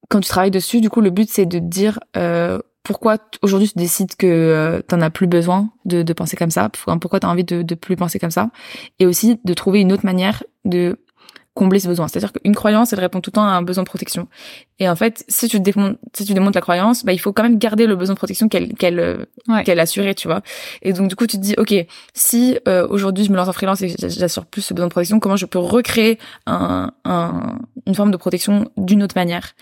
quand 0.08 0.20
tu 0.20 0.28
travailles 0.28 0.50
dessus, 0.50 0.80
du 0.80 0.90
coup, 0.90 1.00
le 1.00 1.10
but, 1.10 1.28
c'est 1.30 1.46
de 1.46 1.58
dire, 1.58 2.00
euh, 2.16 2.58
pourquoi 2.82 3.18
aujourd'hui 3.42 3.68
tu 3.68 3.78
décides 3.78 4.16
que 4.16 4.26
euh, 4.26 4.82
t'en 4.82 5.00
as 5.00 5.10
plus 5.10 5.26
besoin 5.26 5.70
de, 5.84 6.12
penser 6.12 6.36
comme 6.36 6.50
ça, 6.50 6.68
pourquoi 6.68 7.20
tu 7.20 7.26
as 7.26 7.30
envie 7.30 7.44
de, 7.44 7.62
de 7.62 7.74
plus 7.74 7.96
penser 7.96 8.18
comme 8.18 8.30
ça, 8.30 8.50
et 8.98 9.06
aussi 9.06 9.38
de 9.44 9.54
trouver 9.54 9.80
une 9.80 9.92
autre 9.92 10.04
manière 10.04 10.42
de 10.64 10.98
combler 11.54 11.80
ce 11.80 11.88
besoin. 11.88 12.08
C'est-à-dire 12.08 12.32
qu'une 12.32 12.54
croyance, 12.54 12.92
elle 12.92 13.00
répond 13.00 13.20
tout 13.20 13.30
le 13.30 13.34
temps 13.34 13.44
à 13.44 13.50
un 13.50 13.62
besoin 13.62 13.82
de 13.82 13.88
protection. 13.88 14.28
Et 14.78 14.88
en 14.88 14.96
fait, 14.96 15.24
si 15.28 15.48
tu 15.48 15.60
démontes, 15.60 15.98
si 16.14 16.24
tu 16.24 16.32
démontes 16.32 16.54
la 16.54 16.60
croyance, 16.60 17.04
bah, 17.04 17.12
il 17.12 17.18
faut 17.18 17.32
quand 17.32 17.42
même 17.42 17.58
garder 17.58 17.86
le 17.86 17.96
besoin 17.96 18.14
de 18.14 18.18
protection 18.18 18.48
qu'elle 18.48 18.74
qu'elle 18.74 19.00
euh, 19.00 19.24
qu'elle 19.64 19.80
assurait, 19.80 20.14
tu 20.14 20.28
vois. 20.28 20.42
Et 20.82 20.92
donc 20.92 21.08
du 21.08 21.16
coup, 21.16 21.26
tu 21.26 21.36
te 21.36 21.42
dis, 21.42 21.54
ok, 21.58 21.74
si 22.14 22.58
euh, 22.68 22.86
aujourd'hui 22.88 23.24
je 23.24 23.30
me 23.30 23.36
lance 23.36 23.48
en 23.48 23.52
freelance 23.52 23.82
et 23.82 23.94
j'assure 23.98 24.46
plus 24.46 24.62
ce 24.62 24.74
besoin 24.74 24.86
de 24.86 24.92
protection, 24.92 25.20
comment 25.20 25.36
je 25.36 25.46
peux 25.46 25.58
recréer 25.58 26.18
un, 26.46 26.92
un 27.04 27.58
une 27.86 27.94
forme 27.94 28.10
de 28.10 28.16
protection 28.16 28.70
d'une 28.76 29.02
autre 29.02 29.16
manière? 29.16 29.54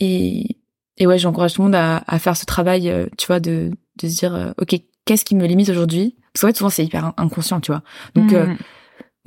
Et 0.00 0.58
et 0.98 1.06
ouais, 1.06 1.18
j'encourage 1.18 1.54
tout 1.54 1.62
le 1.62 1.66
monde 1.66 1.76
à, 1.76 2.02
à, 2.06 2.18
faire 2.18 2.36
ce 2.36 2.44
travail, 2.44 2.90
euh, 2.90 3.06
tu 3.16 3.26
vois, 3.26 3.40
de, 3.40 3.70
de 4.02 4.08
se 4.08 4.18
dire, 4.18 4.34
euh, 4.34 4.50
ok, 4.60 4.74
qu'est-ce 5.04 5.24
qui 5.24 5.36
me 5.36 5.46
limite 5.46 5.68
aujourd'hui? 5.68 6.16
Parce 6.32 6.42
qu'en 6.42 6.48
fait, 6.48 6.56
souvent, 6.56 6.70
c'est 6.70 6.84
hyper 6.84 7.12
inconscient, 7.16 7.60
tu 7.60 7.70
vois. 7.70 7.82
Donc, 8.14 8.32
euh, 8.32 8.46
mm. 8.46 8.58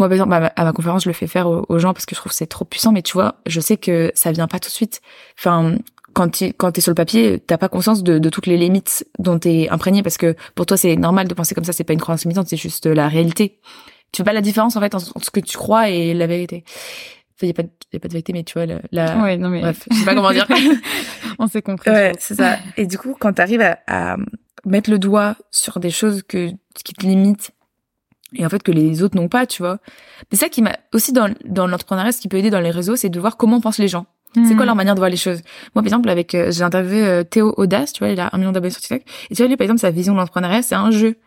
Moi, 0.01 0.09
par 0.09 0.13
exemple, 0.13 0.33
à 0.33 0.63
ma, 0.63 0.73
conférence, 0.73 1.03
je 1.03 1.09
le 1.09 1.13
fais 1.13 1.27
faire 1.27 1.47
aux, 1.47 1.79
gens 1.79 1.93
parce 1.93 2.05
que 2.05 2.15
je 2.15 2.19
trouve 2.19 2.31
que 2.31 2.35
c'est 2.35 2.47
trop 2.47 2.65
puissant, 2.65 2.91
mais 2.91 3.01
tu 3.01 3.13
vois, 3.13 3.35
je 3.45 3.59
sais 3.59 3.77
que 3.77 4.11
ça 4.15 4.31
vient 4.31 4.47
pas 4.47 4.59
tout 4.59 4.69
de 4.69 4.73
suite. 4.73 5.01
Enfin, 5.37 5.75
quand 6.13 6.29
tu 6.29 6.53
quand 6.53 6.77
es 6.77 6.81
sur 6.81 6.91
le 6.91 6.95
papier, 6.95 7.39
t'as 7.39 7.57
pas 7.57 7.69
conscience 7.69 8.03
de, 8.03 8.19
de 8.19 8.29
toutes 8.29 8.47
les 8.47 8.57
limites 8.57 9.05
dont 9.19 9.37
t'es 9.39 9.69
imprégné 9.69 10.03
parce 10.03 10.17
que 10.17 10.35
pour 10.55 10.65
toi, 10.65 10.75
c'est 10.75 10.95
normal 10.95 11.27
de 11.27 11.33
penser 11.33 11.55
comme 11.55 11.63
ça, 11.63 11.73
c'est 11.73 11.83
pas 11.83 11.93
une 11.93 12.01
croyance 12.01 12.23
limitante, 12.23 12.47
c'est 12.47 12.57
juste 12.57 12.85
la 12.85 13.07
réalité. 13.07 13.59
Tu 14.11 14.17
fais 14.17 14.23
pas 14.23 14.33
la 14.33 14.41
différence, 14.41 14.75
en 14.75 14.81
fait, 14.81 14.93
entre 14.93 15.23
ce 15.23 15.29
que 15.29 15.39
tu 15.39 15.57
crois 15.57 15.89
et 15.89 16.13
la 16.13 16.27
vérité 16.27 16.65
il 17.45 17.47
y 17.47 17.51
a 17.51 17.53
pas 17.53 17.63
de, 17.63 17.69
y 17.93 17.95
a 17.95 17.99
pas 17.99 18.07
de 18.07 18.13
vérité 18.13 18.33
mais 18.33 18.43
tu 18.43 18.53
vois 18.53 18.65
la, 18.91 19.21
ouais, 19.23 19.37
non 19.37 19.49
mais 19.49 19.61
bref 19.61 19.87
je 19.89 19.97
sais 19.97 20.05
pas 20.05 20.15
comment 20.15 20.31
dire 20.31 20.47
on 21.39 21.47
s'est 21.47 21.61
compris 21.61 21.89
ouais 21.89 22.13
c'est 22.19 22.35
ça 22.35 22.57
et 22.77 22.85
du 22.85 22.97
coup 22.97 23.15
quand 23.19 23.33
tu 23.33 23.41
arrives 23.41 23.61
à, 23.61 23.79
à, 23.87 24.17
mettre 24.65 24.89
le 24.89 24.99
doigt 24.99 25.35
sur 25.49 25.79
des 25.79 25.89
choses 25.89 26.21
que 26.23 26.51
qui 26.83 26.93
te 26.93 27.05
limitent 27.05 27.51
et 28.36 28.45
en 28.45 28.49
fait 28.49 28.63
que 28.63 28.71
les 28.71 29.03
autres 29.03 29.15
n'ont 29.15 29.27
pas 29.27 29.45
tu 29.45 29.61
vois 29.61 29.79
c'est 30.32 30.38
ça 30.38 30.49
qui 30.49 30.61
m'a 30.61 30.77
aussi 30.93 31.13
dans 31.13 31.34
dans 31.45 31.67
l'entrepreneuriat 31.67 32.11
ce 32.11 32.21
qui 32.21 32.27
peut 32.27 32.38
aider 32.38 32.49
dans 32.49 32.59
les 32.59 32.71
réseaux 32.71 32.95
c'est 32.95 33.09
de 33.09 33.19
voir 33.19 33.38
comment 33.38 33.59
pensent 33.61 33.79
les 33.79 33.88
gens 33.88 34.05
C'est 34.34 34.55
quoi 34.55 34.63
hmm. 34.63 34.67
leur 34.67 34.75
manière 34.75 34.95
de 34.95 34.99
voir 34.99 35.09
les 35.09 35.17
choses? 35.17 35.41
Moi, 35.75 35.84
par 35.84 35.88
exemple, 35.88 36.09
avec 36.09 36.34
euh, 36.36 36.51
j'ai 36.51 36.63
interviewé 36.63 37.03
euh, 37.03 37.23
Théo 37.23 37.53
Audace, 37.57 37.91
tu 37.91 37.99
vois, 37.99 38.13
il 38.13 38.19
a 38.19 38.29
un 38.32 38.38
million 38.38 38.53
d'abonnés 38.53 38.71
sur 38.71 38.79
TikTok. 38.79 39.01
Et 39.29 39.36
tu 39.36 39.41
vois, 39.41 39.49
lui, 39.49 39.57
par 39.57 39.65
exemple, 39.65 39.82
sa 39.82 39.91
vision 39.91 40.13
de 40.13 40.19
l'entrepreneuriat, 40.19 40.61
c'est 40.61 40.75
un 40.75 40.89
jeu. 40.89 41.17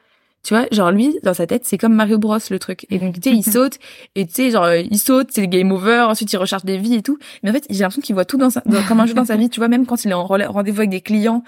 Tu 0.44 0.52
vois, 0.52 0.66
genre 0.70 0.90
lui, 0.90 1.18
dans 1.22 1.32
sa 1.32 1.46
tête, 1.46 1.64
c'est 1.64 1.78
comme 1.78 1.94
Mario 1.94 2.18
Bros 2.18 2.36
le 2.50 2.58
truc. 2.58 2.86
Et 2.90 2.98
donc, 2.98 3.14
tu 3.14 3.30
sais, 3.30 3.34
il 3.34 3.42
saute, 3.50 3.78
et 4.14 4.26
tu 4.26 4.34
sais, 4.34 4.50
genre, 4.50 4.72
il 4.74 4.98
saute, 4.98 5.28
c'est 5.30 5.48
game 5.48 5.72
over, 5.72 6.04
ensuite 6.08 6.30
il 6.32 6.36
recharge 6.36 6.64
des 6.64 6.76
vies 6.76 6.96
et 6.96 7.02
tout. 7.02 7.18
Mais 7.42 7.50
en 7.50 7.52
fait, 7.54 7.64
j'ai 7.70 7.80
l'impression 7.80 8.02
qu'il 8.02 8.14
voit 8.14 8.26
tout 8.26 8.36
dans, 8.36 8.50
sa, 8.50 8.60
comme 8.86 9.00
un 9.00 9.06
jeu 9.06 9.14
dans 9.14 9.24
sa 9.24 9.36
vie, 9.36 9.48
tu 9.48 9.58
vois, 9.58 9.68
même 9.68 9.86
quand 9.86 10.04
il 10.04 10.10
est 10.10 10.14
en 10.14 10.24
rendez-vous 10.26 10.80
avec 10.80 10.90
des 10.90 11.00
clients, 11.00 11.42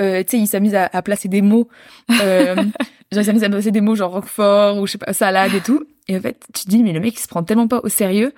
euh, 0.00 0.22
tu 0.22 0.32
sais, 0.32 0.38
il 0.38 0.46
s'amuse 0.46 0.74
à, 0.74 1.02
placer 1.02 1.28
des 1.28 1.40
mots, 1.40 1.68
euh, 2.22 2.56
genre, 3.12 3.22
il 3.22 3.24
s'amuse 3.24 3.44
à 3.44 3.48
placer 3.48 3.70
des 3.70 3.80
mots 3.80 3.94
genre 3.94 4.12
roquefort, 4.12 4.78
ou 4.78 4.86
je 4.86 4.92
sais 4.92 4.98
pas, 4.98 5.12
salade 5.12 5.54
et 5.54 5.60
tout. 5.60 5.84
Et 6.08 6.16
en 6.16 6.20
fait, 6.20 6.44
tu 6.52 6.64
te 6.64 6.68
dis, 6.68 6.82
mais 6.82 6.92
le 6.92 7.00
mec, 7.00 7.14
il 7.14 7.20
se 7.20 7.28
prend 7.28 7.44
tellement 7.44 7.68
pas 7.68 7.80
au 7.84 7.88
sérieux 7.88 8.32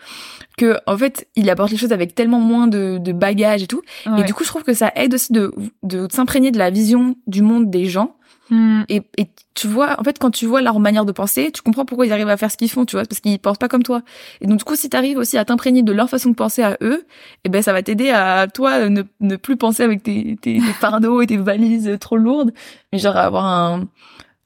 que, 0.59 0.77
en 0.87 0.99
fait, 0.99 1.27
il 1.35 1.49
apporte 1.49 1.70
les 1.70 1.79
choses 1.79 1.93
avec 1.93 2.14
tellement 2.14 2.41
moins 2.41 2.66
de, 2.66 2.99
de 2.99 3.12
bagages 3.12 3.62
et 3.62 3.66
tout. 3.66 3.83
Et 4.18 4.22
du 4.25 4.35
coup, 4.35 4.45
je 4.45 4.49
trouve 4.49 4.64
que 4.64 4.75
ça 4.75 4.93
aide 4.97 5.14
aussi 5.14 5.33
de, 5.33 5.53
de 5.83 6.07
s'imprégner 6.12 6.51
de 6.51 6.59
la 6.59 6.70
vision 6.70 7.16
du 7.27 7.43
monde 7.43 7.70
des 7.70 7.87
gens 7.87 8.16
Hmm. 8.51 8.83
Et, 8.91 9.03
et, 9.16 9.29
tu 9.55 9.66
vois, 9.68 9.99
en 9.99 10.05
fait, 10.05 10.18
quand 10.18 10.31
tu 10.31 10.47
vois 10.47 10.61
leur 10.61 10.79
manière 10.79 11.05
de 11.05 11.12
penser, 11.12 11.51
tu 11.51 11.62
comprends 11.62 11.85
pourquoi 11.85 12.07
ils 12.07 12.12
arrivent 12.12 12.29
à 12.29 12.37
faire 12.37 12.51
ce 12.51 12.57
qu'ils 12.57 12.70
font, 12.70 12.85
tu 12.85 12.97
vois, 12.97 13.05
parce 13.05 13.20
qu'ils 13.20 13.39
pensent 13.39 13.59
pas 13.59 13.68
comme 13.68 13.83
toi. 13.83 14.03
Et 14.41 14.47
donc, 14.47 14.59
du 14.59 14.64
coup, 14.64 14.77
si 14.77 14.91
t'arrives 14.91 15.16
aussi 15.16 15.39
à 15.39 15.45
t'imprégner 15.45 15.83
de 15.83 15.93
leur 15.93 16.11
façon 16.11 16.31
de 16.31 16.35
penser 16.35 16.62
à 16.62 16.77
eux, 16.83 17.05
et 17.07 17.07
eh 17.45 17.49
ben, 17.49 17.62
ça 17.62 17.72
va 17.72 17.83
t'aider 17.83 18.11
à, 18.11 18.47
toi, 18.53 18.89
ne, 18.89 19.03
ne 19.20 19.37
plus 19.37 19.57
penser 19.57 19.83
avec 19.83 20.03
tes, 20.03 20.37
tes, 20.41 20.61
fardeaux 20.61 21.22
et 21.22 21.27
tes 21.27 21.37
valises 21.37 21.97
trop 22.01 22.16
lourdes, 22.16 22.53
mais 22.93 22.99
genre 22.99 23.16
avoir 23.16 23.47
un, 23.47 23.89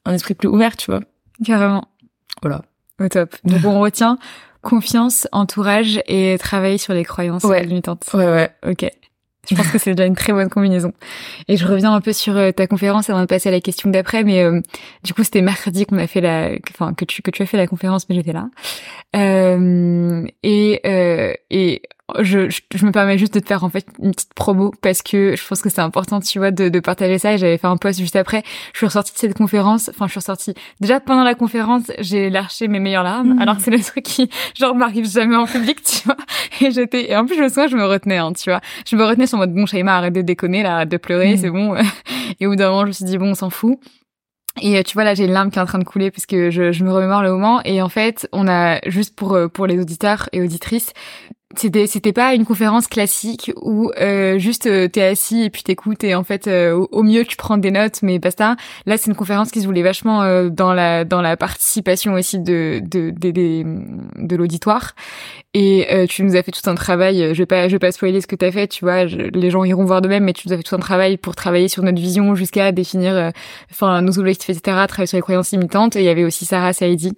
un 0.08 0.14
esprit 0.14 0.34
plus 0.34 0.48
ouvert, 0.48 0.76
tu 0.76 0.90
vois. 0.90 1.00
Carrément. 1.44 1.84
Voilà. 2.42 2.62
Au 3.00 3.08
top. 3.08 3.36
Donc, 3.44 3.64
on 3.64 3.80
retient 3.80 4.18
confiance, 4.62 5.28
entourage 5.32 6.00
et 6.06 6.36
travailler 6.38 6.78
sur 6.78 6.92
les 6.92 7.04
croyances 7.04 7.44
ouais. 7.44 7.64
limitantes. 7.64 8.04
Ouais, 8.12 8.26
ouais. 8.26 8.50
Ok. 8.66 8.90
Je 9.48 9.54
pense 9.54 9.68
que 9.68 9.78
c'est 9.78 9.94
déjà 9.94 10.06
une 10.06 10.16
très 10.16 10.32
bonne 10.32 10.50
combinaison. 10.50 10.92
Et 11.46 11.56
je 11.56 11.66
reviens 11.66 11.94
un 11.94 12.00
peu 12.02 12.12
sur 12.12 12.36
euh, 12.36 12.50
ta 12.52 12.66
conférence 12.66 13.08
avant 13.08 13.20
de 13.20 13.26
passer 13.26 13.48
à 13.48 13.52
la 13.52 13.60
question 13.60 13.88
d'après, 13.88 14.22
mais 14.22 14.42
euh, 14.42 14.60
du 15.04 15.14
coup 15.14 15.24
c'était 15.24 15.40
mercredi 15.40 15.86
qu'on 15.86 15.96
a 15.96 16.06
fait 16.06 16.20
la, 16.20 16.50
enfin 16.70 16.92
que 16.92 17.06
tu 17.06 17.22
que 17.22 17.30
tu 17.30 17.42
as 17.42 17.46
fait 17.46 17.56
la 17.56 17.66
conférence, 17.66 18.08
mais 18.08 18.14
j'étais 18.16 18.34
là. 18.34 18.50
Euh, 19.16 20.26
et 20.42 20.80
euh, 20.84 21.32
et 21.50 21.82
je, 22.20 22.48
je, 22.48 22.86
me 22.86 22.90
permets 22.90 23.18
juste 23.18 23.34
de 23.34 23.40
te 23.40 23.46
faire 23.46 23.64
en 23.64 23.68
fait 23.68 23.86
une 24.02 24.12
petite 24.12 24.32
promo 24.34 24.72
parce 24.80 25.02
que 25.02 25.36
je 25.36 25.46
pense 25.46 25.60
que 25.60 25.68
c'est 25.68 25.80
important, 25.80 26.20
tu 26.20 26.38
vois, 26.38 26.50
de, 26.50 26.68
de 26.68 26.80
partager 26.80 27.18
ça. 27.18 27.34
Et 27.34 27.38
j'avais 27.38 27.58
fait 27.58 27.66
un 27.66 27.76
post 27.76 28.00
juste 28.00 28.16
après. 28.16 28.42
Je 28.72 28.78
suis 28.78 28.86
ressortie 28.86 29.12
de 29.12 29.18
cette 29.18 29.36
conférence. 29.36 29.90
Enfin, 29.90 30.06
je 30.06 30.12
suis 30.12 30.18
ressortie. 30.18 30.54
Déjà 30.80 31.00
pendant 31.00 31.22
la 31.22 31.34
conférence, 31.34 31.84
j'ai 31.98 32.30
lâché 32.30 32.68
mes 32.68 32.80
meilleures 32.80 33.02
larmes, 33.02 33.34
mmh. 33.34 33.42
alors 33.42 33.56
que 33.56 33.62
c'est 33.62 33.70
le 33.70 33.80
truc 33.80 34.04
qui 34.04 34.30
genre 34.54 34.74
m'arrive 34.74 35.08
jamais 35.08 35.36
en 35.36 35.46
public, 35.46 35.82
tu 35.82 36.04
vois. 36.06 36.16
Et 36.60 36.70
j'étais. 36.70 37.10
Et 37.10 37.16
en 37.16 37.26
plus, 37.26 37.36
je 37.36 37.42
me 37.42 37.48
souviens, 37.48 37.68
je 37.68 37.76
me 37.76 37.86
retenais, 37.86 38.18
hein, 38.18 38.32
tu 38.32 38.50
vois. 38.50 38.60
Je 38.88 38.96
me 38.96 39.04
retenais 39.04 39.26
sur 39.26 39.38
mode 39.38 39.52
bon, 39.52 39.66
Shaima, 39.66 39.96
arrête 39.96 40.14
de 40.14 40.22
déconner, 40.22 40.62
là, 40.62 40.76
arrête 40.76 40.88
de 40.88 40.96
pleurer, 40.96 41.34
mmh. 41.34 41.38
c'est 41.38 41.50
bon. 41.50 41.74
Et 42.40 42.46
au 42.46 42.50
bout 42.50 42.56
d'un 42.56 42.70
moment, 42.70 42.82
je 42.82 42.88
me 42.88 42.92
suis 42.92 43.04
dit 43.04 43.18
bon, 43.18 43.30
on 43.30 43.34
s'en 43.34 43.50
fout. 43.50 43.78
Et 44.60 44.78
euh, 44.78 44.82
tu 44.82 44.94
vois 44.94 45.04
là 45.04 45.14
j'ai 45.14 45.24
une 45.24 45.32
larme 45.32 45.50
qui 45.50 45.58
est 45.58 45.62
en 45.62 45.66
train 45.66 45.78
de 45.78 45.84
couler 45.84 46.10
parce 46.10 46.26
que 46.26 46.50
je, 46.50 46.72
je 46.72 46.84
me 46.84 46.92
remémore 46.92 47.22
le 47.22 47.30
moment 47.30 47.60
et 47.64 47.80
en 47.80 47.88
fait 47.88 48.28
on 48.32 48.48
a 48.48 48.80
juste 48.88 49.14
pour 49.14 49.34
euh, 49.34 49.46
pour 49.46 49.68
les 49.68 49.78
auditeurs 49.78 50.28
et 50.32 50.42
auditrices 50.42 50.92
c'était 51.56 51.86
c'était 51.86 52.12
pas 52.12 52.34
une 52.34 52.44
conférence 52.44 52.88
classique 52.88 53.52
où 53.62 53.90
euh, 53.98 54.38
juste 54.38 54.66
euh, 54.66 54.86
t'es 54.86 55.02
assis 55.02 55.44
et 55.44 55.50
puis 55.50 55.62
t'écoutes 55.62 56.04
et 56.04 56.14
en 56.14 56.22
fait 56.22 56.46
euh, 56.46 56.86
au, 56.92 57.02
mieux 57.02 57.24
tu 57.24 57.36
prends 57.36 57.56
des 57.56 57.70
notes 57.70 58.00
mais 58.02 58.18
basta. 58.18 58.56
Là 58.84 58.98
c'est 58.98 59.10
une 59.10 59.16
conférence 59.16 59.50
qui 59.50 59.62
se 59.62 59.66
voulait 59.66 59.82
vachement 59.82 60.22
euh, 60.22 60.50
dans 60.50 60.74
la 60.74 61.06
dans 61.06 61.22
la 61.22 61.38
participation 61.38 62.12
aussi 62.12 62.38
de 62.38 62.82
de 62.84 63.10
de, 63.10 63.30
de, 63.30 64.36
l'auditoire. 64.36 64.94
Et 65.54 66.06
tu 66.10 66.22
nous 66.22 66.36
as 66.36 66.42
fait 66.42 66.52
tout 66.52 66.68
un 66.68 66.74
travail 66.74 67.34
je 67.34 67.38
vais 67.38 67.46
pas 67.46 67.66
je 67.68 67.72
vais 67.72 67.78
pas 67.78 67.92
spoiler 67.92 68.20
ce 68.20 68.26
que 68.26 68.36
t'as 68.36 68.52
fait 68.52 68.68
tu 68.68 68.84
vois 68.84 69.04
les 69.06 69.50
gens 69.50 69.64
iront 69.64 69.84
voir 69.84 70.02
de 70.02 70.08
même 70.08 70.24
mais 70.24 70.34
tu 70.34 70.46
nous 70.46 70.54
as 70.54 70.58
fait 70.58 70.62
tout 70.62 70.76
un 70.76 70.78
travail 70.78 71.16
pour 71.16 71.34
travailler 71.34 71.68
sur 71.68 71.82
notre 71.82 71.98
vision 71.98 72.34
jusqu'à 72.34 72.72
définir 72.72 73.32
enfin 73.70 74.02
nos 74.02 74.18
objectifs 74.18 74.50
etc 74.50 74.86
travailler 74.86 75.06
sur 75.06 75.16
les 75.16 75.22
croyances 75.22 75.50
limitantes. 75.52 75.96
Et 75.96 76.00
il 76.00 76.04
y 76.04 76.08
avait 76.08 76.24
aussi 76.24 76.44
Sarah 76.44 76.74
Saidi 76.74 77.14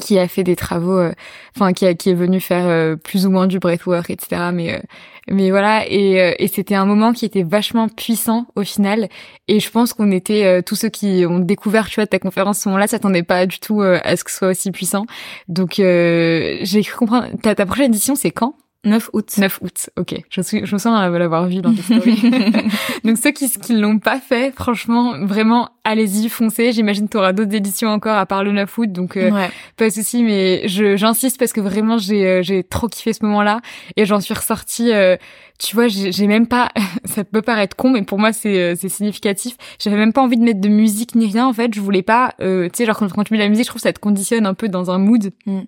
qui 0.00 0.18
a 0.18 0.28
fait 0.28 0.44
des 0.44 0.56
travaux, 0.56 0.98
euh, 0.98 1.12
enfin 1.56 1.72
qui, 1.72 1.94
qui 1.96 2.10
est 2.10 2.14
venu 2.14 2.40
faire 2.40 2.66
euh, 2.66 2.96
plus 2.96 3.26
ou 3.26 3.30
moins 3.30 3.46
du 3.46 3.58
breathwork, 3.58 4.10
etc. 4.10 4.50
Mais 4.52 4.74
euh, 4.74 4.80
mais 5.28 5.50
voilà, 5.50 5.84
et, 5.88 6.34
et 6.38 6.48
c'était 6.48 6.74
un 6.74 6.84
moment 6.84 7.12
qui 7.12 7.24
était 7.24 7.44
vachement 7.44 7.88
puissant 7.88 8.46
au 8.56 8.64
final. 8.64 9.08
Et 9.46 9.60
je 9.60 9.70
pense 9.70 9.92
qu'on 9.92 10.10
était 10.10 10.62
tous 10.64 10.74
ceux 10.74 10.88
qui 10.88 11.24
ont 11.28 11.38
découvert, 11.38 11.88
tu 11.88 11.96
vois, 11.96 12.08
ta 12.08 12.18
conférence 12.18 12.58
ce 12.58 12.68
moment-là, 12.68 12.88
s'attendaient 12.88 13.22
pas 13.22 13.46
du 13.46 13.60
tout 13.60 13.82
à 13.82 14.16
ce 14.16 14.24
que 14.24 14.32
ce 14.32 14.38
soit 14.38 14.48
aussi 14.48 14.72
puissant. 14.72 15.06
Donc 15.46 15.74
j'ai 15.76 16.82
cru 16.84 16.96
comprendre. 16.96 17.28
Ta, 17.40 17.54
ta 17.54 17.66
prochaine 17.66 17.86
édition, 17.86 18.16
c'est 18.16 18.32
quand? 18.32 18.56
9 18.84 19.10
août. 19.12 19.34
9 19.38 19.58
août, 19.62 19.90
ok. 19.96 20.16
Je, 20.28 20.40
suis, 20.40 20.66
je 20.66 20.74
me 20.74 20.78
sens 20.78 21.00
l'avoir 21.12 21.46
vu 21.46 21.60
dans 21.60 21.72
tes 21.72 21.82
stories. 21.82 22.30
Donc 23.04 23.16
ceux 23.16 23.30
qui 23.30 23.48
qui 23.48 23.74
l'ont 23.74 24.00
pas 24.00 24.18
fait, 24.18 24.52
franchement, 24.52 25.24
vraiment, 25.24 25.68
allez-y, 25.84 26.28
foncez. 26.28 26.72
J'imagine 26.72 27.06
que 27.06 27.12
tu 27.12 27.16
auras 27.16 27.32
d'autres 27.32 27.54
éditions 27.54 27.90
encore 27.90 28.16
à 28.16 28.26
part 28.26 28.42
le 28.42 28.50
9 28.50 28.78
août, 28.78 28.90
donc 28.90 29.16
euh, 29.16 29.30
pas 29.76 29.84
de 29.88 29.90
souci. 29.90 30.24
Mais 30.24 30.66
je 30.66 30.96
j'insiste 30.96 31.38
parce 31.38 31.52
que 31.52 31.60
vraiment 31.60 31.96
j'ai 31.96 32.26
euh, 32.26 32.42
j'ai 32.42 32.64
trop 32.64 32.88
kiffé 32.88 33.12
ce 33.12 33.24
moment-là 33.24 33.60
et 33.96 34.04
j'en 34.04 34.20
suis 34.20 34.34
ressortie. 34.34 34.92
Euh, 34.92 35.16
tu 35.60 35.76
vois, 35.76 35.86
j'ai 35.86 36.26
même 36.26 36.48
pas. 36.48 36.68
ça 37.04 37.22
peut 37.22 37.42
paraître 37.42 37.76
con, 37.76 37.90
mais 37.90 38.02
pour 38.02 38.18
moi 38.18 38.32
c'est 38.32 38.74
c'est 38.74 38.88
significatif. 38.88 39.56
J'avais 39.78 39.96
même 39.96 40.12
pas 40.12 40.22
envie 40.22 40.38
de 40.38 40.42
mettre 40.42 40.60
de 40.60 40.68
musique 40.68 41.14
ni 41.14 41.26
rien. 41.26 41.46
En 41.46 41.52
fait, 41.52 41.72
je 41.72 41.80
voulais 41.80 42.02
pas. 42.02 42.34
tu 42.40 42.68
sais, 42.74 42.84
genre 42.84 42.98
quand, 42.98 43.22
tu 43.22 43.32
mets 43.32 43.38
de 43.38 43.44
la 43.44 43.48
musique, 43.48 43.64
je 43.64 43.70
trouve 43.70 43.80
que 43.80 43.86
ça 43.86 43.92
te 43.92 44.00
conditionne 44.00 44.44
un 44.44 44.54
peu 44.54 44.68
dans 44.68 44.90
un 44.90 44.98
mood. 44.98 45.30
Mm. 45.46 45.60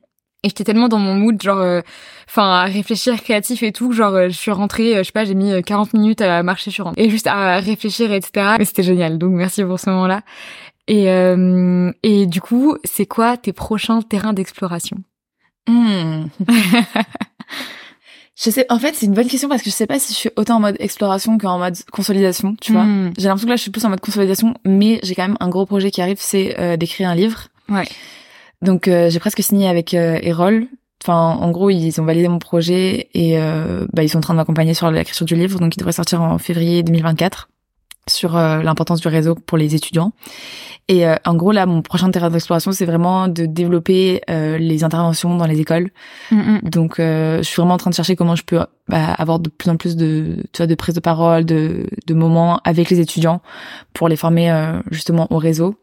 Et 0.44 0.48
j'étais 0.48 0.64
tellement 0.64 0.88
dans 0.88 0.98
mon 0.98 1.14
mood, 1.14 1.40
genre, 1.40 1.58
euh, 1.58 1.80
enfin, 2.28 2.50
à 2.50 2.64
réfléchir 2.64 3.20
créatif 3.22 3.62
et 3.62 3.72
tout, 3.72 3.92
genre, 3.92 4.12
euh, 4.14 4.28
je 4.28 4.36
suis 4.36 4.50
rentrée, 4.50 4.94
euh, 4.94 4.98
je 4.98 5.04
sais 5.04 5.12
pas, 5.12 5.24
j'ai 5.24 5.34
mis 5.34 5.62
40 5.62 5.94
minutes 5.94 6.20
à 6.20 6.42
marcher 6.42 6.70
sur 6.70 6.92
et 6.98 7.08
juste 7.08 7.26
à 7.26 7.58
réfléchir, 7.60 8.12
etc. 8.12 8.56
Mais 8.58 8.66
c'était 8.66 8.82
génial, 8.82 9.16
donc 9.16 9.32
merci 9.32 9.64
pour 9.64 9.80
ce 9.80 9.88
moment-là. 9.88 10.20
Et, 10.86 11.06
et 12.02 12.26
du 12.26 12.42
coup, 12.42 12.76
c'est 12.84 13.06
quoi 13.06 13.38
tes 13.38 13.54
prochains 13.54 14.02
terrains 14.02 14.34
d'exploration? 14.34 14.98
Hmm. 15.66 16.26
Je 18.36 18.50
sais, 18.50 18.66
en 18.68 18.78
fait, 18.78 18.94
c'est 18.94 19.06
une 19.06 19.14
bonne 19.14 19.28
question 19.28 19.48
parce 19.48 19.62
que 19.62 19.70
je 19.70 19.74
sais 19.74 19.86
pas 19.86 20.00
si 20.00 20.12
je 20.12 20.18
suis 20.18 20.30
autant 20.34 20.56
en 20.56 20.60
mode 20.60 20.76
exploration 20.80 21.38
qu'en 21.38 21.56
mode 21.56 21.76
consolidation, 21.92 22.56
tu 22.60 22.72
vois. 22.72 22.82
Hmm. 22.82 23.12
J'ai 23.16 23.28
l'impression 23.28 23.46
que 23.46 23.50
là, 23.50 23.56
je 23.56 23.62
suis 23.62 23.70
plus 23.70 23.84
en 23.84 23.90
mode 23.90 24.00
consolidation, 24.00 24.54
mais 24.66 24.98
j'ai 25.04 25.14
quand 25.14 25.28
même 25.28 25.36
un 25.38 25.48
gros 25.48 25.64
projet 25.64 25.92
qui 25.92 26.02
arrive, 26.02 26.18
c'est 26.18 26.76
d'écrire 26.76 27.08
un 27.08 27.14
livre. 27.14 27.46
Ouais. 27.70 27.86
Donc 28.64 28.88
euh, 28.88 29.10
j'ai 29.10 29.20
presque 29.20 29.42
signé 29.42 29.68
avec 29.68 29.94
euh, 29.94 30.18
Erol. 30.22 30.66
Enfin, 31.02 31.36
en 31.38 31.50
gros, 31.50 31.68
ils 31.68 32.00
ont 32.00 32.04
validé 32.04 32.28
mon 32.28 32.38
projet 32.38 33.10
et 33.12 33.38
euh, 33.38 33.86
bah, 33.92 34.02
ils 34.02 34.08
sont 34.08 34.18
en 34.18 34.22
train 34.22 34.32
de 34.32 34.38
m'accompagner 34.38 34.72
sur 34.72 34.90
l'écriture 34.90 35.26
du 35.26 35.34
livre, 35.34 35.60
donc 35.60 35.76
il 35.76 35.78
devrait 35.78 35.92
sortir 35.92 36.22
en 36.22 36.38
février 36.38 36.82
2024 36.82 37.50
sur 38.08 38.36
euh, 38.36 38.62
l'importance 38.62 39.00
du 39.00 39.08
réseau 39.08 39.34
pour 39.34 39.58
les 39.58 39.74
étudiants. 39.74 40.12
Et 40.88 41.06
en 41.24 41.34
gros, 41.34 41.50
là, 41.52 41.64
mon 41.64 41.80
prochain 41.80 42.10
terrain 42.10 42.28
d'exploration, 42.28 42.72
c'est 42.72 42.84
vraiment 42.84 43.26
de 43.26 43.46
développer 43.46 44.20
les 44.28 44.84
interventions 44.84 45.34
dans 45.34 45.46
les 45.46 45.58
écoles. 45.58 45.88
Mm-hmm. 46.30 46.68
Donc, 46.68 46.96
je 46.98 47.40
suis 47.42 47.56
vraiment 47.56 47.72
en 47.72 47.78
train 47.78 47.88
de 47.88 47.94
chercher 47.94 48.16
comment 48.16 48.36
je 48.36 48.42
peux 48.42 48.60
bah, 48.88 49.14
avoir 49.16 49.38
de 49.38 49.48
plus 49.48 49.70
en 49.70 49.78
plus 49.78 49.96
de, 49.96 50.36
tu 50.52 50.58
vois, 50.58 50.66
de 50.66 50.74
prise 50.74 50.94
de 50.94 51.00
parole, 51.00 51.46
de, 51.46 51.86
de 52.06 52.12
moments 52.12 52.60
avec 52.64 52.90
les 52.90 53.00
étudiants 53.00 53.40
pour 53.94 54.10
les 54.10 54.16
former 54.16 54.52
justement 54.90 55.26
au 55.30 55.38
réseau 55.38 55.74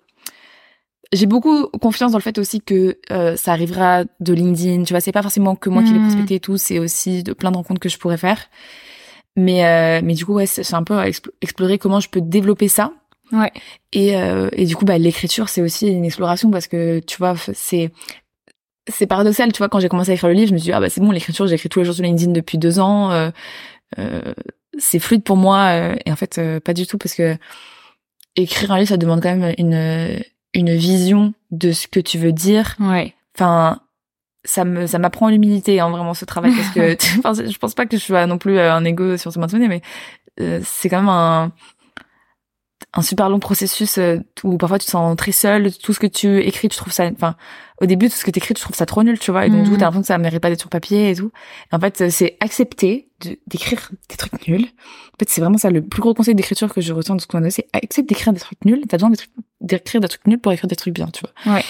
j'ai 1.14 1.26
beaucoup 1.26 1.68
confiance 1.68 2.14
dans 2.14 2.18
le 2.18 2.24
fait 2.24 2.38
aussi 2.38 2.62
que 2.62 2.98
euh, 3.12 3.36
ça 3.36 3.52
arrivera 3.52 4.04
de 4.20 4.34
LinkedIn. 4.34 4.84
Tu 4.84 4.94
vois, 4.94 5.02
c'est 5.02 5.12
pas 5.12 5.22
forcément 5.22 5.56
que 5.56 5.70
moi 5.70 5.84
qui 5.84 5.92
l'ai 5.92 6.00
hmm. 6.00 6.08
prospecté 6.08 6.36
et 6.36 6.40
tout, 6.40 6.58
c'est 6.58 6.80
aussi 6.80 7.24
de 7.24 7.34
plein 7.34 7.52
de 7.52 7.58
rencontres 7.58 7.82
que 7.82 7.90
je 7.90 7.98
pourrais 7.98 8.18
faire. 8.18 8.50
Mais 9.36 9.66
euh, 9.66 10.02
mais 10.04 10.14
du 10.14 10.26
coup, 10.26 10.34
ouais, 10.34 10.46
c'est 10.46 10.74
un 10.74 10.84
peu 10.84 10.98
à 10.98 11.08
explorer 11.08 11.78
comment 11.78 12.00
je 12.00 12.10
peux 12.10 12.22
développer 12.22 12.68
ça. 12.68 12.94
Ouais. 13.32 13.52
Et 13.94 14.16
euh, 14.18 14.50
et 14.54 14.66
du 14.66 14.76
coup, 14.76 14.86
bah 14.86 14.98
l'écriture, 14.98 15.50
c'est 15.50 15.62
aussi 15.62 15.88
une 15.88 16.06
exploration 16.06 16.52
parce 16.52 16.68
que 16.68 17.00
tu 17.00 17.18
vois, 17.18 17.36
c'est 17.54 17.92
c'est 18.90 19.08
paradoxal. 19.08 19.52
Tu 19.52 19.58
vois, 19.60 19.70
quand 19.70 19.80
j'ai 19.80 19.90
commencé 19.90 20.12
à 20.12 20.14
écrire 20.14 20.30
le 20.30 20.36
livre, 20.36 20.50
je 20.50 20.54
me 20.54 20.58
suis 20.58 20.66
dit 20.66 20.74
ah 20.74 20.80
bah 20.80 20.90
c'est 20.90 21.02
bon, 21.02 21.12
l'écriture, 21.12 21.48
j'écris 21.48 21.70
tous 21.70 21.80
les 21.80 21.86
jours 21.86 21.96
sur 21.96 22.04
LinkedIn 22.04 22.32
depuis 22.32 22.58
deux 22.58 22.80
ans. 22.80 23.12
Euh, 23.12 23.32
euh, 24.00 24.34
c'est 24.78 25.00
fluide 25.00 25.24
pour 25.24 25.38
moi. 25.38 25.74
et 26.06 26.12
en 26.12 26.16
fait, 26.16 26.40
pas 26.60 26.74
du 26.74 26.88
tout 26.88 26.98
parce 26.98 27.16
que 27.16 27.36
écrire 28.36 28.72
un 28.72 28.78
livre, 28.78 28.90
ça 28.90 28.98
demande 28.98 29.22
quand 29.22 29.36
même 29.36 29.54
une 29.58 30.22
une 30.54 30.76
vision 30.76 31.34
de 31.52 31.72
ce 31.72 31.88
que 31.88 32.00
tu 32.00 32.18
veux 32.18 32.32
dire. 32.32 32.76
Ouais. 32.80 33.14
Enfin, 33.36 33.82
ça 34.44 34.66
me 34.66 34.88
ça 34.88 35.00
m'apprend 35.00 35.30
l'humilité 35.30 35.80
hein, 35.80 35.90
vraiment 35.90 36.14
ce 36.14 36.26
travail 36.26 36.54
parce 36.56 36.70
que 36.70 36.98
enfin, 37.20 37.34
je 37.34 37.58
pense 37.58 37.74
pas 37.74 37.86
que 37.86 37.98
je 37.98 38.04
sois 38.04 38.26
non 38.26 38.38
plus 38.38 38.58
euh, 38.58 38.74
un 38.74 38.84
ego 38.86 39.18
sur 39.18 39.32
ce 39.32 39.40
maintenir 39.40 39.70
mais 39.70 39.82
euh, 40.40 40.62
c'est 40.64 40.90
quand 40.90 41.00
même 41.00 41.10
un 41.10 41.52
un 42.94 43.02
super 43.02 43.30
long 43.30 43.40
processus 43.40 43.98
euh, 44.00 44.18
où 44.44 44.58
parfois 44.58 44.80
tu 44.80 44.86
te 44.86 44.92
sens 44.92 45.16
très 45.16 45.32
seul 45.32 45.72
tout 45.72 45.94
ce 45.94 46.00
que 46.00 46.08
tu 46.08 46.40
écris 46.40 46.70
tu 46.70 46.78
trouves 46.78 46.94
ça 46.94 47.06
enfin 47.06 47.36
au 47.82 47.86
début 47.86 48.10
tout 48.10 48.16
ce 48.16 48.24
que 48.24 48.32
tu 48.32 48.40
écris 48.40 48.54
tu 48.54 48.62
trouves 48.62 48.76
ça 48.76 48.86
trop 48.86 49.04
nul 49.04 49.20
tu 49.20 49.32
vois 49.32 49.46
et 49.46 49.50
donc 49.50 49.64
du 49.64 49.70
coup 49.70 49.72
mhm. 49.72 49.80
t'as 49.80 49.86
l'impression 49.86 50.02
que 50.02 50.08
ça 50.08 50.18
mérite 50.18 50.40
pas 50.40 50.50
d'être 50.50 50.60
sur 50.60 50.70
papier 50.70 51.12
et 51.12 51.16
tout 51.16 51.32
en 51.72 51.80
fait 51.80 52.10
c'est 52.10 52.38
accepter 52.40 53.10
d'écrire 53.48 53.92
des 54.10 54.16
trucs 54.16 54.48
nuls 54.48 54.66
en 54.66 55.18
fait 55.20 55.30
c'est 55.30 55.42
vraiment 55.42 55.58
ça 55.58 55.70
le 55.70 55.82
plus 55.82 56.02
gros 56.02 56.14
conseil 56.14 56.36
d'écriture 56.36 56.74
que 56.74 56.82
je 56.82 56.94
retiens 56.94 57.16
de 57.16 57.22
ce 57.22 57.28
qu'on 57.28 57.44
a 57.44 57.50
c'est 57.50 57.68
accepter 57.74 58.04
d'écrire 58.04 58.34
des 58.34 58.40
trucs 58.40 58.64
nuls 58.66 58.84
t'as 58.88 58.98
besoin 58.98 59.12
d'écrire 59.60 60.02
des 60.02 60.08
trucs 60.08 60.28
nuls 60.28 60.40
pour 60.40 60.52
écrire 60.52 60.68
des 60.68 60.76
trucs 60.76 60.94
bien 60.94 61.08
tu 61.08 61.22
vois 61.22 61.56
ouais 61.56 61.64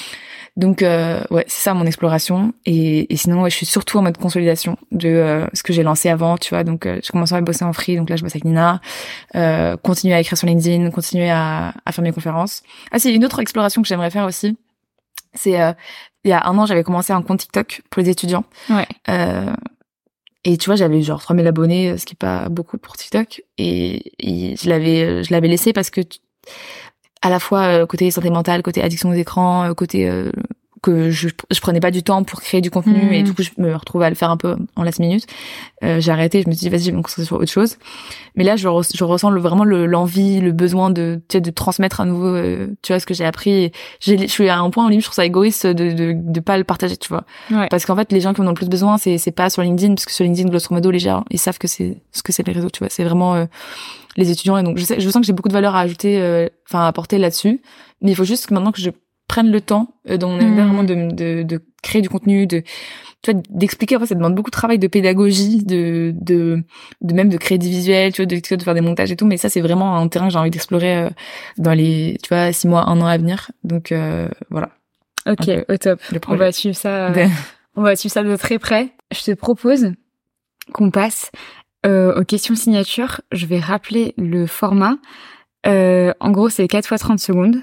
donc 0.57 0.82
euh, 0.82 1.24
ouais, 1.30 1.45
c'est 1.47 1.62
ça 1.64 1.74
mon 1.74 1.86
exploration. 1.86 2.53
Et, 2.66 3.12
et 3.12 3.16
sinon, 3.16 3.41
ouais, 3.43 3.49
je 3.49 3.55
suis 3.55 3.66
surtout 3.66 3.97
en 3.97 4.01
mode 4.01 4.18
consolidation 4.18 4.78
de 4.91 5.07
euh, 5.07 5.47
ce 5.53 5.64
que 5.64 5.72
j'ai 5.72 5.84
lancé 5.84 6.09
avant, 6.09 6.38
tu 6.38 6.49
vois. 6.49 6.64
Donc 6.64 6.86
euh, 6.86 6.99
je 7.03 7.12
commence 7.12 7.32
à 7.32 7.39
bosser 7.41 7.64
en 7.64 7.74
free, 7.74 7.95
donc 7.95 8.09
là 8.09 8.18
je 8.18 8.24
bosse 8.24 8.34
avec 8.34 8.43
Nina. 8.43 8.82
Euh, 9.36 9.78
continuer 9.78 10.14
à 10.14 10.20
écrire 10.20 10.38
sur 10.38 10.47
LinkedIn, 10.47 10.91
continuer 10.91 11.30
à, 11.30 11.74
à 11.86 11.91
faire 11.91 12.03
mes 12.03 12.12
conférences. 12.12 12.64
Ah 12.91 12.99
c'est 12.99 13.14
une 13.14 13.24
autre 13.24 13.39
exploration 13.39 13.82
que 13.82 13.88
j'aimerais 13.88 14.09
faire 14.09 14.26
aussi. 14.26 14.57
C'est 15.34 15.61
euh, 15.61 15.73
il 16.23 16.29
y 16.29 16.34
a 16.34 16.45
un 16.47 16.57
an, 16.57 16.65
j'avais 16.65 16.84
commencé 16.84 17.13
un 17.13 17.21
compte 17.21 17.39
TikTok 17.39 17.82
pour 17.89 18.01
les 18.01 18.09
étudiants. 18.09 18.43
Ouais. 18.69 18.88
et 20.43 20.57
tu 20.57 20.65
vois, 20.67 20.75
j'avais 20.75 21.01
genre 21.01 21.21
3000 21.21 21.47
abonnés, 21.47 21.97
ce 21.97 22.05
qui 22.05 22.13
est 22.13 22.19
pas 22.19 22.47
beaucoup 22.49 22.77
pour 22.77 22.95
TikTok. 22.95 23.41
Et, 23.57 24.13
et 24.19 24.55
je 24.55 24.69
l'avais, 24.69 25.23
je 25.23 25.34
l'avais 25.34 25.47
laissé 25.47 25.73
parce 25.73 25.89
que 25.89 26.01
à 27.21 27.29
la 27.29 27.39
fois 27.39 27.61
euh, 27.63 27.86
côté 27.86 28.09
santé 28.11 28.29
mentale, 28.29 28.63
côté 28.63 28.82
addiction 28.82 29.09
aux 29.09 29.13
écrans, 29.13 29.69
euh, 29.69 29.73
côté 29.73 30.09
euh, 30.09 30.32
que 30.82 31.11
je, 31.11 31.29
je 31.51 31.59
prenais 31.59 31.79
pas 31.79 31.91
du 31.91 32.01
temps 32.01 32.23
pour 32.23 32.41
créer 32.41 32.61
du 32.61 32.71
contenu 32.71 33.13
et 33.13 33.21
hmm. 33.21 33.25
du 33.25 33.34
coup 33.34 33.43
je 33.43 33.51
me 33.57 33.75
retrouvais 33.75 34.05
à 34.07 34.09
le 34.09 34.15
faire 34.15 34.32
un 34.32 34.38
peu 34.38 34.55
en 34.75 34.84
last 34.84 34.99
minute. 34.99 35.27
Euh, 35.84 35.99
j'ai 35.99 36.11
arrêté, 36.11 36.41
je 36.41 36.49
me 36.49 36.53
suis 36.53 36.61
dit 36.61 36.69
vas-y, 36.69 36.82
je 36.82 36.91
vais 36.91 36.97
me 36.97 37.03
concentrer 37.03 37.25
sur 37.25 37.38
autre 37.38 37.51
chose. 37.51 37.77
Mais 38.36 38.43
là, 38.43 38.55
je, 38.55 38.67
je 38.93 39.03
ressens 39.03 39.29
le, 39.29 39.41
vraiment 39.41 39.63
l'envie, 39.63 40.39
le, 40.39 40.51
besoin 40.51 40.89
de 40.89 41.21
tu 41.27 41.38
sais, 41.38 41.41
de 41.41 41.51
transmettre 41.51 42.01
à 42.01 42.05
nouveau 42.05 42.36
tu 42.82 42.93
vois 42.93 42.99
ce 42.99 43.05
que 43.05 43.13
j'ai 43.13 43.25
appris. 43.25 43.71
Je 44.01 44.27
suis 44.27 44.49
à 44.49 44.59
un 44.59 44.69
point 44.69 44.86
au 44.86 44.89
livre, 44.89 45.01
je 45.01 45.07
trouve 45.07 45.15
ça 45.15 45.25
égoïste 45.25 45.67
de 45.67 45.91
de, 45.91 46.13
de 46.15 46.39
pas 46.39 46.57
le 46.57 46.63
partager, 46.63 46.97
tu 46.97 47.09
vois. 47.09 47.25
Parce 47.69 47.86
qu'en 47.86 47.95
fait, 47.95 48.11
les 48.11 48.21
gens 48.21 48.34
qui 48.34 48.41
en 48.41 48.45
ont 48.45 48.49
le 48.49 48.55
plus 48.55 48.69
besoin, 48.69 48.97
c'est 48.97 49.17
c'est 49.17 49.32
pas 49.32 49.49
sur 49.49 49.61
LinkedIn 49.61 49.95
parce 49.95 50.05
que 50.05 50.11
sur 50.11 50.23
LinkedIn, 50.23 50.49
grosso 50.49 50.67
modo, 50.71 50.89
les 50.89 50.99
gens 50.99 51.23
ils 51.29 51.39
savent 51.39 51.59
que 51.59 51.67
c'est 51.67 51.97
ce 52.11 52.23
que 52.23 52.32
c'est 52.32 52.45
les 52.47 52.53
réseaux, 52.53 52.69
tu 52.69 52.79
vois. 52.79 52.89
C'est 52.89 53.03
vraiment 53.03 53.47
les 54.17 54.32
étudiants 54.32 54.57
et 54.57 54.63
donc 54.63 54.77
je, 54.77 54.84
sais, 54.84 54.99
je 54.99 55.09
sens 55.09 55.21
que 55.21 55.27
j'ai 55.27 55.34
beaucoup 55.34 55.49
de 55.49 55.53
valeur 55.53 55.75
à 55.75 55.82
ajouter 55.82 56.19
euh, 56.19 56.47
enfin 56.67 56.82
à 56.86 56.88
apporter 56.88 57.17
là-dessus 57.17 57.61
mais 58.01 58.11
il 58.11 58.15
faut 58.15 58.23
juste 58.23 58.47
que 58.47 58.53
maintenant 58.53 58.71
que 58.71 58.82
je 58.82 58.89
prenne 59.32 59.51
le 59.51 59.61
temps 59.61 59.88
euh, 60.09 60.17
dans 60.17 60.29
mon 60.29 60.43
mmh. 60.43 60.55
vraiment 60.55 60.84
de, 60.84 60.95
de, 61.13 61.43
de, 61.43 61.61
créer 61.82 62.01
du 62.01 62.09
contenu 62.09 62.47
de 62.47 62.63
tu 63.21 63.32
vois 63.32 63.41
d'expliquer 63.49 63.95
en 63.95 63.99
fait 63.99 64.07
ça 64.07 64.15
demande 64.15 64.36
beaucoup 64.36 64.49
de 64.49 64.59
travail 64.61 64.79
de 64.79 64.88
pédagogie 64.88 65.63
de 65.63 66.13
de, 66.19 66.63
de 67.01 67.13
même 67.13 67.29
de 67.29 67.38
créer 67.38 67.57
des 67.57 67.69
visuels 67.69 68.11
tu 68.13 68.21
vois 68.21 68.25
de, 68.25 68.55
de 68.55 68.63
faire 68.63 68.73
des 68.73 68.82
montages 68.82 69.11
et 69.11 69.15
tout 69.15 69.25
mais 69.25 69.38
ça 69.38 69.47
c'est 69.49 69.61
vraiment 69.61 69.95
un 69.95 70.07
terrain 70.07 70.27
que 70.27 70.34
j'ai 70.34 70.39
envie 70.39 70.49
d'explorer 70.49 70.97
euh, 70.97 71.09
dans 71.57 71.73
les 71.73 72.17
tu 72.21 72.29
vois 72.29 72.51
six 72.51 72.67
mois 72.67 72.89
un 72.89 72.99
an 73.01 73.05
à 73.05 73.17
venir. 73.17 73.51
Donc 73.63 73.91
euh, 73.91 74.27
voilà. 74.49 74.69
Ok 75.27 75.49
au 75.69 75.77
top. 75.77 76.01
on 76.27 76.36
va 76.36 76.51
suivre 76.51 76.75
ça 76.75 77.13
on 77.75 77.84
va 77.84 77.95
suivre 77.95 78.13
ça 78.13 78.23
de 78.23 78.36
très 78.36 78.59
près. 78.59 78.89
Je 79.13 79.23
te 79.23 79.32
propose 79.32 79.91
qu'on 80.73 80.91
passe 80.91 81.32
euh, 81.86 82.19
aux 82.19 82.23
questions 82.23 82.55
signature, 82.55 83.21
je 83.32 83.45
vais 83.45 83.59
rappeler 83.59 84.13
le 84.17 84.45
format. 84.45 84.97
Euh, 85.65 86.13
en 86.19 86.32
gros, 86.32 86.49
c'est 86.49 86.67
4 86.67 86.88
fois 86.88 86.97
30 86.97 87.19
secondes. 87.19 87.57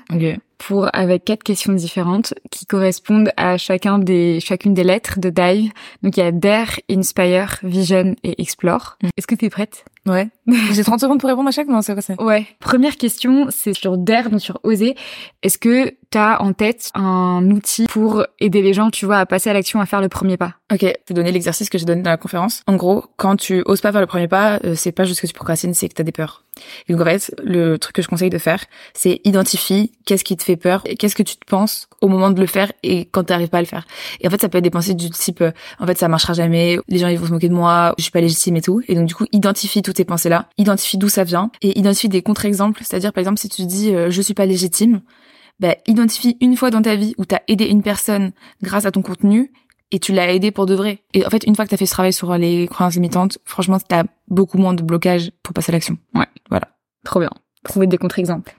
Pour, 0.59 0.89
avec 0.93 1.25
quatre 1.25 1.45
questions 1.45 1.73
différentes 1.73 2.35
qui 2.51 2.67
correspondent 2.67 3.31
à 3.37 3.57
chacun 3.59 3.99
des, 3.99 4.41
chacune 4.41 4.75
des 4.75 4.85
lettres 4.85 5.21
de 5.21 5.31
Dive. 5.31 5.71
Donc, 6.03 6.17
il 6.17 6.21
y 6.21 6.23
a 6.23 6.33
Dare, 6.33 6.81
Inspire, 6.91 7.59
Vision 7.63 8.17
et 8.25 8.43
Explore. 8.43 8.99
Mm. 9.03 9.09
Est-ce 9.17 9.27
que 9.27 9.35
tu 9.37 9.45
es 9.45 9.51
prête? 9.51 9.85
Ouais. 10.07 10.29
J'ai 10.73 10.83
30 10.83 11.01
secondes 11.01 11.21
pour 11.21 11.29
répondre 11.29 11.49
à 11.49 11.53
chaque, 11.53 11.69
non, 11.69 11.83
c'est 11.83 11.93
quoi 11.93 12.03
ça? 12.03 12.15
Ouais. 12.23 12.47
Première 12.59 12.97
question, 12.97 13.49
c'est 13.51 13.75
sur 13.75 13.99
Dare, 13.99 14.31
donc 14.31 14.41
sur 14.41 14.59
Oser. 14.63 14.97
Est-ce 15.43 15.59
que 15.59 15.95
t'as 16.11 16.39
en 16.39 16.55
tête 16.55 16.91
un 16.95 17.51
outil 17.51 17.87
pour 17.87 18.25
aider 18.41 18.63
les 18.63 18.73
gens, 18.73 18.91
tu 18.91 19.05
vois, 19.05 19.19
à 19.19 19.27
passer 19.27 19.51
à 19.51 19.53
l'action, 19.53 19.81
à 19.81 19.87
faire 19.87 20.01
le 20.01 20.09
premier 20.09 20.39
pas? 20.39 20.55
Ok, 20.73 20.81
je 20.81 20.89
vais 21.09 21.15
donner 21.15 21.33
l'exercice 21.33 21.69
que 21.69 21.77
j'ai 21.77 21.85
donné 21.85 22.03
dans 22.03 22.11
la 22.11 22.17
conférence. 22.17 22.63
En 22.67 22.77
gros, 22.77 23.05
quand 23.17 23.37
tu 23.37 23.63
oses 23.67 23.81
pas 23.81 23.93
faire 23.93 24.01
le 24.01 24.07
premier 24.07 24.29
pas, 24.29 24.59
euh, 24.65 24.75
c'est 24.75 24.93
pas 24.93 25.05
juste 25.05 25.21
que 25.21 25.27
tu 25.27 25.35
procrastines, 25.35 25.75
c'est 25.75 25.89
que 25.89 25.95
t'as 25.95 26.03
des 26.03 26.13
peurs. 26.13 26.45
Et 26.89 26.93
donc 26.93 27.03
en 27.03 27.05
fait, 27.05 27.35
le 27.43 27.79
truc 27.79 27.97
que 27.97 28.03
je 28.03 28.09
conseille 28.09 28.31
de 28.31 28.39
faire, 28.39 28.65
c'est 28.95 29.21
identifier 29.25 29.93
qu'est-ce 30.05 30.25
qui 30.25 30.37
te 30.37 30.43
fait 30.43 30.57
peur, 30.57 30.83
et 30.87 30.97
qu'est-ce 30.97 31.15
que 31.15 31.23
tu 31.23 31.37
te 31.37 31.47
penses 31.47 31.89
au 32.01 32.09
moment 32.09 32.31
de 32.31 32.41
le 32.41 32.47
faire 32.47 32.73
et 32.83 33.07
quand 33.07 33.25
t'arrives 33.25 33.49
pas 33.49 33.59
à 33.59 33.63
le 33.63 33.67
faire. 33.67 33.87
Et 34.21 34.27
en 34.27 34.31
fait, 34.31 34.41
ça 34.41 34.49
peut 34.49 34.59
être 34.59 34.65
des 34.65 34.71
pensées 34.71 34.95
du 34.95 35.11
type, 35.11 35.41
euh, 35.41 35.53
en 35.79 35.87
fait, 35.87 35.99
ça 35.99 36.09
marchera 36.09 36.33
jamais, 36.33 36.79
les 36.89 36.99
gens 36.99 37.09
ils 37.09 37.19
vont 37.19 37.27
se 37.27 37.33
moquer 37.33 37.49
de 37.49 37.55
moi, 37.55 37.95
je 37.99 38.03
suis 38.03 38.13
pas 38.13 38.21
légitime 38.21 38.57
et 38.57 38.63
tout. 38.63 38.83
Et 38.89 38.95
donc 38.95 39.07
du 39.07 39.15
coup, 39.15 39.27
identifie 39.33 39.83
toutes 39.83 39.97
ces 39.97 40.05
identifie 40.57 40.99
d'où 40.99 41.09
ça 41.09 41.25
vient 41.25 41.51
et 41.63 41.79
identifie 41.79 42.09
des 42.09 42.23
contre-exemples. 42.23 42.83
C'est-à-dire 42.85 43.13
par 43.13 43.21
exemple, 43.21 43.39
si 43.39 43.49
tu 43.49 43.65
dis 43.67 43.95
euh, 43.95 44.11
je 44.11 44.21
suis 44.21 44.35
pas 44.35 44.47
légitime, 44.47 45.01
bah, 45.61 45.75
identifie 45.87 46.37
une 46.41 46.57
fois 46.57 46.71
dans 46.71 46.83
ta 46.83 46.97
vie 46.97 47.15
où 47.19 47.25
tu 47.25 47.35
as 47.35 47.43
aidé 47.49 47.67
une 47.67 47.83
personne 47.83 48.33
grâce 48.63 48.87
à 48.87 48.91
ton 48.91 49.03
contenu 49.03 49.53
et 49.91 49.99
tu 49.99 50.13
l'as 50.13 50.33
aidé 50.33 50.51
pour 50.51 50.67
de 50.67 50.75
vrai. 50.75 51.03
Et 51.15 51.27
en 51.27 51.31
fait, 51.31 51.45
une 51.45 51.57
fois 51.57 51.65
que 51.65 51.71
tu 51.71 51.75
as 51.75 51.79
fait 51.79 51.87
ce 51.87 51.93
travail 51.93 52.13
sur 52.13 52.37
les 52.37 52.69
croyances 52.69 52.95
limitantes, 52.95 53.39
franchement, 53.45 53.79
tu 53.79 53.95
as 53.95 54.05
beaucoup 54.29 54.59
moins 54.59 54.75
de 54.75 54.83
blocage 54.83 55.33
pour 55.43 55.55
passer 55.55 55.73
à 55.73 55.75
l'action. 55.75 55.97
Ouais. 56.15 56.27
Voilà. 56.51 56.69
Trop 57.05 57.21
bien. 57.21 57.31
Trouver 57.65 57.87
des 57.87 57.99
contre-exemples. 57.99 58.57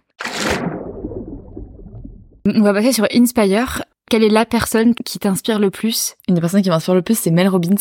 On 2.46 2.62
va 2.62 2.74
passer 2.74 2.92
sur 2.92 3.06
Inspire. 3.14 3.84
Quelle 4.10 4.24
est 4.24 4.30
la 4.30 4.46
personne 4.46 4.96
qui 4.96 5.20
t'inspire 5.20 5.60
le 5.60 5.70
plus? 5.70 6.16
Une 6.28 6.36
des 6.36 6.42
personnes 6.42 6.64
qui 6.64 6.70
m'inspire 6.70 6.96
le 6.96 7.04
plus, 7.04 7.18
c'est 7.18 7.30
Mel 7.30 7.48
Robbins. 7.48 7.76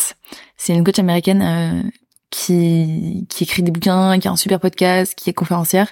C'est 0.56 0.74
une 0.74 0.84
coach 0.84 0.98
américaine 0.98 1.42
euh, 1.42 1.90
qui, 2.30 3.26
écrit 3.40 3.62
des 3.62 3.70
bouquins, 3.70 4.18
qui 4.18 4.28
a 4.28 4.30
un 4.30 4.36
super 4.36 4.60
podcast, 4.60 5.14
qui 5.14 5.30
est 5.30 5.34
conférencière 5.34 5.88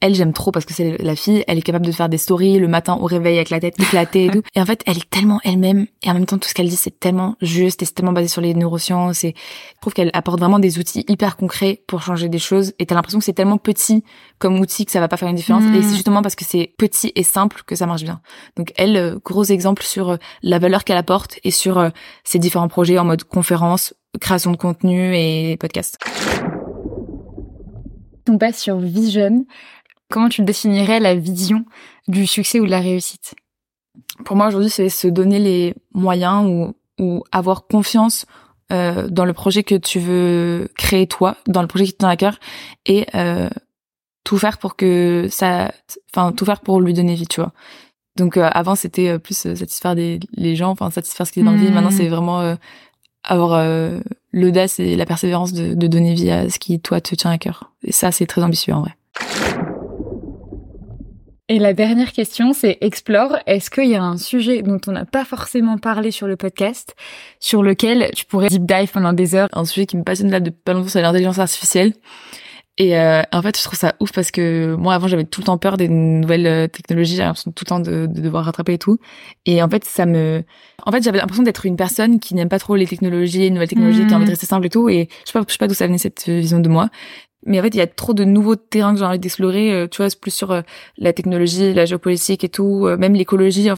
elle 0.00 0.14
j'aime 0.14 0.32
trop 0.32 0.50
parce 0.50 0.64
que 0.64 0.72
c'est 0.72 0.96
la 1.02 1.14
fille, 1.14 1.44
elle 1.46 1.58
est 1.58 1.62
capable 1.62 1.84
de 1.84 1.92
faire 1.92 2.08
des 2.08 2.18
stories 2.18 2.58
le 2.58 2.68
matin 2.68 2.96
au 3.00 3.04
réveil 3.04 3.36
avec 3.36 3.50
la 3.50 3.60
tête 3.60 3.78
éclatée 3.78 4.26
et 4.26 4.30
tout. 4.30 4.42
Et 4.54 4.60
en 4.60 4.66
fait, 4.66 4.82
elle 4.86 4.96
est 4.96 5.10
tellement 5.10 5.40
elle-même 5.44 5.86
et 6.02 6.10
en 6.10 6.14
même 6.14 6.26
temps 6.26 6.38
tout 6.38 6.48
ce 6.48 6.54
qu'elle 6.54 6.68
dit 6.68 6.76
c'est 6.76 6.98
tellement 6.98 7.36
juste 7.40 7.82
et 7.82 7.84
c'est 7.84 7.94
tellement 7.94 8.12
basé 8.12 8.28
sur 8.28 8.40
les 8.40 8.54
neurosciences 8.54 9.24
et 9.24 9.34
je 9.74 9.80
trouve 9.80 9.92
qu'elle 9.92 10.10
apporte 10.12 10.38
vraiment 10.38 10.58
des 10.58 10.78
outils 10.78 11.04
hyper 11.08 11.36
concrets 11.36 11.82
pour 11.86 12.02
changer 12.02 12.28
des 12.28 12.38
choses 12.38 12.72
et 12.78 12.86
t'as 12.86 12.94
l'impression 12.94 13.18
que 13.18 13.24
c'est 13.24 13.32
tellement 13.32 13.58
petit 13.58 14.02
comme 14.38 14.58
outil 14.58 14.86
que 14.86 14.92
ça 14.92 15.00
va 15.00 15.08
pas 15.08 15.16
faire 15.16 15.28
une 15.28 15.36
différence 15.36 15.64
et 15.64 15.82
c'est 15.82 15.88
mm. 15.88 15.94
justement 15.94 16.22
parce 16.22 16.34
que 16.34 16.44
c'est 16.44 16.72
petit 16.78 17.12
et 17.14 17.22
simple 17.22 17.62
que 17.66 17.74
ça 17.74 17.86
marche 17.86 18.02
bien. 18.02 18.20
Donc 18.56 18.72
elle, 18.76 18.96
euh, 18.96 19.18
gros 19.24 19.44
exemple 19.44 19.82
sur 19.82 20.10
euh, 20.10 20.16
la 20.42 20.58
valeur 20.58 20.84
qu'elle 20.84 20.96
apporte 20.96 21.38
et 21.44 21.50
sur 21.50 21.78
euh, 21.78 21.90
ses 22.24 22.38
différents 22.38 22.68
projets 22.68 22.98
en 22.98 23.04
mode 23.04 23.24
conférence, 23.24 23.94
création 24.20 24.50
de 24.50 24.56
contenu 24.56 25.14
et 25.14 25.56
podcast. 25.58 25.98
On 28.28 28.38
passe 28.38 28.60
sur 28.60 28.78
Vision. 28.78 29.44
Comment 30.10 30.28
tu 30.28 30.42
définirais 30.42 30.98
la 30.98 31.14
vision 31.14 31.64
du 32.08 32.26
succès 32.26 32.58
ou 32.58 32.66
de 32.66 32.70
la 32.70 32.80
réussite? 32.80 33.34
Pour 34.24 34.36
moi 34.36 34.48
aujourd'hui, 34.48 34.68
c'est 34.68 34.88
se 34.88 35.06
donner 35.06 35.38
les 35.38 35.74
moyens 35.94 36.46
ou, 36.46 36.74
ou 36.98 37.24
avoir 37.30 37.66
confiance 37.66 38.26
euh, 38.72 39.08
dans 39.08 39.24
le 39.24 39.32
projet 39.32 39.62
que 39.62 39.76
tu 39.76 39.98
veux 40.00 40.68
créer 40.76 41.06
toi, 41.06 41.36
dans 41.46 41.62
le 41.62 41.68
projet 41.68 41.86
qui 41.86 41.92
te 41.92 41.98
tient 41.98 42.08
à 42.08 42.16
cœur, 42.16 42.38
et 42.86 43.06
euh, 43.14 43.48
tout 44.24 44.36
faire 44.36 44.58
pour 44.58 44.76
que 44.76 45.28
ça, 45.30 45.72
enfin 46.12 46.32
tout 46.32 46.44
faire 46.44 46.60
pour 46.60 46.80
lui 46.80 46.92
donner 46.92 47.14
vie, 47.14 47.26
tu 47.26 47.40
vois. 47.40 47.52
Donc 48.16 48.36
euh, 48.36 48.48
avant 48.52 48.74
c'était 48.74 49.18
plus 49.18 49.36
satisfaire 49.36 49.94
des, 49.94 50.18
les 50.32 50.56
gens, 50.56 50.70
enfin 50.70 50.90
satisfaire 50.90 51.26
ce 51.26 51.32
qui 51.32 51.40
est 51.40 51.44
dans 51.44 51.54
vie. 51.54 51.70
Maintenant 51.70 51.90
mmh. 51.90 51.96
c'est 51.96 52.08
vraiment 52.08 52.56
avoir 53.22 53.64
l'audace 54.32 54.80
et 54.80 54.96
la 54.96 55.06
persévérance 55.06 55.52
de, 55.52 55.74
de 55.74 55.86
donner 55.86 56.14
vie 56.14 56.30
à 56.30 56.50
ce 56.50 56.58
qui 56.58 56.80
toi 56.80 57.00
te 57.00 57.14
tient 57.14 57.30
à 57.30 57.38
cœur. 57.38 57.72
Et 57.84 57.92
ça 57.92 58.12
c'est 58.12 58.26
très 58.26 58.42
ambitieux 58.42 58.74
en 58.74 58.80
vrai. 58.80 58.96
Et 61.50 61.58
la 61.58 61.72
dernière 61.72 62.12
question, 62.12 62.52
c'est 62.52 62.78
explore. 62.80 63.36
Est-ce 63.46 63.70
qu'il 63.70 63.88
y 63.88 63.96
a 63.96 64.02
un 64.04 64.16
sujet 64.16 64.62
dont 64.62 64.80
on 64.86 64.92
n'a 64.92 65.04
pas 65.04 65.24
forcément 65.24 65.78
parlé 65.78 66.12
sur 66.12 66.28
le 66.28 66.36
podcast, 66.36 66.94
sur 67.40 67.64
lequel 67.64 68.08
tu 68.14 68.24
pourrais 68.24 68.46
deep 68.46 68.64
dive 68.64 68.92
pendant 68.92 69.12
des 69.12 69.34
heures? 69.34 69.48
Un 69.52 69.64
sujet 69.64 69.84
qui 69.84 69.96
me 69.96 70.04
passionne 70.04 70.30
là 70.30 70.38
de 70.38 70.50
pas 70.50 70.74
longtemps, 70.74 70.90
c'est 70.90 71.02
l'intelligence 71.02 71.40
artificielle. 71.40 71.94
Et 72.78 72.96
euh, 72.96 73.22
en 73.32 73.42
fait, 73.42 73.58
je 73.58 73.64
trouve 73.64 73.76
ça 73.76 73.96
ouf 73.98 74.12
parce 74.12 74.30
que 74.30 74.76
moi, 74.76 74.94
avant, 74.94 75.08
j'avais 75.08 75.24
tout 75.24 75.40
le 75.40 75.46
temps 75.46 75.58
peur 75.58 75.76
des 75.76 75.88
nouvelles 75.88 76.46
euh, 76.46 76.68
technologies. 76.68 77.16
J'avais 77.16 77.26
l'impression 77.26 77.50
tout 77.50 77.64
le 77.64 77.68
temps 77.68 77.80
de, 77.80 78.06
de, 78.06 78.20
devoir 78.20 78.44
rattraper 78.44 78.74
et 78.74 78.78
tout. 78.78 78.98
Et 79.44 79.60
en 79.60 79.68
fait, 79.68 79.84
ça 79.84 80.06
me... 80.06 80.44
En 80.86 80.92
fait, 80.92 81.02
j'avais 81.02 81.18
l'impression 81.18 81.42
d'être 81.42 81.66
une 81.66 81.76
personne 81.76 82.20
qui 82.20 82.36
n'aime 82.36 82.48
pas 82.48 82.60
trop 82.60 82.76
les 82.76 82.86
technologies, 82.86 83.40
les 83.40 83.50
nouvelles 83.50 83.68
technologies, 83.68 84.06
qui 84.06 84.14
a 84.14 84.16
envie 84.16 84.24
de 84.24 84.30
rester 84.30 84.46
simple 84.46 84.66
et 84.66 84.70
tout. 84.70 84.88
Et 84.88 85.08
je 85.26 85.32
sais 85.32 85.38
pas, 85.38 85.44
je 85.48 85.52
sais 85.52 85.58
pas 85.58 85.66
d'où 85.66 85.74
ça 85.74 85.88
venait 85.88 85.98
cette 85.98 86.28
vision 86.28 86.60
de 86.60 86.68
moi. 86.68 86.90
Mais 87.46 87.58
en 87.58 87.62
fait, 87.62 87.68
il 87.68 87.78
y 87.78 87.80
a 87.80 87.86
trop 87.86 88.12
de 88.12 88.24
nouveaux 88.24 88.56
terrains 88.56 88.92
que 88.92 88.98
j'ai 88.98 89.04
envie 89.04 89.18
d'explorer. 89.18 89.72
Euh, 89.72 89.86
tu 89.88 89.98
vois, 89.98 90.10
c'est 90.10 90.20
plus 90.20 90.30
sur 90.30 90.50
euh, 90.50 90.62
la 90.98 91.12
technologie, 91.12 91.72
la 91.72 91.86
géopolitique 91.86 92.44
et 92.44 92.48
tout, 92.48 92.86
euh, 92.86 92.96
même 92.96 93.14
l'écologie. 93.14 93.70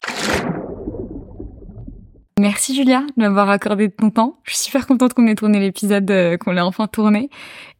Merci 2.40 2.74
Julia 2.74 3.04
de 3.16 3.22
m'avoir 3.22 3.50
accordé 3.50 3.88
de 3.88 3.92
ton 3.92 4.10
temps. 4.10 4.38
Je 4.44 4.54
suis 4.54 4.64
super 4.64 4.86
contente 4.86 5.14
qu'on 5.14 5.26
ait 5.26 5.34
tourné 5.34 5.60
l'épisode, 5.60 6.38
qu'on 6.38 6.52
l'ait 6.52 6.60
enfin 6.60 6.88
tourné. 6.88 7.30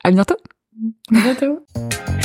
À 0.04 0.10
bientôt. 0.10 0.36
À 1.12 1.20
bientôt. 1.20 1.66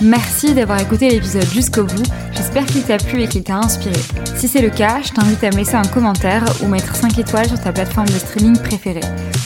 Merci 0.00 0.54
d'avoir 0.54 0.80
écouté 0.80 1.10
l'épisode 1.10 1.48
jusqu'au 1.50 1.82
bout. 1.82 2.04
J'espère 2.32 2.64
qu'il 2.66 2.84
t'a 2.84 2.98
plu 2.98 3.22
et 3.22 3.26
qu'il 3.26 3.42
t'a 3.42 3.56
inspiré. 3.56 3.98
Si 4.36 4.46
c'est 4.46 4.62
le 4.62 4.70
cas, 4.70 5.00
je 5.02 5.10
t'invite 5.10 5.42
à 5.42 5.50
me 5.50 5.56
laisser 5.56 5.74
un 5.74 5.82
commentaire 5.82 6.44
ou 6.62 6.68
mettre 6.68 6.94
5 6.94 7.18
étoiles 7.18 7.48
sur 7.48 7.60
ta 7.60 7.72
plateforme 7.72 8.06
de 8.06 8.12
streaming 8.12 8.56
préférée. 8.58 9.00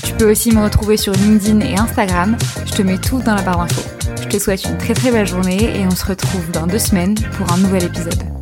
Tu 0.05 0.13
peux 0.13 0.31
aussi 0.31 0.55
me 0.55 0.63
retrouver 0.63 0.99
sur 0.99 1.15
LinkedIn 1.15 1.61
et 1.61 1.79
Instagram. 1.79 2.37
Je 2.67 2.73
te 2.73 2.83
mets 2.83 2.99
tout 2.99 3.21
dans 3.21 3.35
la 3.35 3.43
barre 3.43 3.67
d'infos. 3.67 3.89
Je 4.21 4.29
te 4.29 4.39
souhaite 4.39 4.65
une 4.65 4.77
très 4.77 4.93
très 4.95 5.11
belle 5.11 5.27
journée 5.27 5.81
et 5.81 5.87
on 5.87 5.95
se 5.95 6.05
retrouve 6.05 6.51
dans 6.51 6.67
deux 6.67 6.79
semaines 6.79 7.15
pour 7.15 7.51
un 7.51 7.57
nouvel 7.57 7.85
épisode. 7.85 8.42